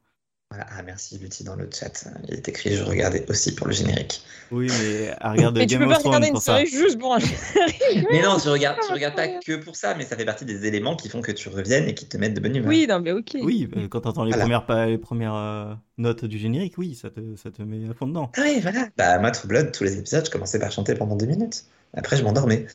Voilà. 0.49 0.65
Ah, 0.69 0.84
merci 0.84 1.17
Lutti 1.17 1.43
dans 1.45 1.56
le 1.56 1.69
chat. 1.71 2.06
Il 2.27 2.34
est 2.36 2.47
écrit, 2.49 2.75
je 2.75 2.84
regardais 2.84 3.25
aussi 3.30 3.56
pour 3.56 3.67
le 3.67 3.73
générique. 3.73 4.21
Oui, 4.51 4.73
mais 4.73 5.10
à 5.19 5.32
regarder 5.32 5.60
Mais 5.62 5.67
tu 5.67 5.77
Game 5.77 5.80
peux 5.80 5.88
pas 5.88 5.99
Thrones 5.99 6.04
regarder 6.04 6.27
une 6.27 6.34
pour 6.34 6.41
ça. 6.43 6.65
série 6.65 6.67
juste 6.67 6.99
pour 6.99 7.13
un 7.13 7.19
générique. 7.19 8.08
Mais 8.10 8.21
non, 8.21 8.38
tu 8.38 8.49
regardes, 8.49 8.80
tu 8.82 8.91
Ah, 8.91 8.93
regardes 8.93 9.15
pas 9.15 9.30
que 9.30 9.56
pour 9.58 9.75
ça, 9.77 9.95
mais 9.95 10.06
ça 10.06 10.17
fait 10.17 10.25
partie 10.25 10.45
des 10.45 10.65
éléments 10.65 10.95
qui 10.97 11.08
font 11.10 11.21
que 11.21 11.32
tu 11.32 11.47
reviennes 11.49 11.88
et 11.88 11.95
qui 11.95 12.08
te 12.08 12.17
mettent 12.17 12.34
de 12.34 12.41
bonne 12.41 12.56
humeur. 12.56 12.69
Oui, 12.69 12.86
non, 12.88 12.99
mais 12.99 13.12
ok. 13.12 13.38
Oui, 13.39 13.69
euh, 13.75 13.88
quand 13.88 14.01
t'entends 14.01 14.23
les 14.25 14.32
Voilà. 14.32 14.36
premières, 14.36 14.65
les 14.88 14.97
premières 14.97 15.36
euh, 15.36 15.75
notes 15.97 16.25
du 16.25 16.38
générique, 16.38 16.77
oui, 16.77 16.95
ça 16.95 17.10
te, 17.12 17.36
ça 17.36 17.51
te 17.51 17.62
met 17.63 17.89
à 17.89 17.93
fond 17.93 18.08
dedans. 18.08 18.38
Ah 18.38 18.41
oui, 18.43 18.60
voilà. 18.62 18.89
Bah, 18.97 19.19
moi, 19.19 19.32
True 19.32 19.47
Blood, 19.47 19.71
tous 19.71 19.84
les 19.84 19.97
épisodes, 19.97 20.25
je 20.25 20.32
commençais 20.32 20.60
par 20.60 20.71
chanter 20.71 20.95
pendant 20.95 21.15
deux 21.15 21.25
minutes. 21.25 21.65
Après, 21.93 22.17
je 22.17 22.23
m'endormais. 22.23 22.67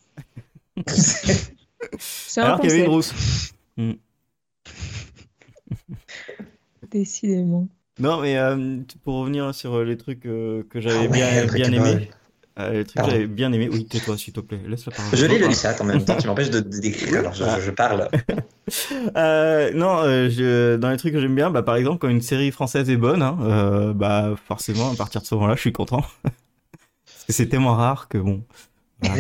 C'est 1.99 2.41
un 2.41 2.45
Alors 2.45 2.61
qu'il 2.61 2.71
y 2.71 2.73
avait 2.73 2.85
une 2.85 2.91
rousse. 2.91 3.53
décidément. 6.91 7.69
Non, 7.99 8.21
mais 8.21 8.37
euh, 8.37 8.81
pour 9.05 9.21
revenir 9.21 9.55
sur 9.55 9.83
les 9.83 9.97
trucs 9.97 10.27
euh, 10.27 10.62
que 10.69 10.81
j'avais 10.81 10.97
Ah 10.97 11.03
ouais, 11.03 11.47
bien, 11.47 11.47
bien 11.47 11.73
euh, 12.59 12.73
les 12.73 12.85
trucs 12.85 13.03
que 13.03 13.11
j'avais 13.11 13.27
bien 13.27 13.53
aimé. 13.53 13.69
Oui, 13.71 13.87
tais-toi, 13.87 14.17
s'il 14.19 14.33
te 14.33 14.41
plaît, 14.41 14.61
laisse 14.67 14.87
la 14.87 14.93
parole. 14.93 15.15
Je 15.15 15.27
lis 15.27 15.39
le 15.39 15.51
chat 15.53 15.79
en 15.81 15.85
même 15.85 16.05
temps, 16.05 16.17
tu 16.19 16.27
m'empêches 16.27 16.51
de 16.51 16.61
décrire, 16.61 17.21
alors 17.21 17.35
je, 17.35 17.45
je- 17.45 17.61
je 17.61 17.71
parle. 17.71 18.09
Euh, 19.17 19.71
non, 19.75 19.99
euh, 20.01 20.29
je- 20.29 20.75
dans 20.75 20.91
les 20.91 20.97
trucs 20.97 21.12
que 21.12 21.21
j'aime 21.21 21.37
bien, 21.37 21.51
bah, 21.51 21.62
par 21.62 21.77
exemple, 21.77 21.99
quand 21.99 22.09
une 22.09 22.21
série 22.21 22.51
française 22.51 22.91
est 22.91 22.97
bonne, 22.97 23.23
hein, 23.23 23.39
euh, 23.43 23.95
bah, 23.95 24.35
forcément, 24.45 24.91
à 24.91 24.97
partir 24.97 25.21
de 25.21 25.27
ce 25.27 25.37
moment-là, 25.37 25.55
je 25.55 25.61
suis 25.61 25.73
content. 25.73 26.03
Parce 26.25 27.25
que 27.29 27.33
c'est 27.33 27.47
tellement 27.47 27.77
rare 27.77 28.09
que 28.09 28.19
bon. 28.19 28.43
Non, 29.03 29.11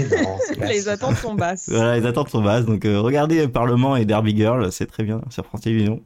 Les 0.68 0.88
attentes 0.88 1.16
sont 1.16 1.34
basses. 1.34 1.68
Voilà, 1.72 1.98
les 1.98 2.06
attentes 2.06 2.30
sont 2.30 2.42
basses. 2.42 2.64
Donc, 2.64 2.84
euh, 2.84 3.00
regardez 3.00 3.46
Parlement 3.48 3.96
et 3.96 4.04
Derby 4.04 4.36
Girl, 4.36 4.72
c'est 4.72 4.86
très 4.86 5.02
bien 5.02 5.20
sur 5.30 5.44
France 5.44 5.62
Télévisions. 5.62 6.02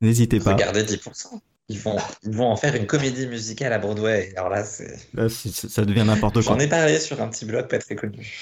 N'hésitez 0.00 0.38
pas. 0.38 0.52
Regardez 0.52 0.82
10%. 0.82 1.40
Ils 1.70 1.78
vont, 1.78 1.96
ils 2.22 2.32
vont 2.32 2.46
en 2.46 2.56
faire 2.56 2.74
une 2.76 2.86
comédie 2.86 3.26
musicale 3.26 3.72
à 3.72 3.78
Broadway. 3.78 4.34
Alors 4.36 4.50
là, 4.50 4.64
c'est... 4.64 4.98
Là, 5.14 5.28
ça 5.30 5.84
devient 5.86 6.04
n'importe 6.06 6.34
quoi. 6.34 6.42
j'en 6.42 6.58
ai 6.58 6.68
parlé 6.68 7.00
sur 7.00 7.22
un 7.22 7.28
petit 7.28 7.46
blog 7.46 7.68
pas 7.68 7.78
très 7.78 7.96
connu. 7.96 8.36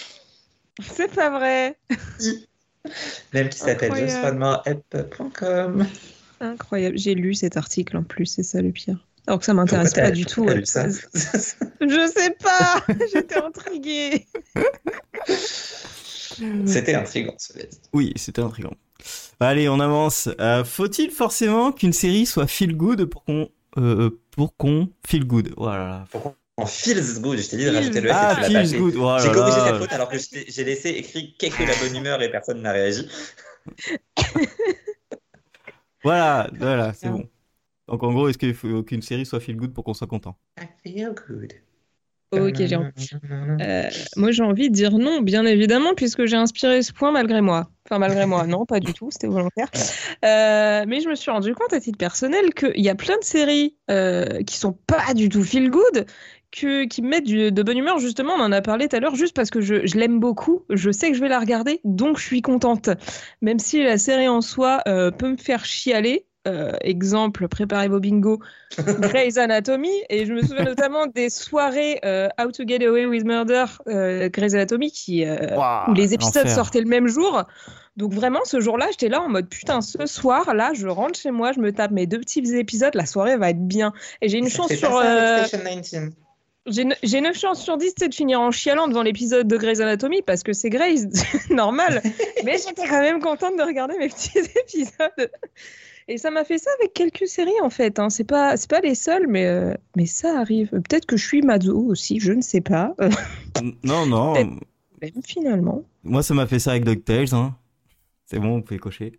C'est 0.80 1.12
pas 1.14 1.30
vrai. 1.30 1.76
Même 3.32 3.48
qui 3.48 3.58
s'appelle 3.58 3.92
Incroyable. 3.92 4.10
justonemorehelp.com. 4.10 5.86
Incroyable. 6.40 6.98
J'ai 6.98 7.14
lu 7.14 7.34
cet 7.34 7.56
article 7.56 7.96
en 7.96 8.02
plus, 8.02 8.26
c'est 8.26 8.42
ça 8.42 8.60
le 8.60 8.72
pire. 8.72 9.06
Alors 9.26 9.38
que 9.38 9.44
ça 9.44 9.54
m'intéresse 9.54 9.94
pas 9.94 10.10
du 10.10 10.26
tout. 10.26 10.46
Lu 10.48 10.66
ça 10.66 10.86
Je 10.88 12.12
sais 12.14 12.30
pas. 12.42 12.84
J'étais 13.12 13.36
intriguée. 13.36 14.26
C'était 16.66 16.94
intriguant, 16.94 17.36
dit. 17.54 17.78
Oui, 17.92 18.12
c'était 18.16 18.42
intriguant. 18.42 18.74
Allez, 19.40 19.68
on 19.68 19.80
avance. 19.80 20.28
Euh, 20.40 20.64
Faut-il 20.64 21.10
forcément 21.10 21.72
qu'une 21.72 21.92
série 21.92 22.26
soit 22.26 22.46
feel 22.46 22.76
good 22.76 23.04
pour 23.06 23.24
qu'on 23.24 23.48
euh, 23.78 24.10
pour 24.32 24.56
qu'on 24.56 24.88
feel 25.06 25.24
good? 25.24 25.52
Voilà. 25.56 26.04
En 26.56 26.66
feels 26.66 27.20
good, 27.20 27.38
je 27.38 27.48
t'ai 27.48 27.56
dit 27.56 27.64
de 27.64 27.70
Feels. 27.70 27.76
rajouter 27.78 28.00
le 28.00 28.10
Ah, 28.12 28.36
feels 28.42 28.78
good. 28.78 28.94
Oh 28.96 29.04
là 29.06 29.18
J'ai 29.18 29.32
corrigé 29.32 29.58
cette 29.66 29.76
faute 29.78 29.92
alors 29.92 30.08
que 30.08 30.16
j'ai 30.48 30.64
laissé 30.64 30.90
écrit 30.90 31.34
qu'est 31.38 31.50
que 31.50 31.62
la 31.64 31.74
bonne 31.76 31.96
humeur 31.96 32.20
et 32.22 32.30
personne 32.30 32.60
n'a 32.62 32.72
réagi. 32.72 33.08
Voilà, 36.04 36.50
voilà, 36.58 36.92
c'est 36.94 37.06
Ah. 37.06 37.10
bon. 37.10 37.28
Donc 37.88 38.02
en 38.02 38.12
gros, 38.12 38.28
est-ce 38.28 38.38
qu'il 38.38 38.54
faut 38.54 38.82
qu'une 38.82 39.02
série 39.02 39.26
soit 39.26 39.40
feel 39.40 39.56
good 39.56 39.72
pour 39.74 39.84
qu'on 39.84 39.94
soit 39.94 40.06
content? 40.06 40.38
I 40.58 40.66
feel 40.82 41.12
good. 41.14 41.54
Ok, 42.32 42.56
j'ai 42.64 42.76
euh, 43.62 43.90
moi, 44.16 44.32
j'ai 44.32 44.42
envie 44.42 44.70
de 44.70 44.74
dire 44.74 44.98
non, 44.98 45.20
bien 45.22 45.46
évidemment, 45.46 45.94
puisque 45.94 46.26
j'ai 46.26 46.36
inspiré 46.36 46.82
ce 46.82 46.92
point 46.92 47.12
malgré 47.12 47.40
moi. 47.42 47.70
Enfin, 47.86 47.98
malgré 47.98 48.26
moi, 48.26 48.46
non, 48.46 48.66
pas 48.66 48.80
du 48.80 48.94
tout, 48.94 49.10
c'était 49.10 49.28
volontaire. 49.28 49.68
Euh, 50.24 50.84
mais 50.88 51.00
je 51.00 51.08
me 51.08 51.14
suis 51.14 51.30
rendu 51.30 51.54
compte 51.54 51.72
à 51.72 51.80
titre 51.80 51.98
personnel 51.98 52.54
qu'il 52.54 52.80
y 52.82 52.88
a 52.90 52.94
plein 52.94 53.18
de 53.18 53.24
séries 53.24 53.76
euh, 53.90 54.42
qui 54.44 54.56
sont 54.58 54.72
pas 54.72 55.14
du 55.14 55.28
tout 55.28 55.42
feel 55.44 55.70
good, 55.70 56.06
que, 56.50 56.84
qui 56.86 57.02
me 57.02 57.08
mettent 57.08 57.24
du- 57.26 57.52
de 57.52 57.62
bonne 57.62 57.78
humeur. 57.78 57.98
Justement, 57.98 58.34
on 58.34 58.40
en 58.42 58.52
a 58.52 58.62
parlé 58.62 58.88
tout 58.88 58.96
à 58.96 59.00
l'heure, 59.00 59.16
juste 59.16 59.36
parce 59.36 59.50
que 59.50 59.60
je, 59.60 59.86
je 59.86 59.96
l'aime 59.98 60.20
beaucoup, 60.20 60.64
je 60.70 60.90
sais 60.90 61.10
que 61.10 61.16
je 61.16 61.22
vais 61.22 61.28
la 61.28 61.40
regarder, 61.40 61.80
donc 61.84 62.18
je 62.18 62.24
suis 62.26 62.42
contente. 62.42 62.90
Même 63.42 63.58
si 63.58 63.82
la 63.82 63.98
série 63.98 64.28
en 64.28 64.40
soi 64.40 64.82
euh, 64.88 65.10
peut 65.10 65.30
me 65.30 65.36
faire 65.36 65.64
chialer. 65.64 66.26
Euh, 66.46 66.72
exemple, 66.80 67.46
préparez 67.48 67.88
vos 67.88 68.00
bingo, 68.00 68.40
Grey's 69.00 69.36
Anatomy. 69.38 69.92
Et 70.08 70.26
je 70.26 70.32
me 70.32 70.42
souviens 70.42 70.64
notamment 70.64 71.06
des 71.06 71.30
soirées 71.30 72.00
euh, 72.04 72.28
How 72.40 72.50
to 72.50 72.64
Get 72.66 72.84
Away 72.84 73.06
with 73.06 73.24
Murder, 73.24 73.64
euh, 73.88 74.28
Grey's 74.28 74.54
Anatomy, 74.54 74.90
qui, 74.90 75.24
euh, 75.24 75.56
où 75.88 75.94
les 75.94 76.14
épisodes 76.14 76.48
sortaient 76.48 76.80
le 76.80 76.88
même 76.88 77.06
jour. 77.08 77.44
Donc 77.96 78.12
vraiment, 78.14 78.40
ce 78.44 78.58
jour-là, 78.60 78.86
j'étais 78.90 79.08
là 79.08 79.20
en 79.20 79.28
mode 79.28 79.48
putain, 79.48 79.80
ce 79.82 80.06
soir, 80.06 80.54
là, 80.54 80.72
je 80.74 80.88
rentre 80.88 81.18
chez 81.18 81.30
moi, 81.30 81.52
je 81.52 81.60
me 81.60 81.72
tape 81.72 81.90
mes 81.90 82.06
deux 82.06 82.18
petits 82.20 82.42
épisodes, 82.56 82.94
la 82.94 83.04
soirée 83.06 83.36
va 83.36 83.50
être 83.50 83.66
bien. 83.66 83.92
Et 84.22 84.28
j'ai 84.28 84.38
une 84.38 84.48
chance 84.48 84.72
sur, 84.72 84.90
pas 84.90 85.02
ça 85.02 85.34
avec 85.34 85.46
Station 85.48 85.80
19. 85.80 86.10
j'ai 86.66 86.84
ne- 86.84 86.94
j'ai 87.02 87.20
9 87.20 87.36
chances 87.38 87.60
sur 87.62 87.76
10 87.76 87.92
c'est 87.98 88.08
de 88.08 88.14
finir 88.14 88.40
en 88.40 88.50
chialant 88.50 88.88
devant 88.88 89.02
l'épisode 89.02 89.46
de 89.46 89.56
Grey's 89.58 89.80
Anatomy 89.80 90.22
parce 90.22 90.42
que 90.42 90.54
c'est 90.54 90.70
Grey's, 90.70 91.06
normal. 91.50 92.00
Mais 92.44 92.56
j'étais 92.56 92.88
quand 92.88 93.00
même 93.00 93.20
contente 93.20 93.58
de 93.58 93.62
regarder 93.62 93.98
mes 93.98 94.08
petits 94.08 94.38
épisodes. 94.38 95.30
Et 96.08 96.18
ça 96.18 96.30
m'a 96.30 96.44
fait 96.44 96.58
ça 96.58 96.70
avec 96.80 96.92
quelques 96.94 97.26
séries 97.26 97.60
en 97.62 97.70
fait. 97.70 97.98
Hein. 97.98 98.10
C'est 98.10 98.24
pas, 98.24 98.56
c'est 98.56 98.68
pas 98.70 98.80
les 98.80 98.94
seules, 98.94 99.26
mais, 99.28 99.46
euh, 99.46 99.74
mais 99.96 100.06
ça 100.06 100.38
arrive. 100.38 100.68
Peut-être 100.70 101.06
que 101.06 101.16
je 101.16 101.26
suis 101.26 101.42
Mazo 101.42 101.78
aussi, 101.78 102.18
je 102.20 102.32
ne 102.32 102.42
sais 102.42 102.60
pas. 102.60 102.94
Non, 103.84 104.06
non. 104.06 104.32
Même 104.34 105.22
finalement. 105.24 105.82
Moi, 106.04 106.22
ça 106.22 106.34
m'a 106.34 106.46
fait 106.46 106.58
ça 106.58 106.72
avec 106.72 106.84
DuckTales. 106.84 107.32
Hein. 107.34 107.54
C'est 108.26 108.38
bon, 108.38 108.56
vous 108.56 108.62
pouvez 108.62 108.78
cocher. 108.80 109.12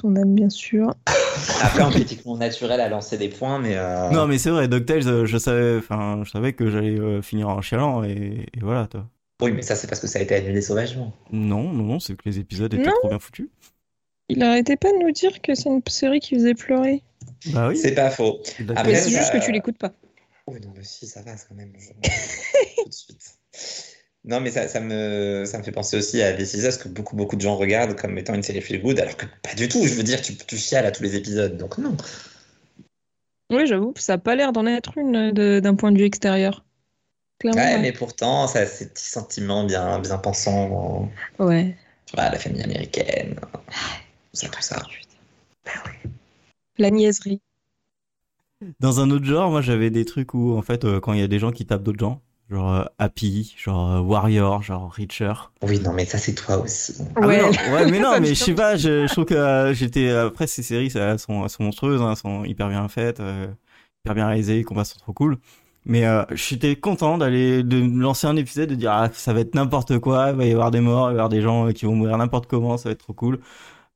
Son 0.00 0.14
âme, 0.16 0.34
bien 0.34 0.48
sûr. 0.50 0.94
Après, 1.62 1.82
en 1.82 1.90
critique 1.90 2.24
mon 2.24 2.36
naturel 2.36 2.80
à 2.80 2.88
lancer 2.88 3.18
des 3.18 3.28
points, 3.28 3.58
mais. 3.58 3.76
euh, 3.76 4.08
Non, 4.10 4.26
mais 4.26 4.38
c'est 4.38 4.50
vrai, 4.50 4.68
DuckTales, 4.68 5.08
euh, 5.08 5.26
je 5.26 5.36
savais, 5.36 5.76
enfin, 5.78 6.22
je 6.24 6.30
savais 6.30 6.52
que 6.52 6.70
j'allais 6.70 6.98
euh, 6.98 7.20
finir 7.22 7.48
en 7.48 7.60
chialant 7.60 8.04
et, 8.04 8.46
et 8.54 8.60
voilà, 8.60 8.86
toi. 8.86 9.06
Oui, 9.42 9.52
mais 9.52 9.62
ça, 9.62 9.74
c'est 9.74 9.88
parce 9.88 10.00
que 10.00 10.06
ça 10.06 10.20
a 10.20 10.22
été 10.22 10.34
annulé 10.36 10.60
sauvagement. 10.62 11.12
Non, 11.32 11.64
non, 11.72 11.82
non, 11.82 11.98
c'est 12.00 12.14
que 12.14 12.22
les 12.26 12.38
épisodes 12.38 12.72
étaient 12.72 12.84
Non. 12.84 12.92
trop 13.00 13.08
bien 13.08 13.18
foutus. 13.18 13.48
Il 14.28 14.42
arrêtait 14.42 14.76
pas 14.76 14.90
de 14.92 14.98
nous 14.98 15.10
dire 15.12 15.40
que 15.42 15.54
c'est 15.54 15.68
une 15.68 15.82
série 15.88 16.20
qui 16.20 16.34
faisait 16.34 16.54
pleurer. 16.54 17.02
Bah 17.46 17.68
oui. 17.68 17.76
C'est 17.76 17.92
pas 17.94 18.10
faux. 18.10 18.40
Après, 18.76 18.94
c'est 18.94 19.10
juste 19.10 19.32
que 19.32 19.38
tu 19.44 19.52
l'écoutes 19.52 19.78
pas. 19.78 19.92
Oui, 20.46 20.60
non, 20.62 20.72
mais 20.76 20.84
si, 20.84 21.06
ça 21.06 21.22
va, 21.22 21.32
quand 21.32 21.54
même. 21.54 21.72
je- 21.78 21.88
Tout 22.82 22.88
de 22.88 22.94
suite. 22.94 23.38
Non, 24.26 24.40
mais 24.40 24.50
ça, 24.50 24.68
ça 24.68 24.80
me, 24.80 25.44
ça 25.46 25.58
me 25.58 25.62
fait 25.62 25.72
penser 25.72 25.96
aussi 25.98 26.22
à 26.22 26.32
This 26.32 26.54
Is 26.54 26.66
Us 26.66 26.76
que 26.78 26.88
beaucoup, 26.88 27.14
beaucoup 27.16 27.36
de 27.36 27.42
gens 27.42 27.56
regardent 27.56 27.94
comme 27.96 28.16
étant 28.16 28.34
une 28.34 28.42
série 28.42 28.62
feel 28.62 28.80
good, 28.80 28.98
alors 28.98 29.16
que 29.16 29.26
pas 29.42 29.54
du 29.54 29.68
tout. 29.68 29.86
Je 29.86 29.94
veux 29.94 30.02
dire, 30.02 30.20
tu, 30.22 30.34
tu 30.36 30.56
chiales 30.56 30.86
à 30.86 30.90
tous 30.92 31.02
les 31.02 31.16
épisodes, 31.16 31.56
donc 31.58 31.76
non. 31.78 31.94
Oui, 33.50 33.66
j'avoue, 33.66 33.92
ça 33.96 34.14
a 34.14 34.18
pas 34.18 34.34
l'air 34.34 34.52
d'en 34.52 34.66
être 34.66 34.96
une 34.96 35.32
d'un 35.32 35.74
point 35.74 35.92
de 35.92 35.98
vue 35.98 36.04
extérieur. 36.04 36.64
Clairement. 37.38 37.60
Ouais, 37.60 37.74
ouais. 37.74 37.80
mais 37.82 37.92
pourtant, 37.92 38.46
ça 38.46 38.60
a 38.60 38.66
ces 38.66 38.88
petits 38.88 39.08
sentiments 39.10 39.64
bien, 39.64 39.98
bien 39.98 40.16
pensants 40.16 40.68
dans 41.38 41.44
Ouais. 41.46 41.76
tu 42.06 42.16
vois, 42.16 42.30
la 42.30 42.38
famille 42.38 42.62
américaine, 42.62 43.38
tout 44.34 44.40
ça, 44.40 44.48
tout 44.48 44.62
ça. 44.62 44.82
La 46.78 46.90
niaiserie. 46.90 47.40
Dans 48.80 49.00
un 49.00 49.10
autre 49.10 49.24
genre, 49.24 49.50
moi, 49.50 49.60
j'avais 49.60 49.90
des 49.90 50.04
trucs 50.04 50.32
où, 50.34 50.56
en 50.56 50.62
fait, 50.62 50.84
euh, 50.84 51.00
quand 51.00 51.12
il 51.12 51.20
y 51.20 51.22
a 51.22 51.28
des 51.28 51.38
gens 51.38 51.50
qui 51.50 51.66
tapent 51.66 51.82
d'autres 51.82 51.98
gens, 51.98 52.22
genre 52.50 52.72
euh, 52.72 52.84
Happy, 52.98 53.54
genre 53.58 53.92
euh, 53.92 54.00
Warrior, 54.00 54.62
genre 54.62 54.90
Reacher. 54.92 55.34
Oui, 55.62 55.80
non, 55.80 55.92
mais 55.92 56.04
ça, 56.06 56.18
c'est 56.18 56.34
toi 56.34 56.58
aussi. 56.58 56.94
Ah 57.20 57.20
Ouais. 57.20 57.38
non, 57.42 57.50
ouais, 57.74 57.90
mais 57.90 57.98
non, 58.00 58.12
mais 58.20 58.28
je 58.28 58.34
sais 58.34 58.54
pas, 58.54 58.76
je, 58.76 59.06
je 59.06 59.12
trouve 59.12 59.24
que 59.26 59.34
euh, 59.34 59.74
j'étais 59.74 60.10
après 60.10 60.46
ces 60.46 60.62
séries, 60.62 60.90
ça, 60.90 61.00
elles 61.12 61.18
sont, 61.18 61.42
elles 61.44 61.50
sont 61.50 61.64
monstrueuses, 61.64 62.00
hein, 62.00 62.10
elles 62.12 62.16
sont 62.16 62.44
hyper 62.44 62.68
bien 62.68 62.88
faites, 62.88 63.20
euh, 63.20 63.46
hyper 64.04 64.14
bien 64.14 64.26
réalisées, 64.28 64.54
les 64.56 64.64
combats 64.64 64.84
sont 64.84 64.98
trop 64.98 65.12
cool. 65.12 65.38
Mais 65.86 66.06
euh, 66.06 66.24
j'étais 66.32 66.76
content 66.76 67.18
d'aller 67.18 67.62
de 67.62 67.78
lancer 68.00 68.26
un 68.26 68.36
épisode 68.36 68.70
de 68.70 68.74
dire 68.74 68.90
ah 68.92 69.10
ça 69.12 69.34
va 69.34 69.40
être 69.40 69.54
n'importe 69.54 69.98
quoi, 69.98 70.30
il 70.30 70.36
va 70.36 70.46
y 70.46 70.52
avoir 70.52 70.70
des 70.70 70.80
morts, 70.80 71.08
il 71.10 71.12
va 71.12 71.12
y 71.12 71.14
avoir 71.16 71.28
des 71.28 71.42
gens 71.42 71.70
qui 71.72 71.84
vont 71.84 71.94
mourir 71.94 72.16
n'importe 72.16 72.46
comment, 72.46 72.78
ça 72.78 72.88
va 72.88 72.92
être 72.92 73.00
trop 73.00 73.12
cool. 73.12 73.38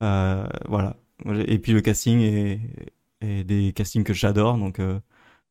Euh, 0.02 0.46
voilà. 0.68 0.96
Et 1.46 1.58
puis 1.58 1.72
le 1.72 1.80
casting 1.80 2.20
est, 2.20 2.60
est 3.20 3.44
des 3.44 3.72
castings 3.72 4.04
que 4.04 4.12
j'adore, 4.12 4.56
donc 4.56 4.78
euh, 4.78 5.00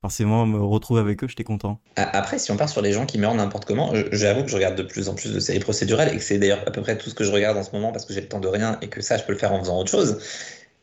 forcément 0.01 0.45
me 0.45 0.61
retrouver 0.61 1.01
avec 1.01 1.23
eux, 1.23 1.27
j'étais 1.27 1.43
content. 1.43 1.81
Après, 1.97 2.39
si 2.39 2.51
on 2.51 2.57
part 2.57 2.69
sur 2.69 2.81
les 2.81 2.93
gens 2.93 3.05
qui 3.05 3.17
meurent 3.17 3.35
n'importe 3.35 3.65
comment, 3.65 3.93
j'avoue 4.11 4.43
que 4.43 4.49
je 4.49 4.55
regarde 4.55 4.75
de 4.75 4.83
plus 4.83 5.09
en 5.09 5.15
plus 5.15 5.33
de 5.33 5.39
séries 5.39 5.59
procédurales 5.59 6.13
et 6.13 6.17
que 6.17 6.23
c'est 6.23 6.37
d'ailleurs 6.39 6.63
à 6.65 6.71
peu 6.71 6.81
près 6.81 6.97
tout 6.97 7.09
ce 7.09 7.15
que 7.15 7.23
je 7.23 7.31
regarde 7.31 7.57
en 7.57 7.63
ce 7.63 7.71
moment 7.71 7.91
parce 7.91 8.05
que 8.05 8.13
j'ai 8.13 8.21
le 8.21 8.27
temps 8.29 8.39
de 8.39 8.47
rien 8.47 8.77
et 8.81 8.87
que 8.87 9.01
ça, 9.01 9.17
je 9.17 9.23
peux 9.23 9.33
le 9.33 9.37
faire 9.37 9.51
en 9.53 9.59
faisant 9.59 9.77
autre 9.79 9.91
chose. 9.91 10.19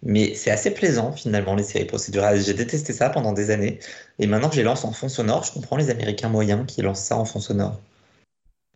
Mais 0.03 0.35
c'est 0.35 0.51
assez 0.51 0.73
plaisant 0.73 1.13
finalement, 1.13 1.55
les 1.55 1.63
séries 1.63 1.87
procédurales. 1.87 2.41
J'ai 2.41 2.55
détesté 2.55 2.93
ça 2.93 3.09
pendant 3.11 3.33
des 3.33 3.51
années. 3.51 3.79
Et 4.19 4.27
maintenant 4.27 4.51
que 4.51 4.57
les 4.57 4.63
lance 4.63 4.85
en 4.85 4.93
fond 4.93 5.09
sonore, 5.09 5.45
je 5.45 5.53
comprends 5.53 5.77
les 5.77 5.89
Américains 5.91 6.29
moyens 6.29 6.67
qui 6.67 6.83
lancent 6.83 7.01
ça 7.05 7.17
en 7.17 7.25
fond 7.25 7.41
sonore. 7.41 7.81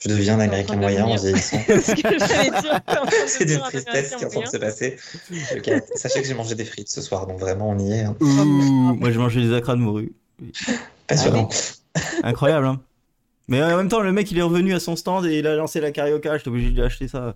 Je 0.01 0.09
deviens 0.09 0.35
un 0.39 0.41
Américain 0.41 0.75
de 0.75 0.81
moyen 0.81 1.07
en 1.07 1.17
vieillissant. 1.17 1.57
De 1.69 1.79
C'est 3.27 3.45
d'une 3.45 3.61
tristesse 3.61 4.15
qui 4.15 4.23
est 4.23 4.27
en 4.27 4.31
train 4.31 4.41
de 4.43 4.47
se 4.47 4.57
passer. 4.57 4.97
Sachez 5.97 6.23
que 6.23 6.27
j'ai 6.29 6.35
mangé 6.35 6.55
des 6.55 6.65
frites 6.65 6.89
ce 6.89 7.01
soir, 7.03 7.27
donc 7.27 7.41
vraiment 7.41 7.71
on 7.71 7.79
y 7.79 7.93
est. 7.93 8.03
hein. 8.03 8.17
Ouh, 8.21 8.25
moi 8.95 9.11
j'ai 9.11 9.19
mangé 9.19 9.41
des 9.41 9.53
acras 9.55 9.75
de 9.75 9.81
morue. 9.81 10.13
Passionnant. 11.07 11.49
Incroyable, 12.23 12.67
hein. 12.67 12.81
Mais 13.49 13.63
en 13.63 13.77
même 13.77 13.89
temps, 13.89 14.01
le 14.01 14.13
mec 14.13 14.31
il 14.31 14.39
est 14.39 14.43
revenu 14.43 14.75
à 14.75 14.81
son 14.81 14.95
stand 14.95 15.25
et 15.27 15.39
il 15.39 15.47
a 15.47 15.57
lancé 15.57 15.81
la 15.81 15.91
carioca, 15.91 16.37
j'étais 16.37 16.49
obligé 16.49 16.71
d'acheter 16.71 17.09
ça. 17.09 17.35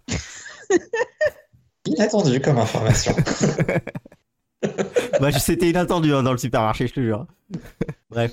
Inattendu 1.86 2.40
comme 2.40 2.58
information. 2.58 3.16
Bah, 5.20 5.32
c'était 5.32 5.70
inattendu 5.70 6.14
hein, 6.14 6.22
dans 6.22 6.32
le 6.32 6.38
supermarché, 6.38 6.86
je 6.86 6.92
te 6.94 7.00
jure. 7.00 7.26
Bref. 8.10 8.30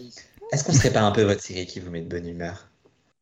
Est-ce 0.52 0.63
qu'on 0.63 0.74
serait 0.74 0.92
pas 0.94 1.02
un 1.02 1.12
peu 1.12 1.24
votre 1.24 1.42
série 1.42 1.65
qui 1.65 1.80
vous 1.80 1.89
met 1.89 2.02
de 2.02 2.08
bonne 2.10 2.28
humeur? 2.28 2.68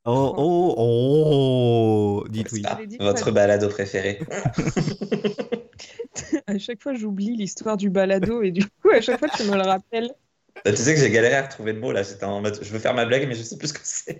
Oh, 0.10 0.34
oh, 0.38 0.74
oh, 0.78 2.24
dites 2.30 2.52
oui. 2.54 2.63
Votre 3.00 3.32
balado 3.32 3.67
préféré 3.70 4.20
À 6.48 6.58
chaque 6.58 6.82
fois, 6.82 6.93
j'oublie 6.93 7.36
l'histoire 7.36 7.78
du 7.78 7.89
balado 7.89 8.41
et 8.41 8.52
du 8.52 8.65
coup, 8.65 8.89
à 8.91 9.02
chaque 9.02 9.20
fois, 9.20 9.30
tu 9.30 9.43
me 9.43 9.56
le 9.56 9.63
rappelles. 9.63 10.13
Bah, 10.65 10.72
Tu 10.74 10.78
sais 10.82 10.93
que 10.93 11.00
j'ai 11.00 11.12
galéré 11.12 11.36
à 11.36 11.43
retrouver 11.43 11.74
le 11.74 11.80
mot 11.80 11.91
là. 11.91 12.04
J'étais 12.04 12.26
en 12.26 12.41
mode, 12.41 12.60
je 12.63 12.70
veux 12.72 12.80
faire 12.80 12.93
ma 12.93 13.06
blague, 13.06 13.28
mais 13.28 13.36
je 13.36 13.43
sais 13.43 13.58
plus 13.58 13.67
ce 13.70 13.74
que 13.74 13.80
c'est. 13.84 14.20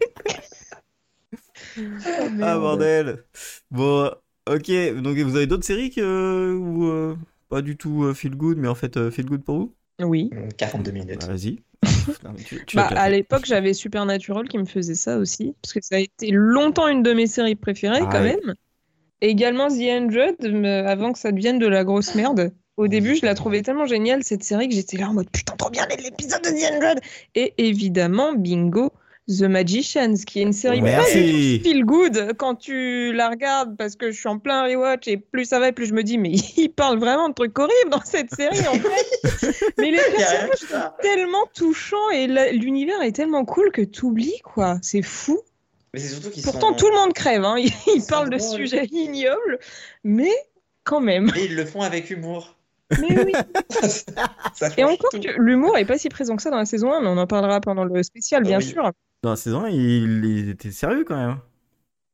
Oh, 2.18 2.22
Ah 2.42 2.54
merde. 2.58 2.60
bordel. 2.60 3.26
Bon, 3.72 4.12
ok. 4.48 4.72
Donc 5.02 5.18
vous 5.18 5.36
avez 5.36 5.48
d'autres 5.48 5.66
séries 5.66 5.90
que 5.92 6.54
ou 6.56 6.86
euh, 6.90 7.16
pas 7.50 7.62
du 7.62 7.78
tout 7.78 8.04
euh, 8.04 8.14
feel 8.14 8.36
good, 8.36 8.58
mais 8.58 8.68
en 8.68 8.76
fait 8.76 8.98
euh, 8.98 9.12
feel 9.12 9.26
good 9.26 9.44
pour 9.44 9.58
vous? 9.58 9.76
Oui. 10.00 10.30
42 10.58 10.92
minutes. 10.92 11.20
Bah, 11.22 11.28
Vas-y. 11.34 11.60
Tu- 12.46 12.66
tu 12.66 12.76
Bah, 12.78 12.88
à 12.96 13.10
l'époque, 13.10 13.46
j'avais 13.46 13.74
Supernatural 13.74 14.48
qui 14.48 14.58
me 14.58 14.66
faisait 14.66 14.96
ça 14.96 15.18
aussi, 15.18 15.54
parce 15.62 15.74
que 15.74 15.82
ça 15.82 15.96
a 15.96 16.00
été 16.00 16.32
longtemps 16.32 16.88
une 16.88 17.04
de 17.04 17.14
mes 17.14 17.28
séries 17.28 17.56
préférées 17.56 18.00
Ah 18.02 18.10
quand 18.12 18.22
ouais. 18.22 18.38
même. 18.44 18.56
Et 19.22 19.30
également 19.30 19.68
The 19.68 19.82
Hundred, 19.82 20.36
me- 20.42 20.88
avant 20.88 21.12
que 21.12 21.20
ça 21.20 21.32
devienne 21.32 21.60
de 21.60 21.68
la 21.68 21.84
grosse 21.84 22.16
merde. 22.16 22.52
Au 22.78 22.88
début, 22.88 23.16
je 23.16 23.26
la 23.26 23.34
trouvais 23.34 23.64
tellement 23.64 23.88
géniale 23.88 24.24
cette 24.24 24.44
série 24.44 24.70
que 24.70 24.76
j'étais 24.76 24.98
là 24.98 25.10
en 25.10 25.14
mode 25.14 25.30
putain, 25.32 25.56
trop 25.58 25.72
bien 25.72 25.86
l'épisode 25.88 26.44
de 26.44 26.50
The 26.50 26.72
Hundred. 26.76 27.00
Et 27.34 27.54
évidemment, 27.58 28.34
bingo, 28.34 28.92
The 29.30 29.42
Magicians, 29.44 30.14
qui 30.26 30.40
est 30.40 30.44
une 30.44 30.54
série 30.54 30.82
Merci. 30.82 31.60
feel 31.62 31.84
good 31.84 32.34
quand 32.38 32.56
tu 32.56 33.12
la 33.14 33.30
regardes 33.30 33.76
parce 33.76 33.96
que 33.98 34.10
je 34.12 34.18
suis 34.18 34.30
en 34.30 34.40
plein 34.40 34.64
rewatch 34.64 35.08
et 35.10 35.18
plus 35.18 35.44
ça 35.46 35.60
va, 35.60 35.74
plus 35.74 35.86
je 35.88 35.94
me 35.94 36.02
dis 36.04 36.18
mais 36.18 36.32
il 36.58 36.70
parle 36.70 36.98
vraiment 36.98 37.28
de 37.28 37.34
trucs 37.34 37.58
horribles 37.60 37.90
dans 37.92 38.02
cette 38.06 38.34
série 38.34 38.66
en 38.68 38.76
fait. 38.76 39.74
mais 39.78 39.92
les 39.92 39.98
personnages 39.98 40.58
ça. 40.70 40.96
tellement 41.02 41.46
touchant 41.54 42.10
et 42.14 42.28
l'univers 42.54 43.02
est 43.02 43.12
tellement 43.12 43.44
cool 43.44 43.72
que 43.74 43.82
t'oublies 43.82 44.40
quoi. 44.46 44.78
C'est 44.82 45.02
fou. 45.02 45.40
Mais 45.94 46.00
c'est 46.00 46.08
surtout 46.14 46.30
qu'ils 46.30 46.44
Pourtant 46.44 46.70
sont. 46.70 46.76
tout 46.76 46.88
le 46.90 46.96
monde 46.96 47.14
crève. 47.14 47.44
Hein. 47.44 47.56
Ils, 47.60 47.72
ils 47.96 48.02
sont 48.02 48.08
parlent 48.08 48.30
de 48.30 48.38
sujets 48.40 48.86
ignobles, 48.92 49.60
mais 50.06 50.32
quand 50.86 51.02
même. 51.02 51.32
Et 51.36 51.46
ils 51.46 51.56
le 51.56 51.66
font 51.66 51.82
avec 51.82 52.10
humour. 52.10 52.56
Mais 53.02 53.26
oui. 53.26 53.34
Ça 54.54 54.68
Et 54.78 54.82
change 54.82 54.92
encore 54.94 55.10
l'humour 55.38 55.78
est 55.78 55.84
pas 55.86 55.98
si 55.98 56.08
présent 56.08 56.38
que 56.38 56.42
ça 56.42 56.50
dans 56.50 56.58
la 56.58 56.66
saison 56.66 56.94
1, 56.94 57.02
mais 57.02 57.08
on 57.10 57.18
en 57.18 57.28
parlera 57.28 57.60
pendant 57.60 57.84
le 57.84 58.02
spécial 58.04 58.44
bien 58.44 58.60
Oui. 58.60 58.64
sûr. 58.64 58.90
Dans 59.24 59.32
la 59.32 59.36
saison, 59.36 59.66
il, 59.68 60.24
il 60.26 60.50
était 60.50 60.72
sérieux 60.72 61.04
quand 61.06 61.16
même. 61.18 61.38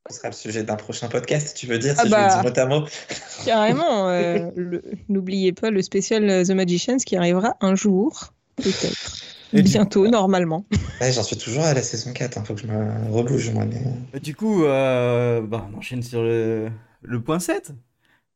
Ce 0.10 0.18
sera 0.18 0.30
le 0.30 0.34
sujet 0.34 0.64
d'un 0.64 0.76
prochain 0.76 1.08
podcast, 1.08 1.56
tu 1.56 1.66
veux 1.68 1.80
dire, 1.80 1.96
Ah 1.98 2.04
si 2.04 2.10
bah. 2.10 2.30
je 2.42 2.48
le 2.48 2.52
dis 2.54 2.60
mot 2.60 2.62
à 2.62 2.66
mot. 2.80 2.88
Carrément. 3.46 4.10
euh, 4.10 4.50
N'oubliez 5.10 5.54
pas 5.54 5.70
le 5.70 5.82
spécial 5.82 6.30
euh, 6.30 6.44
The 6.44 6.52
Magicians 6.52 6.98
qui 6.98 7.16
arrivera 7.16 7.56
un 7.62 7.76
jour, 7.76 8.34
peut-être. 8.58 9.18
Bientôt, 9.54 10.08
normalement. 10.08 10.66
Ouais, 11.02 11.12
J'en 11.12 11.24
suis 11.24 11.38
toujours 11.38 11.64
à 11.66 11.74
la 11.74 11.82
saison 11.84 12.14
4, 12.14 12.38
hein, 12.38 12.44
faut 12.46 12.54
que 12.54 12.62
je 12.62 12.68
me 12.68 13.12
rebouge 13.12 13.50
moi. 13.52 13.66
Mais... 13.66 14.20
Du 14.22 14.36
coup, 14.36 14.64
euh, 14.64 15.42
bah, 15.42 15.68
on 15.74 15.78
enchaîne 15.78 16.02
sur 16.02 16.22
le, 16.24 16.70
le 17.02 17.22
point 17.22 17.40
7. 17.40 17.72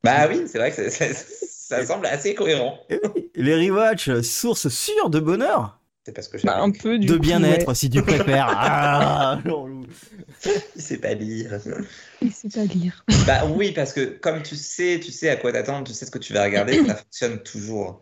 Bah 0.03 0.27
oui, 0.29 0.43
c'est 0.47 0.57
vrai 0.57 0.71
que 0.71 0.89
c'est- 0.89 1.13
ça 1.13 1.85
semble 1.85 2.05
assez 2.07 2.35
cohérent. 2.35 2.77
Oui, 2.89 3.29
Les 3.35 3.69
rewatch, 3.69 4.21
source 4.21 4.67
sûre 4.69 5.09
de 5.09 5.19
bonheur. 5.19 5.76
C'est 6.07 6.13
parce 6.13 6.29
que 6.29 6.37
Bah, 6.45 6.61
un 6.61 6.71
peu 6.71 6.97
du 6.97 7.05
De 7.05 7.17
bien-être, 7.17 7.67
ouais. 7.67 7.75
si 7.75 7.89
tu 7.89 8.01
préfères. 8.01 8.47
Ah. 8.49 9.39
Il 10.77 10.81
sait 10.81 10.99
pas 10.99 11.13
lire. 11.13 11.59
Il 12.21 12.31
sait 12.31 12.47
pas 12.47 12.63
lire. 12.63 13.03
bah 13.25 13.45
oui, 13.53 13.73
parce 13.73 13.91
que 13.91 14.05
comme 14.05 14.41
tu 14.41 14.55
sais, 14.55 15.01
tu 15.03 15.11
sais 15.11 15.27
à 15.29 15.35
quoi 15.35 15.51
t'attendre, 15.51 15.85
tu 15.85 15.91
sais 15.93 16.05
ce 16.05 16.11
que 16.11 16.17
tu 16.17 16.31
vas 16.31 16.43
regarder, 16.45 16.77
ça 16.85 16.95
fonctionne 17.03 17.43
toujours. 17.43 18.01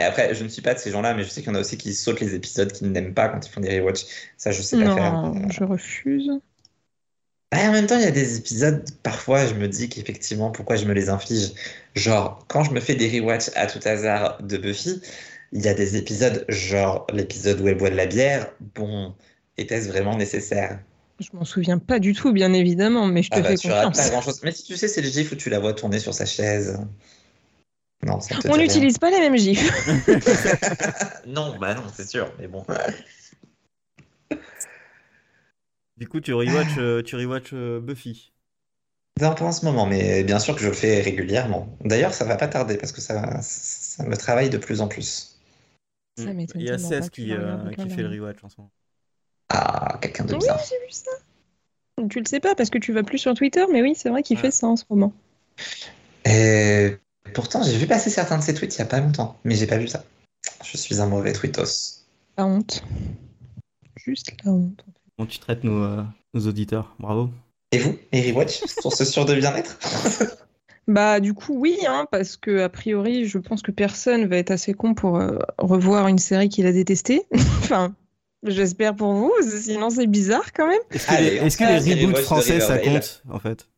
Et 0.00 0.04
après, 0.04 0.34
je 0.34 0.42
ne 0.42 0.48
suis 0.48 0.62
pas 0.62 0.72
de 0.72 0.78
ces 0.78 0.90
gens-là, 0.90 1.12
mais 1.12 1.22
je 1.22 1.28
sais 1.28 1.42
qu'il 1.42 1.50
y 1.50 1.52
en 1.52 1.56
a 1.56 1.60
aussi 1.60 1.76
qui 1.76 1.92
sautent 1.92 2.20
les 2.20 2.34
épisodes, 2.34 2.72
qui 2.72 2.86
n'aiment 2.86 3.12
pas 3.12 3.28
quand 3.28 3.46
ils 3.46 3.50
font 3.50 3.60
des 3.60 3.78
rewatch. 3.78 4.06
Ça, 4.38 4.50
je 4.50 4.62
sais 4.62 4.78
pas 4.78 4.94
faire. 4.94 5.12
Non, 5.12 5.50
je 5.50 5.64
refuse. 5.64 6.30
Ah, 7.50 7.64
et 7.64 7.68
en 7.68 7.72
même 7.72 7.86
temps, 7.86 7.96
il 7.98 8.04
y 8.04 8.06
a 8.06 8.10
des 8.10 8.38
épisodes, 8.38 8.84
parfois, 9.02 9.44
je 9.46 9.52
me 9.52 9.68
dis 9.68 9.90
qu'effectivement, 9.90 10.50
pourquoi 10.50 10.76
je 10.76 10.86
me 10.86 10.94
les 10.94 11.10
inflige. 11.10 11.50
Genre, 11.94 12.42
quand 12.48 12.64
je 12.64 12.70
me 12.70 12.80
fais 12.80 12.94
des 12.94 13.20
rewatch 13.20 13.50
à 13.54 13.66
tout 13.66 13.80
hasard 13.86 14.42
de 14.42 14.56
Buffy, 14.56 15.02
il 15.52 15.62
y 15.62 15.68
a 15.68 15.74
des 15.74 15.96
épisodes, 15.96 16.44
genre 16.48 17.06
l'épisode 17.12 17.60
où 17.60 17.68
elle 17.68 17.76
boit 17.76 17.90
de 17.90 17.96
la 17.96 18.06
bière. 18.06 18.52
Bon, 18.74 19.14
était-ce 19.56 19.88
vraiment 19.88 20.16
nécessaire? 20.16 20.80
Je 21.20 21.28
m'en 21.32 21.44
souviens 21.44 21.78
pas 21.78 21.98
du 21.98 22.12
tout, 22.12 22.32
bien 22.32 22.52
évidemment, 22.52 23.06
mais 23.06 23.22
je 23.22 23.30
te 23.30 23.36
Ah 23.36 23.40
bah, 23.40 23.48
fais 23.48 23.56
tu 23.56 23.68
confiance. 23.68 23.96
pas 23.96 24.08
grand-chose. 24.10 24.40
Mais 24.44 24.52
si 24.52 24.62
tu 24.64 24.76
sais, 24.76 24.86
c'est 24.88 25.00
le 25.00 25.08
gif 25.08 25.32
où 25.32 25.36
tu 25.36 25.50
la 25.50 25.58
vois 25.58 25.72
tourner 25.72 25.98
sur 25.98 26.14
sa 26.14 26.26
chaise. 26.26 26.78
Non, 28.04 28.20
ça 28.20 28.36
On 28.48 28.56
n'utilise 28.56 28.98
pas 28.98 29.10
les 29.10 29.18
mêmes 29.18 29.36
gifs. 29.36 29.68
Non, 31.26 31.58
bah 31.58 31.74
non, 31.74 31.82
c'est 31.94 32.08
sûr, 32.08 32.32
mais 32.38 32.46
bon. 32.46 32.64
Du 35.96 36.06
coup, 36.08 36.20
tu 36.20 36.32
rewatch, 36.32 36.78
euh, 36.78 37.02
tu 37.02 37.16
rewatch 37.16 37.50
euh, 37.52 37.80
Buffy. 37.80 38.32
Non, 39.20 39.34
pas 39.34 39.46
en 39.46 39.52
ce 39.52 39.64
moment, 39.64 39.84
mais 39.84 40.22
bien 40.22 40.38
sûr 40.38 40.54
que 40.54 40.60
je 40.62 40.68
le 40.68 40.74
fais 40.74 41.00
régulièrement. 41.00 41.76
D'ailleurs, 41.84 42.14
ça 42.14 42.24
va 42.24 42.36
pas 42.36 42.46
tarder 42.46 42.76
parce 42.76 42.92
que 42.92 43.00
ça, 43.00 43.40
ça 43.42 44.04
me 44.04 44.16
travaille 44.16 44.48
de 44.48 44.58
plus 44.58 44.80
en 44.80 44.86
plus. 44.86 45.27
Ça 46.24 46.32
Mm. 46.32 46.36
m'étonne 46.36 46.60
Il 46.60 46.66
y 46.66 46.70
a 46.70 46.72
tellement 46.72 46.88
16 46.88 47.00
pas 47.00 47.08
que 47.08 47.14
tu 47.14 47.22
qui, 47.22 47.28
le 47.28 47.36
euh, 47.38 47.72
qui 47.74 47.88
fait 47.88 48.02
le 48.02 48.08
rewatch 48.08 48.42
en 48.44 48.48
ce 48.48 48.56
moment. 48.58 48.70
Ah, 49.50 49.98
quelqu'un 50.02 50.24
de 50.24 50.34
Oui, 50.34 50.40
bien. 50.40 50.54
j'ai 50.68 50.76
vu 50.86 50.90
ça. 50.90 51.10
Tu 52.10 52.20
le 52.20 52.26
sais 52.26 52.40
pas 52.40 52.54
parce 52.54 52.70
que 52.70 52.78
tu 52.78 52.92
vas 52.92 53.02
plus 53.02 53.18
sur 53.18 53.34
Twitter, 53.34 53.64
mais 53.72 53.82
oui, 53.82 53.94
c'est 53.96 54.08
vrai 54.08 54.22
qu'il 54.22 54.36
Ouais. 54.36 54.42
fait 54.42 54.50
ça 54.50 54.66
en 54.66 54.76
ce 54.76 54.84
moment. 54.90 55.12
Et 56.24 56.96
pourtant, 57.34 57.62
j'ai 57.62 57.76
vu 57.76 57.86
passer 57.86 58.10
certains 58.10 58.38
de 58.38 58.42
ses 58.42 58.54
tweets 58.54 58.74
il 58.76 58.78
y 58.78 58.82
a 58.82 58.86
pas 58.86 59.00
longtemps, 59.00 59.38
mais 59.44 59.54
j'ai 59.54 59.66
pas 59.66 59.78
vu 59.78 59.88
ça. 59.88 60.04
Je 60.64 60.76
suis 60.76 61.00
un 61.00 61.06
mauvais 61.06 61.32
tweetos. 61.32 62.04
La 62.36 62.46
honte. 62.46 62.84
Juste 63.96 64.32
la 64.44 64.52
honte. 64.52 64.84
Bon, 65.18 65.26
tu 65.26 65.38
traites 65.38 65.64
nos, 65.64 65.82
euh, 65.82 66.04
nos 66.34 66.46
auditeurs? 66.46 66.94
Bravo. 66.98 67.30
Et 67.72 67.78
vous, 67.78 67.98
et 68.12 68.30
Rewatch, 68.30 68.64
source 68.66 69.04
sûre 69.04 69.24
de 69.24 69.34
bien-être? 69.34 69.78
Bah 70.88 71.20
du 71.20 71.34
coup 71.34 71.54
oui, 71.56 71.78
hein, 71.86 72.06
parce 72.10 72.36
que 72.38 72.60
a 72.62 72.68
priori 72.70 73.26
je 73.26 73.36
pense 73.38 73.60
que 73.62 73.70
personne 73.70 74.26
va 74.26 74.36
être 74.38 74.50
assez 74.50 74.72
con 74.74 74.94
pour 74.94 75.18
euh, 75.20 75.38
revoir 75.58 76.08
une 76.08 76.18
série 76.18 76.48
qu'il 76.48 76.66
a 76.66 76.72
détestée. 76.72 77.22
enfin, 77.34 77.94
j'espère 78.42 78.96
pour 78.96 79.12
vous, 79.12 79.30
sinon 79.42 79.90
c'est 79.90 80.06
bizarre 80.06 80.50
quand 80.54 80.66
même. 80.66 80.80
Est-ce 80.90 81.06
que, 81.06 81.12
Allez, 81.14 81.30
les, 81.30 81.36
est-ce 81.36 81.58
que 81.58 81.64
reboots 82.06 82.16
français, 82.22 82.60
ça 82.60 82.78
compte, 82.78 83.22
en 83.30 83.38
fait? 83.38 83.68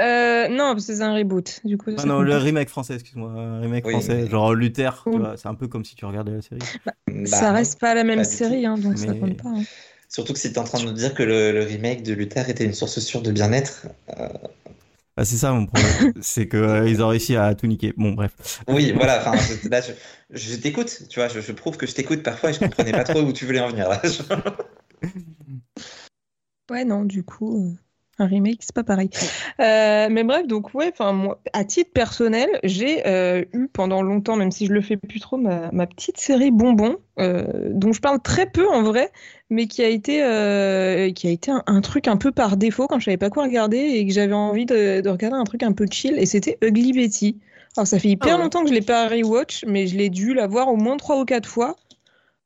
Euh, 0.00 0.46
non, 0.48 0.74
parce 0.74 0.86
que 0.86 0.94
c'est 0.94 1.02
un 1.02 1.12
reboot. 1.14 1.60
Du 1.64 1.76
coup, 1.76 1.90
Ah 1.96 2.00
ça 2.02 2.06
non, 2.06 2.20
le 2.22 2.36
remake 2.36 2.68
français, 2.68 2.94
excuse-moi. 2.94 3.30
Un 3.32 3.60
remake 3.60 3.84
Oui, 3.84 3.92
français, 3.94 4.22
mais- 4.22 4.30
genre 4.30 4.54
Luther, 4.54 5.02
tu 5.10 5.18
vois, 5.18 5.36
c'est 5.36 5.48
un 5.48 5.54
peu 5.54 5.66
comme 5.68 5.84
si 5.84 5.96
tu 5.96 6.04
regardais 6.06 6.32
la 6.32 6.40
série. 6.40 6.60
ça 7.26 7.40
Bah, 7.40 7.52
reste 7.52 7.80
pas 7.80 7.94
la 7.94 8.04
même 8.04 8.18
pas 8.20 8.24
série, 8.24 8.64
hein, 8.64 8.76
donc 8.78 8.96
ça 8.96 9.08
Mais- 9.12 9.18
compte 9.18 9.36
pas. 9.42 9.48
hein. 9.50 9.62
Surtout 10.08 10.32
que 10.32 10.38
si 10.38 10.50
t'es 10.52 10.58
en 10.58 10.64
train 10.64 10.78
de 10.78 10.84
nous 10.86 10.92
dire 10.92 11.12
que 11.14 11.22
le, 11.22 11.52
le 11.52 11.64
remake 11.64 12.02
de 12.02 12.14
Luther 12.14 12.48
était 12.48 12.64
une 12.64 12.72
source 12.72 12.98
sûre 13.00 13.20
de 13.20 13.30
bien-être. 13.30 13.88
Ah, 15.20 15.24
c'est 15.24 15.36
ça 15.36 15.52
mon 15.52 15.66
problème. 15.66 16.12
c'est 16.20 16.46
que 16.46 16.56
euh, 16.56 16.88
ils 16.88 17.02
ont 17.02 17.08
réussi 17.08 17.34
à 17.34 17.52
tout 17.56 17.66
niquer. 17.66 17.92
Bon, 17.96 18.12
bref. 18.12 18.62
Oui, 18.68 18.92
voilà, 18.92 19.18
enfin, 19.18 19.32
là, 19.68 19.80
je, 19.80 19.90
je 20.30 20.54
t'écoute, 20.54 21.02
tu 21.10 21.18
vois, 21.18 21.26
je, 21.26 21.40
je 21.40 21.50
prouve 21.50 21.76
que 21.76 21.88
je 21.88 21.94
t'écoute 21.94 22.22
parfois 22.22 22.50
et 22.50 22.52
je 22.52 22.60
comprenais 22.60 22.92
pas 22.92 23.02
trop 23.02 23.20
où 23.22 23.32
tu 23.32 23.44
voulais 23.44 23.58
en 23.58 23.68
venir 23.68 23.88
là. 23.88 24.00
Ouais, 26.70 26.84
non, 26.84 27.04
du 27.04 27.24
coup, 27.24 27.72
euh, 27.72 27.74
un 28.18 28.26
remake, 28.26 28.58
c'est 28.60 28.74
pas 28.74 28.84
pareil. 28.84 29.10
Euh, 29.60 30.08
mais 30.10 30.24
bref, 30.24 30.46
donc 30.46 30.74
ouais, 30.74 30.90
enfin 30.92 31.12
moi, 31.12 31.40
à 31.52 31.64
titre 31.64 31.92
personnel, 31.92 32.48
j'ai 32.64 33.06
euh, 33.06 33.44
eu 33.52 33.68
pendant 33.68 34.02
longtemps, 34.02 34.36
même 34.36 34.50
si 34.50 34.66
je 34.66 34.72
le 34.72 34.80
fais 34.80 34.96
plus 34.96 35.20
trop, 35.20 35.36
ma, 35.36 35.70
ma 35.72 35.86
petite 35.86 36.18
série 36.18 36.50
Bonbon, 36.50 36.96
euh, 37.20 37.44
dont 37.70 37.92
je 37.92 38.00
parle 38.00 38.20
très 38.20 38.46
peu 38.46 38.68
en 38.68 38.82
vrai, 38.82 39.10
mais 39.50 39.66
qui 39.66 39.82
a 39.82 39.88
été, 39.88 40.22
euh, 40.22 41.10
qui 41.12 41.28
a 41.28 41.30
été 41.30 41.50
un, 41.50 41.62
un 41.66 41.80
truc 41.80 42.08
un 42.08 42.16
peu 42.16 42.32
par 42.32 42.56
défaut 42.56 42.86
quand 42.86 42.98
je 42.98 43.04
savais 43.04 43.16
pas 43.16 43.30
quoi 43.30 43.44
regarder 43.44 43.78
et 43.78 44.06
que 44.06 44.12
j'avais 44.12 44.34
envie 44.34 44.66
de, 44.66 45.00
de 45.00 45.08
regarder 45.08 45.36
un 45.36 45.44
truc 45.44 45.62
un 45.62 45.72
peu 45.72 45.86
chill, 45.90 46.18
et 46.18 46.26
c'était 46.26 46.58
Ugly 46.62 46.92
Betty. 46.92 47.38
Alors 47.76 47.86
ça 47.86 47.98
fait 47.98 48.08
hyper 48.08 48.32
Ah 48.32 48.36
ouais. 48.36 48.42
longtemps 48.42 48.62
que 48.62 48.68
je 48.68 48.74
l'ai 48.74 48.80
pas 48.80 49.06
rewatch, 49.06 49.64
mais 49.66 49.86
je 49.86 49.96
l'ai 49.96 50.10
dû 50.10 50.34
la 50.34 50.46
voir 50.46 50.68
au 50.68 50.76
moins 50.76 50.96
trois 50.96 51.20
ou 51.20 51.24
quatre 51.24 51.48
fois. 51.48 51.76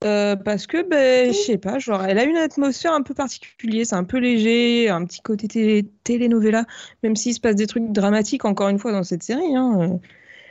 Euh, 0.05 0.37
parce 0.37 0.67
que, 0.67 0.83
ben, 0.83 1.33
je 1.33 1.39
sais 1.39 1.59
pas, 1.59 1.79
genre, 1.79 2.05
elle 2.05 2.19
a 2.19 2.25
une 2.25 2.37
atmosphère 2.37 2.93
un 2.93 3.03
peu 3.03 3.15
particulière, 3.15 3.87
c'est 3.87 3.95
un 3.95 4.05
peu 4.05 4.19
léger, 4.19 4.89
un 4.89 5.05
petit 5.05 5.21
côté 5.21 5.49
télé 5.49 5.85
telenovela, 6.05 6.65
même 7.03 7.17
s'il 7.17 7.35
se 7.35 7.41
passe 7.41 7.57
des 7.57 7.67
trucs 7.67 7.91
dramatiques 7.93 8.45
encore 8.45 8.69
une 8.69 8.79
fois 8.79 8.93
dans 8.93 9.05
cette 9.05 9.23
série. 9.23 9.55
Hein. 9.55 10.01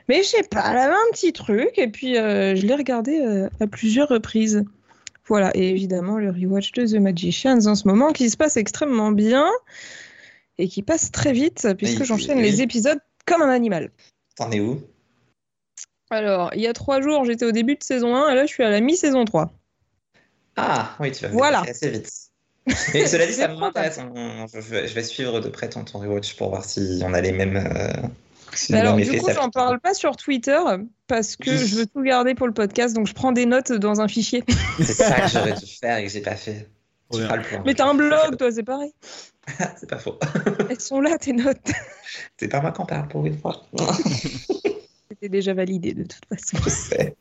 Mais 0.07 0.23
je 0.23 0.27
sais 0.29 0.43
pas, 0.43 0.71
elle 0.71 0.77
avait 0.77 0.93
un 0.93 1.11
petit 1.11 1.33
truc, 1.33 1.77
et 1.77 1.87
puis 1.87 2.17
euh, 2.17 2.55
je 2.55 2.65
l'ai 2.65 2.75
regardé 2.75 3.19
euh, 3.19 3.49
à 3.59 3.67
plusieurs 3.67 4.09
reprises. 4.09 4.63
Voilà, 5.27 5.51
et 5.55 5.69
évidemment 5.69 6.17
le 6.17 6.29
rewatch 6.29 6.71
de 6.73 6.85
The 6.85 6.99
Magicians 6.99 7.65
en 7.67 7.75
ce 7.75 7.87
moment 7.87 8.11
qui 8.11 8.29
se 8.29 8.35
passe 8.35 8.57
extrêmement 8.57 9.11
bien 9.11 9.47
et 10.57 10.67
qui 10.67 10.81
passe 10.81 11.11
très 11.11 11.31
vite 11.31 11.67
puisque 11.77 12.03
j'enchaîne 12.03 12.39
les 12.39 12.61
épisodes 12.61 12.99
comme 13.25 13.41
un 13.41 13.49
animal. 13.49 13.91
T'en 14.35 14.51
es 14.51 14.59
où? 14.59 14.81
Alors, 16.11 16.51
il 16.53 16.61
y 16.61 16.67
a 16.67 16.73
trois 16.73 17.01
jours, 17.01 17.25
j'étais 17.25 17.45
au 17.45 17.51
début 17.51 17.75
de 17.75 17.83
saison 17.83 18.15
1 18.15 18.29
et 18.31 18.35
là 18.35 18.45
je 18.45 18.51
suis 18.51 18.63
à 18.63 18.69
la 18.69 18.81
mi-saison 18.81 19.25
3. 19.25 19.51
Ah, 20.57 20.95
oui, 20.99 21.11
tu 21.11 21.23
vas 21.23 21.29
Voilà. 21.31 21.61
assez 21.61 21.89
vite. 21.89 22.09
Mais 22.93 23.07
cela 23.07 23.25
dit, 23.25 23.33
ça 23.33 23.47
C'est 23.47 23.55
m'intéresse. 23.57 23.99
On- 23.99 24.45
Je, 24.47 24.59
vais- 24.59 24.87
je 24.87 24.93
vais 24.93 25.03
suivre 25.03 25.39
de 25.39 25.49
près 25.49 25.69
ton, 25.69 25.83
ton 25.85 25.99
rewatch 25.99 26.35
pour 26.35 26.49
voir 26.49 26.65
si 26.65 27.01
on 27.03 27.13
a 27.13 27.21
les 27.21 27.31
mêmes. 27.31 27.55
euh, 27.55 27.93
si 28.53 28.75
alors, 28.75 28.97
du 28.97 29.17
coup, 29.17 29.29
j'en 29.33 29.49
parle 29.49 29.79
pas 29.79 29.93
sur 29.93 30.17
Twitter 30.17 30.59
parce 31.07 31.37
que 31.37 31.55
je 31.55 31.75
veux 31.77 31.85
tout 31.85 32.01
garder 32.01 32.35
pour 32.35 32.45
le 32.47 32.53
podcast, 32.53 32.93
donc 32.93 33.07
je 33.07 33.13
prends 33.13 33.31
des 33.31 33.45
notes 33.45 33.71
dans 33.71 34.01
un 34.01 34.09
fichier. 34.09 34.43
C'est 34.77 34.93
ça 34.93 35.21
que 35.21 35.27
j'aurais 35.31 35.53
dû 35.53 35.65
faire 35.65 35.97
et 35.99 36.03
que 36.05 36.09
j'ai 36.11 36.21
pas 36.21 36.35
fait. 36.35 36.67
Tu 37.13 37.21
feras 37.21 37.37
le 37.37 37.43
point. 37.43 37.63
Mais 37.65 37.73
t'as 37.73 37.87
un 37.87 37.93
blog, 37.95 38.37
toi, 38.37 38.51
c'est 38.51 38.63
pareil. 38.63 38.91
C'est 39.77 39.89
pas 39.89 39.97
faux. 39.97 40.17
Elles 40.69 40.79
sont 40.79 41.01
là, 41.01 41.17
tes 41.17 41.33
notes. 41.33 41.71
C'est 42.37 42.47
pas 42.47 42.61
moi 42.61 42.71
qui 42.71 42.79
en 42.81 42.85
parle 42.85 43.07
pour 43.07 43.25
une 43.25 43.37
fois. 43.37 43.63
C'était 45.11 45.27
déjà 45.29 45.53
validé 45.53 45.93
de 45.93 46.03
toute 46.03 46.25
façon. 46.25 46.57
Je 46.63 46.69
sais. 46.69 47.15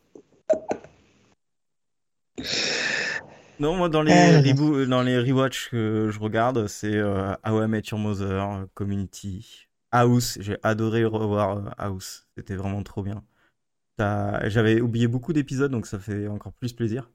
Non, 3.59 3.77
moi, 3.77 3.89
dans 3.89 4.03
les, 4.03 4.13
Euh. 4.13 4.87
dans 4.87 5.03
les 5.03 5.19
rewatch 5.19 5.71
que 5.71 6.09
je 6.13 6.19
regarde, 6.21 6.67
c'est 6.69 6.95
euh, 6.95 7.33
How 7.45 7.65
I 7.65 7.69
Met 7.69 7.83
Your 7.91 7.99
Mother, 7.99 8.67
Community, 8.75 9.67
House. 9.91 10.39
J'ai 10.41 10.57
adoré 10.63 11.05
revoir 11.05 11.59
euh, 11.59 11.71
House. 11.77 12.29
C'était 12.39 12.55
vraiment 12.55 12.83
trop 12.85 13.03
bien. 13.03 13.25
T'as- 13.97 14.49
J'avais 14.49 14.81
oublié 14.81 15.09
beaucoup 15.09 15.33
d'épisodes, 15.33 15.71
donc 15.73 15.87
ça 15.87 15.99
fait 15.99 16.29
encore 16.29 16.53
plus 16.55 16.73
plaisir. 16.73 17.11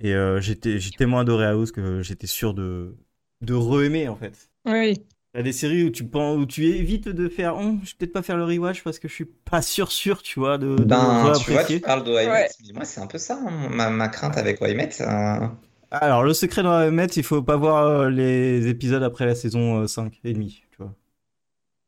Et 0.00 0.14
euh, 0.14 0.38
j'étais, 0.40 0.78
j'ai 0.78 0.90
tellement 0.90 1.18
adoré 1.18 1.46
House 1.46 1.72
que 1.72 2.02
j'étais 2.02 2.28
sûr 2.28 2.52
de, 2.54 2.94
de 3.40 3.54
re-aimer, 3.54 4.06
en 4.08 4.16
fait. 4.16 4.50
Oui. 4.66 5.02
Il 5.38 5.42
y 5.42 5.42
a 5.42 5.44
des 5.44 5.52
séries 5.52 5.84
où 5.84 5.90
tu, 5.90 6.02
penses, 6.04 6.36
où 6.36 6.46
tu 6.46 6.64
évites 6.66 7.08
de 7.08 7.28
faire, 7.28 7.56
Hum, 7.56 7.78
je 7.84 7.90
vais 7.90 7.96
peut-être 7.98 8.12
pas 8.12 8.22
faire 8.22 8.36
le 8.36 8.42
rewatch 8.42 8.82
parce 8.82 8.98
que 8.98 9.06
je 9.06 9.14
suis 9.14 9.24
pas 9.24 9.62
sûr, 9.62 9.92
sûr, 9.92 10.20
tu 10.20 10.40
vois, 10.40 10.58
de, 10.58 10.74
de 10.74 10.82
Ben, 10.82 11.32
tu 11.44 11.52
vois, 11.52 11.62
tu 11.62 11.78
parles 11.78 12.02
de 12.02 12.10
Waymet. 12.12 12.32
Ouais. 12.32 12.48
Moi, 12.74 12.84
c'est 12.84 13.00
un 13.00 13.06
peu 13.06 13.18
ça, 13.18 13.38
hein, 13.46 13.68
ma, 13.70 13.88
ma 13.88 14.08
crainte 14.08 14.36
avec 14.36 14.60
Waymet. 14.60 14.90
euh, 15.00 15.46
Alors, 15.92 16.24
le 16.24 16.34
secret 16.34 16.64
dans 16.64 16.90
mettre, 16.90 17.18
il 17.18 17.22
faut 17.22 17.40
pas 17.40 17.56
voir 17.56 17.86
euh, 17.86 18.10
les 18.10 18.66
épisodes 18.66 19.04
après 19.04 19.26
la 19.26 19.36
saison 19.36 19.82
euh, 19.82 19.86
5 19.86 20.18
et 20.24 20.32
demi, 20.32 20.64
tu 20.72 20.78
vois. 20.78 20.92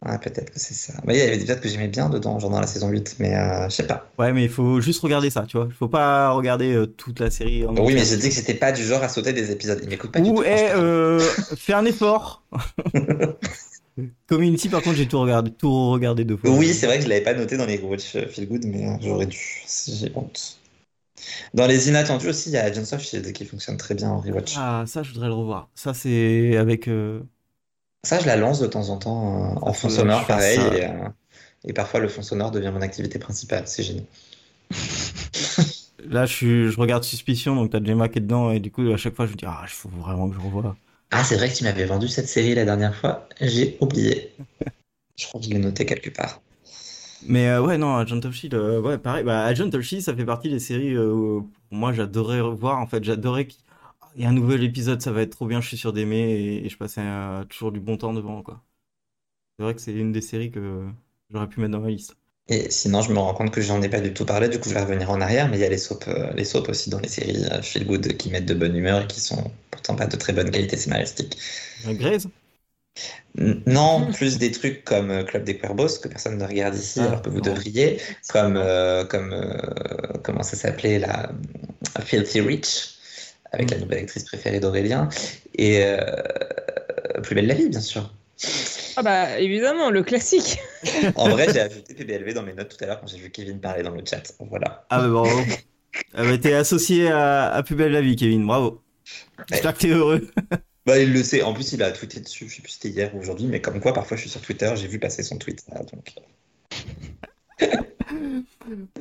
Ah, 0.02 0.18
peut-être 0.18 0.50
que 0.50 0.58
c'est 0.58 0.72
ça. 0.72 0.94
Bah, 1.04 1.12
il 1.12 1.18
y 1.18 1.20
avait 1.20 1.32
des 1.36 1.42
épisodes 1.42 1.60
que 1.60 1.68
j'aimais 1.68 1.88
bien 1.88 2.08
dedans, 2.08 2.38
genre 2.38 2.48
dans 2.48 2.60
la 2.60 2.66
saison 2.66 2.88
8, 2.88 3.16
mais 3.18 3.36
euh, 3.36 3.68
je 3.68 3.74
sais 3.74 3.86
pas. 3.86 4.08
Ouais, 4.18 4.32
mais 4.32 4.44
il 4.44 4.48
faut 4.48 4.80
juste 4.80 5.02
regarder 5.02 5.28
ça, 5.28 5.44
tu 5.46 5.58
vois. 5.58 5.66
Il 5.68 5.74
faut 5.74 5.88
pas 5.88 6.30
regarder 6.30 6.72
euh, 6.72 6.86
toute 6.86 7.20
la 7.20 7.30
série 7.30 7.66
en 7.66 7.76
Oui, 7.76 7.92
mais 7.92 8.04
j'ai 8.06 8.16
dit 8.16 8.30
que 8.30 8.34
j'étais 8.34 8.54
pas 8.54 8.72
du 8.72 8.82
genre 8.82 9.02
à 9.02 9.10
sauter 9.10 9.34
des 9.34 9.50
épisodes. 9.50 9.78
Il 9.82 9.90
m'écoute 9.90 10.10
pas 10.10 10.20
du 10.20 10.30
Ou 10.30 10.36
tout. 10.36 10.42
est, 10.42 10.70
euh, 10.74 11.18
fais 11.54 11.74
un 11.74 11.84
effort. 11.84 12.42
Community, 14.26 14.70
par 14.70 14.80
contre, 14.80 14.96
j'ai 14.96 15.06
tout 15.06 15.20
regardé, 15.20 15.50
tout 15.50 15.90
regardé 15.90 16.24
deux 16.24 16.38
fois. 16.38 16.48
Oui, 16.48 16.72
c'est 16.72 16.86
vrai 16.86 16.96
que 16.96 17.04
je 17.04 17.08
l'avais 17.08 17.20
pas 17.20 17.34
noté 17.34 17.58
dans 17.58 17.66
les 17.66 17.78
Watch 17.78 18.16
Feel 18.28 18.48
Good, 18.48 18.64
mais 18.64 18.86
euh, 18.88 18.92
j'aurais 19.02 19.26
dû. 19.26 19.38
J'ai 19.86 20.10
honte. 20.14 20.58
Dans 21.52 21.66
les 21.66 21.90
inattendus 21.90 22.28
aussi, 22.28 22.48
il 22.48 22.52
y 22.54 22.56
a 22.56 22.72
Jones 22.72 22.86
of 22.90 23.02
Shield 23.02 23.30
qui 23.32 23.44
fonctionne 23.44 23.76
très 23.76 23.94
bien 23.94 24.08
en 24.08 24.20
rewatch. 24.20 24.54
Ah, 24.56 24.84
ça, 24.86 25.02
je 25.02 25.12
voudrais 25.12 25.28
le 25.28 25.34
revoir. 25.34 25.68
Ça, 25.74 25.92
c'est 25.92 26.56
avec. 26.56 26.88
Ça, 28.02 28.18
je 28.18 28.26
la 28.26 28.36
lance 28.36 28.60
de 28.60 28.66
temps 28.66 28.88
en 28.88 28.96
temps 28.96 29.54
euh, 29.56 29.58
en 29.60 29.72
fond 29.72 29.88
sonore, 29.88 30.26
pareil. 30.26 30.58
Et, 30.58 30.84
euh, 30.86 31.08
et 31.64 31.72
parfois, 31.72 32.00
le 32.00 32.08
fond 32.08 32.22
sonore 32.22 32.50
devient 32.50 32.70
mon 32.72 32.80
activité 32.80 33.18
principale. 33.18 33.64
C'est 33.66 33.82
génial. 33.82 34.04
Là, 36.08 36.26
je, 36.26 36.32
suis, 36.32 36.70
je 36.70 36.80
regarde 36.80 37.04
Suspicion, 37.04 37.54
donc 37.54 37.70
t'as 37.70 37.84
Gemma 37.84 38.08
qui 38.08 38.18
est 38.18 38.22
dedans, 38.22 38.50
et 38.50 38.60
du 38.60 38.70
coup, 38.70 38.90
à 38.90 38.96
chaque 38.96 39.14
fois, 39.14 39.26
je 39.26 39.32
me 39.32 39.36
dis, 39.36 39.44
ah, 39.46 39.60
il 39.64 39.68
faut 39.68 39.90
vraiment 39.90 40.28
que 40.28 40.34
je 40.34 40.40
revoie. 40.40 40.76
Ah, 41.10 41.24
c'est 41.24 41.36
vrai 41.36 41.48
que 41.50 41.54
tu 41.54 41.64
m'avais 41.64 41.84
vendu 41.84 42.08
cette 42.08 42.28
série 42.28 42.54
la 42.54 42.64
dernière 42.64 42.94
fois. 42.94 43.28
J'ai 43.40 43.76
oublié. 43.80 44.32
Je 45.16 45.26
crois 45.26 45.40
que 45.40 45.46
je 45.46 45.50
l'ai 45.50 45.58
noté 45.58 45.84
quelque 45.84 46.10
part. 46.10 46.40
Mais 47.26 47.48
euh, 47.48 47.60
ouais, 47.60 47.76
non, 47.76 47.96
Agent 47.96 48.20
of 48.24 48.32
Shield, 48.32 48.54
euh, 48.54 48.80
ouais, 48.80 48.96
pareil. 48.96 49.24
Bah, 49.24 49.44
Agent 49.44 49.70
of 49.74 49.82
Shield, 49.82 50.02
ça 50.02 50.14
fait 50.14 50.24
partie 50.24 50.48
des 50.48 50.58
séries 50.58 50.94
euh, 50.94 51.12
où 51.12 51.50
moi 51.70 51.92
j'adorais 51.92 52.40
voir. 52.40 52.78
En 52.78 52.86
fait, 52.86 53.04
j'adorais 53.04 53.46
qu'il 54.12 54.20
y 54.22 54.24
ait 54.24 54.26
un 54.26 54.32
nouvel 54.32 54.62
épisode, 54.64 55.00
ça 55.02 55.12
va 55.12 55.22
être 55.22 55.32
trop 55.32 55.46
bien. 55.46 55.60
Je 55.60 55.68
suis 55.68 55.76
sûr 55.76 55.92
d'aimer 55.92 56.18
et, 56.18 56.66
et 56.66 56.68
je 56.68 56.76
passais 56.76 57.00
euh, 57.02 57.44
toujours 57.44 57.72
du 57.72 57.80
bon 57.80 57.96
temps 57.96 58.12
devant, 58.12 58.42
quoi. 58.42 58.64
C'est 59.58 59.64
vrai 59.64 59.74
que 59.74 59.80
c'est 59.82 59.94
une 59.94 60.12
des 60.12 60.22
séries 60.22 60.50
que 60.52 60.88
j'aurais 61.30 61.48
pu 61.48 61.60
mettre 61.60 61.72
dans 61.72 61.80
ma 61.80 61.90
liste. 61.90 62.16
Et 62.48 62.70
sinon, 62.70 63.00
je 63.00 63.12
me 63.14 63.18
rends 63.18 63.32
compte 63.32 63.50
que 63.50 63.62
j'en 63.62 63.80
ai 63.80 63.88
pas 63.88 64.00
du 64.00 64.12
tout 64.12 64.26
parlé, 64.26 64.48
du 64.50 64.58
coup, 64.60 64.68
je 64.68 64.74
vais 64.74 64.82
revenir 64.82 65.10
en 65.10 65.20
arrière, 65.22 65.48
mais 65.48 65.56
il 65.56 65.60
y 65.60 65.64
a 65.64 65.68
les 65.70 65.78
soaps, 65.78 66.06
euh, 66.08 66.30
les 66.34 66.44
soaps 66.44 66.68
aussi 66.68 66.90
dans 66.90 66.98
les 67.00 67.08
séries 67.08 67.44
euh, 67.50 67.62
Feel 67.62 67.86
Good 67.86 68.16
qui 68.18 68.28
mettent 68.30 68.44
de 68.46 68.52
bonne 68.54 68.76
humeur 68.76 69.02
et 69.02 69.06
qui 69.06 69.20
sont 69.20 69.50
pourtant 69.70 69.94
pas 69.96 70.06
de 70.06 70.16
très 70.16 70.32
bonne 70.34 70.50
qualité 70.50 70.76
scénaristique. 70.76 71.38
N- 73.38 73.62
Non, 73.66 74.10
plus 74.12 74.38
des 74.38 74.50
trucs 74.50 74.84
comme 74.84 75.10
euh, 75.10 75.24
Club 75.24 75.44
des 75.44 75.56
Cuervos 75.58 75.98
que 76.02 76.08
personne 76.08 76.38
ne 76.38 76.44
regarde 76.44 76.76
ici, 76.76 77.04
Ah, 77.04 77.06
alors 77.06 77.22
que 77.22 77.30
vous 77.30 77.40
non. 77.40 77.40
devriez, 77.40 78.00
comme, 78.28 78.56
euh, 78.56 79.04
comme 79.04 79.32
euh, 79.32 79.56
comment 80.24 80.42
ça 80.42 80.56
s'appelait, 80.56 80.98
la 80.98 81.30
Filthy 82.04 82.40
Rich, 82.40 82.99
avec 83.52 83.70
la 83.70 83.78
Mm. 83.78 83.80
nouvelle 83.80 83.98
actrice 84.00 84.24
préférée 84.24 84.60
d'Aurélien, 84.60 85.08
et 85.54 85.84
euh, 85.84 86.00
Plus 87.22 87.34
belle 87.34 87.46
la 87.46 87.54
vie, 87.54 87.68
bien 87.68 87.80
sûr. 87.80 88.12
Ah 88.96 89.02
bah 89.02 89.38
évidemment, 89.38 89.90
le 89.90 90.02
classique. 90.02 90.58
En 91.14 91.28
vrai, 91.30 91.48
j'ai 91.52 91.60
ajouté 91.60 91.94
PBLV 91.94 92.34
dans 92.34 92.42
mes 92.42 92.54
notes 92.54 92.76
tout 92.76 92.82
à 92.84 92.86
l'heure 92.86 93.00
quand 93.00 93.06
j'ai 93.06 93.18
vu 93.18 93.30
Kevin 93.30 93.60
parler 93.60 93.82
dans 93.82 93.90
le 93.92 94.02
chat. 94.04 94.22
Voilà. 94.40 94.86
Ah 94.90 95.00
bah 95.00 95.08
bravo. 95.08 95.40
Ah 96.14 96.24
bah 96.24 96.38
t'es 96.38 96.52
associé 96.54 97.08
à, 97.10 97.50
à 97.52 97.62
Plus 97.64 97.74
belle 97.74 97.92
la 97.92 98.00
vie, 98.00 98.16
Kevin, 98.16 98.46
bravo. 98.46 98.80
J'espère 99.50 99.74
que 99.74 99.80
t'es 99.80 99.88
heureux. 99.88 100.30
Bah, 100.86 100.98
il 100.98 101.12
le 101.12 101.22
sait. 101.22 101.42
En 101.42 101.52
plus, 101.54 101.72
il 101.72 101.82
a 101.82 101.90
tweeté 101.92 102.20
dessus. 102.20 102.48
Je 102.48 102.56
sais 102.56 102.62
plus 102.62 102.72
si 102.72 102.78
c'était 102.80 102.88
hier 102.90 103.14
ou 103.14 103.20
aujourd'hui, 103.20 103.46
mais 103.46 103.60
comme 103.60 103.80
quoi, 103.80 103.92
parfois, 103.94 104.16
je 104.16 104.22
suis 104.22 104.30
sur 104.30 104.40
Twitter, 104.42 104.72
j'ai 104.76 104.88
vu 104.88 104.98
passer 104.98 105.22
son 105.22 105.38
tweet. 105.38 105.64
Ah, 105.72 105.82
donc, 105.84 106.14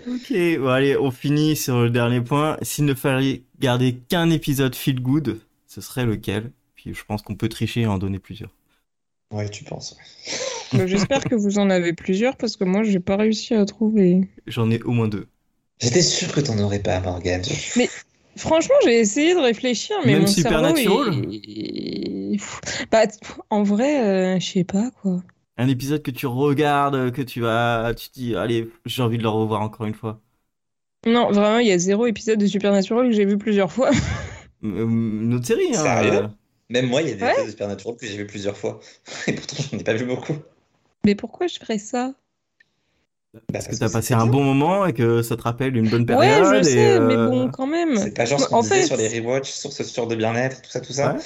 Ok, 0.08 0.34
bon 0.60 0.68
allez, 0.68 0.98
on 0.98 1.12
finit 1.12 1.56
sur 1.56 1.82
le 1.82 1.90
dernier 1.90 2.22
point. 2.22 2.58
S'il 2.62 2.86
ne 2.86 2.94
fallait 2.94 3.44
garder 3.60 3.96
qu'un 4.10 4.30
épisode 4.30 4.76
feel 4.76 5.02
good, 5.02 5.40
ce 5.68 5.82
serait 5.82 6.06
lequel? 6.06 6.52
Puis 6.76 6.94
je 6.94 7.04
pense 7.06 7.22
qu'on 7.22 7.36
peut 7.36 7.50
tricher 7.50 7.82
et 7.82 7.88
en 7.88 7.98
donner 7.98 8.20
plusieurs. 8.20 8.52
ouais, 9.32 9.50
tu 9.50 9.64
penses. 9.64 9.98
Bah, 10.74 10.88
J'espère 10.88 11.24
que 11.24 11.36
vous 11.36 11.60
en 11.60 11.70
avez 11.70 11.94
plusieurs 11.94 12.38
parce 12.38 12.56
que 12.56 12.64
moi 12.64 12.84
j'ai 12.84 13.00
pas 13.00 13.18
réussi 13.18 13.54
à 13.54 13.66
trouver. 13.66 14.28
J'en 14.48 14.70
ai 14.72 14.82
au 14.84 14.92
moins 14.92 15.08
deux. 15.08 15.28
J'étais 15.80 16.02
sûr 16.02 16.32
que 16.32 16.42
t'en 16.42 16.58
aurais 16.60 16.80
pas, 16.80 17.00
Morgane. 17.00 17.44
Franchement, 18.36 18.76
j'ai 18.86 19.00
essayé 19.00 19.34
de 19.34 19.40
réfléchir, 19.40 19.96
mais 20.06 20.14
Même 20.14 20.22
mon 20.22 20.28
cerveau, 20.28 20.76
Supernatural? 20.76 21.26
Il- 21.32 22.40
Bah, 22.92 23.04
en 23.50 23.64
vrai, 23.64 24.04
euh, 24.36 24.40
je 24.40 24.46
sais 24.46 24.64
pas 24.64 24.92
quoi. 25.02 25.22
Un 25.60 25.68
épisode 25.68 26.02
que 26.02 26.10
tu 26.12 26.26
regardes, 26.26 27.12
que 27.12 27.22
tu 27.22 27.42
vas, 27.42 27.94
tu 27.96 28.10
te 28.10 28.14
dis, 28.16 28.36
allez, 28.36 28.72
j'ai 28.86 29.04
envie 29.04 29.18
de 29.20 29.24
le 29.24 29.30
revoir 29.30 29.62
encore 29.62 29.86
une 29.86 29.94
fois. 29.94 30.22
Non, 31.06 31.32
vraiment, 31.32 31.60
il 31.60 31.68
y 31.68 31.72
a 31.74 31.78
zéro 31.78 32.06
épisode 32.08 32.40
de 32.40 32.48
Supernatural 32.48 33.08
que 33.08 33.14
j'ai 33.14 33.26
vu 33.26 33.38
plusieurs 33.38 33.72
fois. 33.72 33.92
Euh, 34.64 34.86
Une 34.88 35.34
autre 35.34 35.46
série, 35.48 35.76
hein. 35.76 35.84
Sérieux? 35.84 36.24
Euh, 36.24 36.28
Même 36.70 36.88
moi, 36.88 37.02
il 37.02 37.10
y 37.10 37.12
a 37.12 37.16
des 37.16 37.22
Ouais. 37.22 37.32
épisodes 37.32 37.46
de 37.46 37.52
Supernatural 37.52 37.96
que 37.98 38.06
j'ai 38.06 38.18
vu 38.18 38.28
plusieurs 38.28 38.58
fois. 38.58 38.80
Et 39.28 39.34
pourtant, 39.34 39.56
j'en 39.72 39.78
ai 39.78 39.84
pas 39.84 39.94
vu 39.94 40.06
beaucoup. 40.06 40.34
Mais 41.06 41.14
pourquoi 41.14 41.48
je 41.48 41.60
ferais 41.60 41.78
ça? 41.78 42.14
Bah, 43.34 43.42
Parce 43.54 43.68
que 43.68 43.76
parce 43.76 43.80
t'as 43.80 43.90
que 43.90 43.92
passé 43.92 44.14
c'est 44.14 44.16
un 44.16 44.26
bon 44.26 44.44
moment 44.44 44.86
et 44.88 44.94
que 44.94 45.22
ça 45.22 45.38
te 45.38 45.44
rappelle 45.44 45.78
une 45.78 45.88
bonne 45.90 46.06
Ouais, 46.08 46.16
période. 46.18 46.44
je 46.44 46.64
et, 46.64 46.64
sais, 46.64 47.00
mais 47.00 47.18
euh, 47.18 47.18
bon, 47.18 47.50
quand 47.50 47.68
même. 47.68 47.96
C'est 47.96 48.14
pas 48.16 48.26
genre 48.26 48.40
ce 48.40 48.48
qu'on 48.48 48.58
En 48.58 48.62
disait 48.62 48.82
fait, 48.82 48.88
sur 48.88 48.98
les 48.98 49.08
rewatch, 49.20 49.52
source 49.52 49.84
sûre 49.84 50.08
de 50.08 50.16
bien-être, 50.16 50.62
tout 50.64 50.70
ça, 50.72 50.82
tout 50.82 50.94
ça. 50.94 51.16
Ouais. 51.16 51.20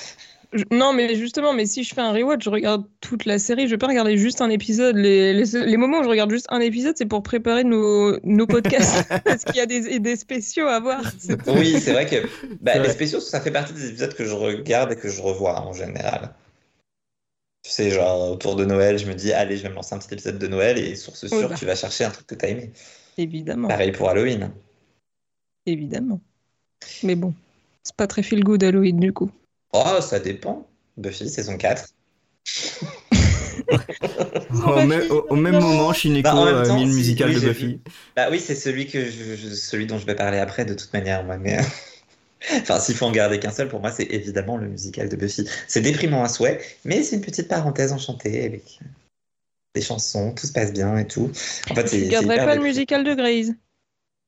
Non, 0.71 0.93
mais 0.93 1.15
justement, 1.15 1.53
mais 1.53 1.65
si 1.65 1.83
je 1.83 1.93
fais 1.93 2.01
un 2.01 2.11
rewatch, 2.11 2.43
je 2.43 2.49
regarde 2.49 2.85
toute 3.01 3.25
la 3.25 3.39
série. 3.39 3.65
Je 3.67 3.71
vais 3.71 3.77
pas 3.77 3.87
regarder 3.87 4.17
juste 4.17 4.41
un 4.41 4.49
épisode. 4.49 4.95
Les, 4.95 5.33
les, 5.33 5.65
les 5.65 5.77
moments 5.77 5.99
où 5.99 6.03
je 6.03 6.09
regarde 6.09 6.31
juste 6.31 6.47
un 6.49 6.59
épisode, 6.59 6.95
c'est 6.97 7.05
pour 7.05 7.23
préparer 7.23 7.63
nos, 7.63 8.19
nos 8.23 8.47
podcasts. 8.47 9.07
Parce 9.23 9.43
qu'il 9.45 9.55
y 9.55 9.59
a 9.59 9.65
des, 9.65 9.99
des 9.99 10.15
spéciaux 10.15 10.67
à 10.67 10.79
voir. 10.79 11.01
Oui, 11.47 11.79
c'est 11.79 11.93
vrai 11.93 12.05
que 12.05 12.27
bah, 12.61 12.77
les 12.77 12.89
spéciaux, 12.89 13.19
ça 13.19 13.41
fait 13.41 13.51
partie 13.51 13.73
des 13.73 13.89
épisodes 13.89 14.13
que 14.13 14.25
je 14.25 14.33
regarde 14.33 14.91
et 14.91 14.95
que 14.95 15.09
je 15.09 15.21
revois 15.21 15.59
en 15.61 15.73
général. 15.73 16.33
Tu 17.63 17.71
sais, 17.71 17.91
genre 17.91 18.31
autour 18.31 18.55
de 18.55 18.65
Noël, 18.65 18.97
je 18.97 19.05
me 19.05 19.13
dis, 19.13 19.31
allez, 19.31 19.55
je 19.57 19.63
vais 19.63 19.69
me 19.69 19.75
lancer 19.75 19.95
un 19.95 19.99
petit 19.99 20.13
épisode 20.13 20.37
de 20.37 20.47
Noël 20.47 20.77
et 20.77 20.95
source 20.95 21.27
sûre, 21.27 21.49
bah. 21.49 21.55
tu 21.57 21.65
vas 21.65 21.75
chercher 21.75 22.03
un 22.03 22.09
truc 22.09 22.27
que 22.27 22.35
t'as 22.35 22.49
aimé. 22.49 22.71
Évidemment, 23.17 23.67
Pareil 23.69 23.91
pour 23.91 24.09
Halloween. 24.09 24.51
évidemment. 25.65 26.19
Mais 27.03 27.15
bon, 27.15 27.33
c'est 27.83 27.95
pas 27.95 28.07
très 28.07 28.21
feel 28.23 28.43
good 28.43 28.63
Halloween 28.63 28.99
du 28.99 29.13
coup. 29.13 29.31
Oh, 29.73 29.99
ça 30.01 30.19
dépend. 30.19 30.67
Buffy, 30.97 31.29
saison 31.29 31.57
4. 31.57 31.85
Au, 34.65 34.81
même, 34.85 35.11
au- 35.11 35.25
au 35.29 35.35
même 35.35 35.59
moment, 35.59 35.93
Shineko 35.93 36.23
Bah, 36.23 36.59
a 36.61 36.65
temps, 36.65 36.75
mis 36.75 36.85
le 36.85 36.91
si- 36.91 36.97
musical 36.97 37.29
oui, 37.29 37.35
de 37.35 37.39
Buffy. 37.39 37.65
vu. 37.67 37.79
Bah 38.15 38.27
oui, 38.29 38.39
c'est 38.39 38.55
celui, 38.55 38.87
que 38.87 39.03
je- 39.05 39.35
je- 39.35 39.49
celui 39.55 39.87
dont 39.87 39.97
je 39.97 40.05
vais 40.05 40.15
parler 40.15 40.37
après, 40.37 40.65
de 40.65 40.73
toute 40.73 40.93
manière, 40.93 41.23
moi. 41.23 41.37
Mais... 41.37 41.57
enfin, 42.61 42.79
s'il 42.79 42.95
faut 42.95 43.05
en 43.05 43.11
garder 43.11 43.39
qu'un 43.39 43.51
seul, 43.51 43.67
pour 43.67 43.79
moi, 43.79 43.91
c'est 43.91 44.03
évidemment 44.03 44.57
le 44.57 44.67
musical 44.67 45.09
de 45.09 45.15
Buffy. 45.15 45.47
C'est 45.67 45.81
déprimant 45.81 46.23
à 46.23 46.29
souhait, 46.29 46.61
mais 46.85 47.03
c'est 47.03 47.15
une 47.15 47.21
petite 47.21 47.47
parenthèse 47.47 47.91
enchantée 47.91 48.45
avec 48.45 48.79
des 49.75 49.81
chansons, 49.81 50.33
tout 50.33 50.45
se 50.45 50.51
passe 50.53 50.71
bien 50.71 50.97
et 50.97 51.07
tout. 51.07 51.31
En 51.69 51.75
fait, 51.75 51.87
Je 51.87 52.09
garderai 52.09 52.35
hyper 52.35 52.45
pas 52.45 52.55
le 52.55 52.61
musical 52.61 53.03
de. 53.03 53.15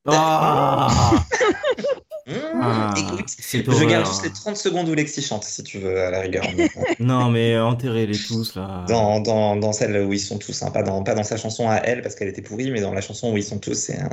Ah, 0.08 1.12
Mmh, 2.26 2.32
Ah, 2.60 2.94
écoute, 2.96 3.26
je 3.38 3.84
garde 3.88 4.06
juste 4.06 4.24
les 4.24 4.32
30 4.32 4.56
secondes 4.56 4.88
où 4.88 4.94
Lexi 4.94 5.22
chante, 5.22 5.44
si 5.44 5.62
tu 5.62 5.78
veux, 5.78 6.00
à 6.00 6.10
la 6.10 6.20
rigueur. 6.20 6.44
Non, 6.98 7.30
mais 7.30 7.56
enterrez-les 7.56 8.18
tous 8.18 8.56
là. 8.56 8.84
dans, 8.88 9.20
dans, 9.20 9.56
dans 9.56 9.72
celle 9.72 10.04
où 10.04 10.12
ils 10.12 10.18
sont 10.20 10.38
tous, 10.38 10.62
hein, 10.62 10.70
pas, 10.72 10.82
dans, 10.82 11.04
pas 11.04 11.14
dans 11.14 11.22
sa 11.22 11.36
chanson 11.36 11.68
à 11.68 11.76
elle, 11.76 12.02
parce 12.02 12.16
qu'elle 12.16 12.28
était 12.28 12.42
pourrie, 12.42 12.70
mais 12.72 12.80
dans 12.80 12.92
la 12.92 13.00
chanson 13.00 13.32
où 13.32 13.36
ils 13.36 13.44
sont 13.44 13.58
tous, 13.58 13.74
c'est 13.74 14.00
un... 14.00 14.08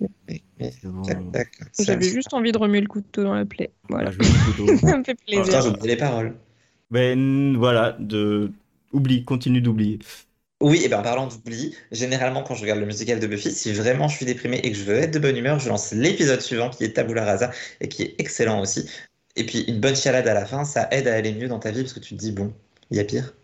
Bon. 0.00 1.32
J'avais 1.78 2.08
juste 2.08 2.34
envie 2.34 2.52
de 2.52 2.58
remuer 2.58 2.80
le 2.80 2.88
couteau 2.88 3.22
dans 3.22 3.34
la 3.34 3.44
plaie. 3.44 3.70
Voilà. 3.88 4.10
Ah, 4.10 4.12
je 4.12 4.52
couteau. 4.52 4.76
Ça 4.86 4.96
me 4.98 5.04
fait 5.04 5.14
plaisir. 5.14 5.66
oublié 5.66 5.88
les 5.88 5.96
paroles. 5.96 6.34
Ben 6.90 7.56
voilà, 7.56 7.96
de 7.98 8.52
oublie, 8.92 9.24
continue 9.24 9.60
d'oublier. 9.60 9.98
Oui, 10.62 10.80
et 10.82 10.88
ben 10.88 11.00
en 11.00 11.02
parlant 11.02 11.26
d'oubli, 11.26 11.76
généralement 11.92 12.42
quand 12.42 12.54
je 12.54 12.62
regarde 12.62 12.80
le 12.80 12.86
musical 12.86 13.20
de 13.20 13.26
Buffy, 13.26 13.52
si 13.52 13.72
vraiment 13.74 14.08
je 14.08 14.16
suis 14.16 14.24
déprimé 14.26 14.56
et 14.58 14.72
que 14.72 14.78
je 14.78 14.84
veux 14.84 14.94
être 14.96 15.12
de 15.12 15.18
bonne 15.18 15.36
humeur, 15.36 15.58
je 15.58 15.68
lance 15.68 15.92
l'épisode 15.92 16.40
suivant 16.40 16.70
qui 16.70 16.84
est 16.84 16.94
Tabula 16.94 17.24
Rasa 17.26 17.50
et 17.80 17.88
qui 17.88 18.02
est 18.02 18.14
excellent 18.18 18.60
aussi. 18.62 18.88
Et 19.36 19.44
puis 19.44 19.60
une 19.68 19.80
bonne 19.80 19.94
chialade 19.94 20.26
à 20.26 20.32
la 20.34 20.46
fin, 20.46 20.64
ça 20.64 20.88
aide 20.92 21.08
à 21.08 21.14
aller 21.14 21.32
mieux 21.34 21.48
dans 21.48 21.58
ta 21.58 21.70
vie 21.70 21.82
parce 21.82 21.92
que 21.92 22.00
tu 22.00 22.14
te 22.16 22.20
dis 22.20 22.32
bon, 22.32 22.54
il 22.90 22.96
y 22.96 23.00
a 23.00 23.04
pire. 23.04 23.34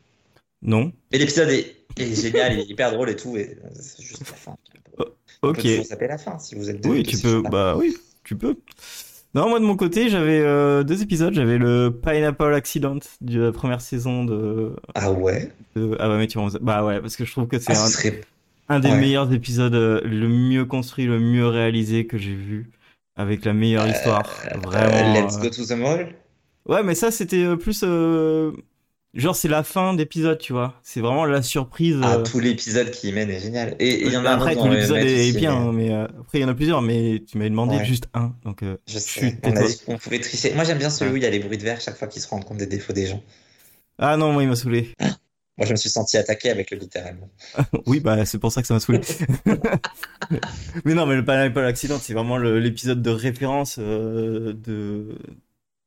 Non 0.62 0.92
Mais 1.12 1.18
l'épisode 1.18 1.50
est, 1.50 1.76
est 1.98 2.14
génial, 2.14 2.54
il 2.54 2.60
est 2.60 2.70
hyper 2.70 2.92
drôle 2.92 3.10
et 3.10 3.16
tout, 3.16 3.36
et 3.36 3.58
c'est 3.78 4.02
juste 4.02 4.30
la 4.30 4.36
fin. 4.36 4.56
On 5.42 5.52
Ok. 5.52 5.62
peut 5.62 5.82
s'appeler 5.84 6.08
la 6.08 6.18
fin 6.18 6.38
si 6.38 6.54
vous 6.54 6.70
êtes. 6.70 6.84
Oui, 6.86 7.02
tu 7.02 7.18
peux. 7.18 7.42
Bah 7.42 7.76
oui, 7.76 7.96
tu 8.24 8.36
peux. 8.36 8.56
Non, 9.34 9.48
moi 9.48 9.60
de 9.60 9.64
mon 9.64 9.76
côté, 9.76 10.10
j'avais 10.10 10.40
euh, 10.40 10.82
deux 10.82 11.02
épisodes. 11.02 11.32
J'avais 11.32 11.56
le 11.56 11.90
Pineapple 11.90 12.52
Accident 12.52 12.98
de 13.22 13.40
la 13.40 13.52
première 13.52 13.80
saison 13.80 14.24
de. 14.24 14.76
Ah 14.94 15.10
ouais 15.10 15.50
de... 15.74 15.96
Ah 15.98 16.08
bah 16.08 16.18
mais 16.18 16.26
tu 16.26 16.38
vois, 16.38 16.50
Bah 16.60 16.84
ouais, 16.84 17.00
parce 17.00 17.16
que 17.16 17.24
je 17.24 17.32
trouve 17.32 17.46
que 17.46 17.58
c'est 17.58 17.72
ah, 17.74 17.84
un, 17.84 17.88
serait... 17.88 18.20
un 18.68 18.78
des 18.78 18.90
ouais. 18.90 19.00
meilleurs 19.00 19.32
épisodes, 19.32 19.74
euh, 19.74 20.02
le 20.04 20.28
mieux 20.28 20.66
construit, 20.66 21.06
le 21.06 21.18
mieux 21.18 21.46
réalisé 21.46 22.06
que 22.06 22.18
j'ai 22.18 22.34
vu, 22.34 22.70
avec 23.16 23.44
la 23.46 23.54
meilleure 23.54 23.88
histoire. 23.88 24.28
Vraiment. 24.62 25.16
Euh, 25.16 25.22
Let's 25.22 25.38
euh, 25.38 25.42
go 25.42 25.48
to 25.48 25.64
the 25.64 25.78
mall 25.78 26.14
Ouais, 26.66 26.82
mais 26.82 26.94
ça 26.94 27.10
c'était 27.10 27.44
euh, 27.44 27.56
plus. 27.56 27.82
Genre 29.14 29.36
c'est 29.36 29.48
la 29.48 29.62
fin 29.62 29.92
d'épisode, 29.92 30.38
tu 30.38 30.54
vois. 30.54 30.74
C'est 30.82 31.00
vraiment 31.00 31.26
la 31.26 31.42
surprise. 31.42 31.98
Ah, 32.02 32.14
euh, 32.16 32.22
tout 32.22 32.40
l'épisode 32.40 32.90
qui 32.90 33.10
y 33.10 33.12
mène 33.12 33.28
est 33.30 33.40
génial. 33.40 33.76
Et 33.78 34.06
il 34.06 34.12
y 34.12 34.16
en 34.16 34.24
a 34.24 34.30
un 34.30 34.34
Après, 34.36 34.52
autre 34.52 34.62
tout 34.62 34.68
dans 34.68 34.72
l'épisode 34.74 34.96
est, 34.98 35.32
bien, 35.36 35.70
mais- 35.70 35.88
mais 35.88 35.94
euh, 35.94 36.04
après 36.20 36.38
il 36.38 36.40
y 36.40 36.44
en 36.44 36.48
a 36.48 36.54
plusieurs, 36.54 36.80
mais 36.80 37.22
tu 37.28 37.36
m'avais 37.36 37.50
demandé 37.50 37.76
Ouais. 37.76 37.84
juste 37.84 38.08
un, 38.14 38.34
donc 38.42 38.62
euh, 38.62 38.78
Je 38.88 38.98
sais, 38.98 39.38
on 39.42 39.54
a 39.54 39.66
dit 39.66 39.78
qu'on 39.84 39.98
pouvait 39.98 40.18
tricher. 40.18 40.54
Moi 40.54 40.64
j'aime 40.64 40.78
bien 40.78 40.88
celui 40.88 41.12
où 41.12 41.16
il 41.16 41.22
y 41.22 41.26
a 41.26 41.30
les 41.30 41.40
bruits 41.40 41.58
de 41.58 41.62
verre 41.62 41.78
chaque 41.82 41.98
fois 41.98 42.08
qu'ils 42.08 42.22
se 42.22 42.28
rendent 42.28 42.44
compte 42.46 42.56
des 42.56 42.66
défauts 42.66 42.94
des 42.94 43.06
gens. 43.06 43.22
Ah 43.98 44.16
non, 44.16 44.32
moi 44.32 44.42
il 44.44 44.48
m'a 44.48 44.56
saoulé. 44.56 44.92
Moi 45.58 45.66
je 45.66 45.72
me 45.72 45.76
suis 45.76 45.90
senti 45.90 46.16
attaqué 46.16 46.48
avec 46.48 46.70
le 46.70 46.78
littéralement. 46.78 47.28
Oui, 47.86 48.00
bah 48.00 48.24
c'est 48.24 48.38
pour 48.38 48.50
ça 48.50 48.62
que 48.62 48.66
ça 48.66 48.72
m'a 48.72 48.80
saoulé. 48.80 49.02
mais 50.86 50.94
non, 50.94 51.04
mais 51.04 51.14
le 51.14 51.22
Pineapple 51.24 51.58
Accident, 51.66 51.98
c'est 52.00 52.14
vraiment 52.14 52.38
l'épisode 52.38 53.02
de 53.02 53.10
référence 53.10 53.78
de 53.78 55.18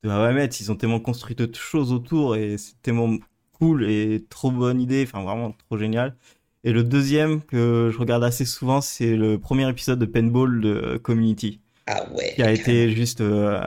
de. 0.09 0.59
Ils 0.59 0.71
ont 0.71 0.75
tellement 0.75 0.99
construit 0.99 1.35
de 1.35 1.49
choses 1.53 1.91
autour 1.91 2.35
et 2.35 2.57
c'est 2.57 2.81
tellement 2.81 3.17
cool 3.53 3.89
et 3.89 4.25
trop 4.29 4.51
bonne 4.51 4.81
idée, 4.81 5.03
enfin 5.07 5.23
vraiment 5.23 5.51
trop 5.51 5.77
génial. 5.77 6.15
Et 6.63 6.71
le 6.71 6.83
deuxième 6.83 7.41
que 7.43 7.89
je 7.93 7.97
regarde 7.97 8.23
assez 8.23 8.45
souvent, 8.45 8.81
c'est 8.81 9.15
le 9.15 9.39
premier 9.39 9.69
épisode 9.69 9.99
de 9.99 10.05
Paintball 10.05 10.61
de 10.61 10.97
Community. 11.03 11.61
Ah 11.87 12.03
ouais. 12.13 12.33
qui 12.35 12.41
a 12.41 12.51
été 12.51 12.89
juste 12.89 13.21
euh, 13.21 13.61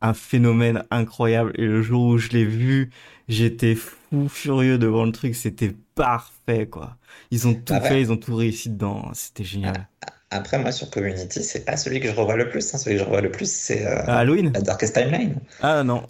un 0.00 0.14
phénomène 0.14 0.84
incroyable. 0.90 1.52
Et 1.56 1.66
le 1.66 1.82
jour 1.82 2.06
où 2.06 2.18
je 2.18 2.30
l'ai 2.30 2.46
vu, 2.46 2.90
j'étais 3.28 3.74
fou 3.74 4.28
furieux 4.28 4.78
devant 4.78 5.04
le 5.04 5.12
truc. 5.12 5.34
C'était 5.34 5.74
parfait, 5.94 6.66
quoi. 6.66 6.96
Ils 7.30 7.46
ont 7.46 7.54
tout 7.54 7.74
Ah 7.76 7.80
ouais. 7.82 7.88
fait, 7.88 8.00
ils 8.00 8.10
ont 8.12 8.16
tout 8.16 8.34
réussi 8.34 8.70
dedans. 8.70 9.10
C'était 9.12 9.44
génial. 9.44 9.88
Après 10.32 10.58
moi 10.58 10.72
sur 10.72 10.90
Community, 10.90 11.42
c'est 11.44 11.64
pas 11.64 11.76
celui 11.76 12.00
que 12.00 12.08
je 12.08 12.14
revois 12.14 12.36
le 12.36 12.48
plus. 12.48 12.74
hein. 12.74 12.78
Celui 12.78 12.96
que 12.96 13.00
je 13.00 13.04
revois 13.04 13.20
le 13.20 13.30
plus 13.30 13.50
c'est 13.50 13.86
euh, 13.86 14.02
Ah, 14.06 14.18
Halloween 14.18 14.52
la 14.54 14.60
Darkest 14.62 14.94
Timeline. 14.94 15.40
Ah 15.60 15.84
non. 15.84 16.06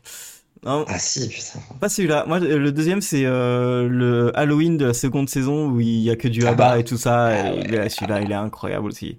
Non, 0.65 0.85
Ah 0.87 0.99
si, 0.99 1.29
putain. 1.29 1.61
pas 1.81 1.89
celui-là. 1.89 2.25
Moi, 2.27 2.39
le 2.41 2.73
deuxième, 2.73 3.01
c'est 3.03 3.25
euh, 3.27 3.89
le 3.89 4.31
Halloween 4.39 4.77
de 4.77 4.87
la 4.87 4.95
seconde 4.95 5.29
saison 5.29 5.71
où 5.71 5.81
il 5.81 6.01
y 6.01 6.11
a 6.11 6.17
que 6.17 6.29
du 6.29 6.47
Ah 6.47 6.51
abat 6.51 6.55
bah. 6.55 6.79
et 6.79 6.85
tout 6.85 6.97
ça. 6.99 7.29
Ah 7.31 7.55
ouais. 7.55 7.89
Celui-là, 7.89 8.23
il 8.23 8.31
est 8.33 8.35
incroyable 8.35 8.87
aussi. 8.89 9.19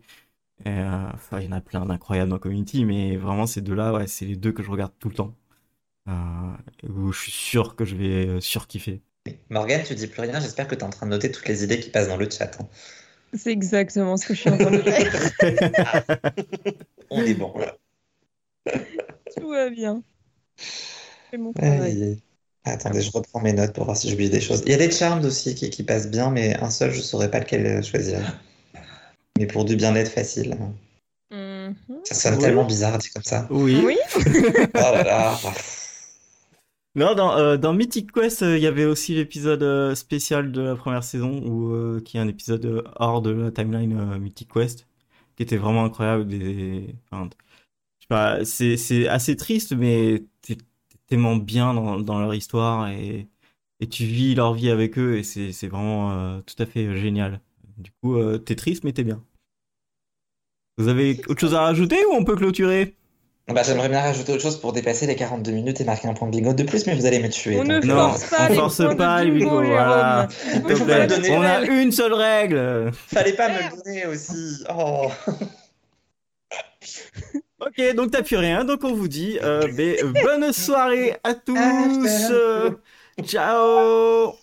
Et, 0.65 0.69
euh, 0.69 1.07
enfin, 1.13 1.39
il 1.41 1.45
y 1.45 1.49
en 1.49 1.53
a 1.53 1.61
plein 1.61 1.85
d'incroyables 1.85 2.31
dans 2.31 2.39
Community, 2.39 2.85
mais 2.85 3.17
vraiment, 3.17 3.47
ces 3.47 3.61
deux-là, 3.61 3.93
ouais, 3.93 4.07
c'est 4.07 4.25
les 4.25 4.37
deux 4.37 4.51
que 4.53 4.63
je 4.63 4.71
regarde 4.71 4.93
tout 4.99 5.09
le 5.09 5.15
temps. 5.15 5.35
Où 6.87 7.11
je 7.11 7.19
suis 7.19 7.31
sûr 7.31 7.75
que 7.75 7.85
je 7.85 7.95
vais 7.95 8.41
surkiffer. 8.41 9.01
Morgane, 9.49 9.83
tu 9.83 9.95
dis 9.95 10.07
plus 10.07 10.21
rien, 10.21 10.39
j'espère 10.41 10.67
que 10.67 10.75
tu 10.75 10.81
es 10.81 10.83
en 10.83 10.89
train 10.89 11.05
de 11.05 11.11
noter 11.11 11.31
toutes 11.31 11.47
les 11.47 11.63
idées 11.63 11.79
qui 11.79 11.89
passent 11.89 12.09
dans 12.09 12.17
le 12.17 12.29
chat. 12.29 12.51
hein. 12.59 12.67
C'est 13.35 13.51
exactement 13.51 14.17
ce 14.17 14.27
que 14.27 14.33
je 14.33 14.41
suis 14.41 14.49
en 14.49 14.57
train 14.57 14.71
de 14.71 14.81
faire. 14.81 15.31
On 17.09 17.23
est 17.23 17.33
bon, 17.33 17.53
là. 17.57 17.75
Tout 19.35 19.49
va 19.49 19.69
bien. 19.69 20.01
C'est 21.31 21.37
mon 21.37 21.53
travail. 21.53 21.81
Aïe, 21.81 22.03
aïe. 22.03 22.21
Attendez, 22.65 23.01
je 23.01 23.11
reprends 23.11 23.41
mes 23.41 23.53
notes 23.53 23.73
pour 23.73 23.85
voir 23.85 23.97
si 23.97 24.09
j'oublie 24.09 24.29
des 24.29 24.39
choses. 24.39 24.61
Il 24.65 24.71
y 24.71 24.75
a 24.75 24.77
des 24.77 24.89
Charmed 24.89 25.25
aussi 25.25 25.53
qui, 25.53 25.69
qui 25.69 25.83
passent 25.83 26.09
bien, 26.09 26.29
mais 26.29 26.55
un 26.61 26.69
seul, 26.69 26.93
je 26.93 27.01
saurais 27.01 27.29
pas 27.29 27.39
lequel 27.39 27.83
choisir. 27.83 28.39
Mais 29.37 29.47
pour 29.47 29.65
du 29.65 29.75
bien-être 29.75 30.11
facile. 30.11 30.55
Mhm. 31.31 31.75
Ça 32.03 32.13
sonne 32.15 32.35
Oui. 32.35 32.41
tellement 32.41 32.65
bizarre 32.65 32.97
dit 32.99 33.09
comme 33.09 33.23
ça. 33.23 33.47
Oui. 33.49 33.81
Oui, 33.83 33.97
Oh 34.15 34.69
là 34.75 35.03
là. 35.03 35.39
Non, 36.95 37.15
dans, 37.15 37.35
euh, 37.37 37.57
dans 37.57 37.73
Mythic 37.73 38.11
Quest, 38.11 38.43
euh, 38.43 38.55
il 38.57 38.61
y 38.63 38.67
avait 38.67 38.85
aussi 38.85 39.15
l'épisode 39.15 39.63
euh, 39.63 39.95
spécial 39.95 40.51
de 40.51 40.61
la 40.61 40.75
première 40.75 41.03
saison, 41.03 41.41
où, 41.43 41.73
euh, 41.73 41.99
qui 42.01 42.17
est 42.17 42.19
un 42.19 42.27
épisode 42.27 42.83
hors 42.97 43.21
de 43.23 43.31
la 43.31 43.51
timeline 43.51 44.19
Mythic 44.19 44.51
Quest, 44.53 44.87
qui 45.35 45.41
était 45.43 45.57
vraiment 45.57 45.85
incroyable. 45.85 46.27
Des... 46.27 46.95
enfin, 47.09 47.29
je 47.99 48.05
sais 48.05 48.07
pas, 48.07 48.45
c'est, 48.45 49.07
assez 49.07 49.35
triste, 49.35 49.73
mais 49.73 50.25
t'es, 50.41 50.57
tellement 51.07 51.35
bien 51.35 51.73
dans, 51.73 51.99
dans 51.99 52.19
leur 52.19 52.33
histoire 52.35 52.87
et, 52.89 53.27
et 53.79 53.89
tu 53.89 54.05
vis 54.05 54.35
leur 54.35 54.53
vie 54.53 54.69
avec 54.69 54.97
eux 54.97 55.17
et 55.17 55.23
c'est, 55.23 55.51
c'est 55.51 55.67
vraiment 55.67 56.11
euh, 56.13 56.41
tout 56.41 56.55
à 56.61 56.65
fait 56.65 56.95
génial. 56.97 57.41
Du 57.77 57.91
coup, 57.91 58.17
euh, 58.17 58.37
t'es 58.37 58.55
triste, 58.55 58.83
mais 58.83 58.93
t'es 58.93 59.03
bien. 59.03 59.23
Vous 60.77 60.87
avez 60.87 61.19
autre 61.27 61.39
chose 61.39 61.55
à 61.55 61.61
rajouter 61.61 62.05
ou 62.05 62.13
on 62.13 62.23
peut 62.23 62.35
clôturer? 62.35 62.95
Bah, 63.47 63.61
J'aimerais 63.63 63.89
bien 63.89 63.99
rajouter 63.99 64.31
autre 64.31 64.41
chose 64.41 64.59
pour 64.59 64.71
dépasser 64.71 65.05
les 65.05 65.15
42 65.15 65.51
minutes 65.51 65.81
et 65.81 65.83
marquer 65.83 66.07
un 66.07 66.13
point 66.13 66.29
de 66.29 66.35
bingo 66.35 66.53
de 66.53 66.63
plus, 66.63 66.87
mais 66.87 66.95
vous 66.95 67.05
allez 67.05 67.19
me 67.19 67.27
tuer. 67.29 67.59
on 67.59 67.63
ne 67.65 67.79
donc, 67.79 67.85
Non, 67.85 68.09
force 68.09 68.29
pas 68.29 68.45
on 68.45 68.49
les 68.49 68.55
force 68.55 68.77
points 68.77 68.93
de 68.93 68.95
pas 68.95 69.25
bingo, 69.25 69.63
voilà. 69.65 70.27
On 70.63 71.41
a 71.41 71.61
une 71.65 71.91
seule 71.91 72.13
règle. 72.13 72.91
Fallait 72.93 73.33
pas 73.33 73.49
me 73.49 73.55
le 73.55 73.83
donner 73.83 74.05
aussi. 74.05 74.63
Oh. 74.73 75.07
Ok, 77.65 77.95
donc 77.95 78.11
t'as 78.11 78.23
plus 78.23 78.35
rien, 78.35 78.65
donc 78.65 78.83
on 78.83 78.93
vous 78.93 79.07
dit 79.07 79.39
euh, 79.41 79.71
ben, 79.71 79.95
bonne 80.21 80.51
soirée 80.51 81.15
à 81.23 81.33
tous. 81.33 81.55
Ah, 81.57 81.85
je 81.93 82.33
Euh, 82.33 82.69
ciao. 83.23 84.33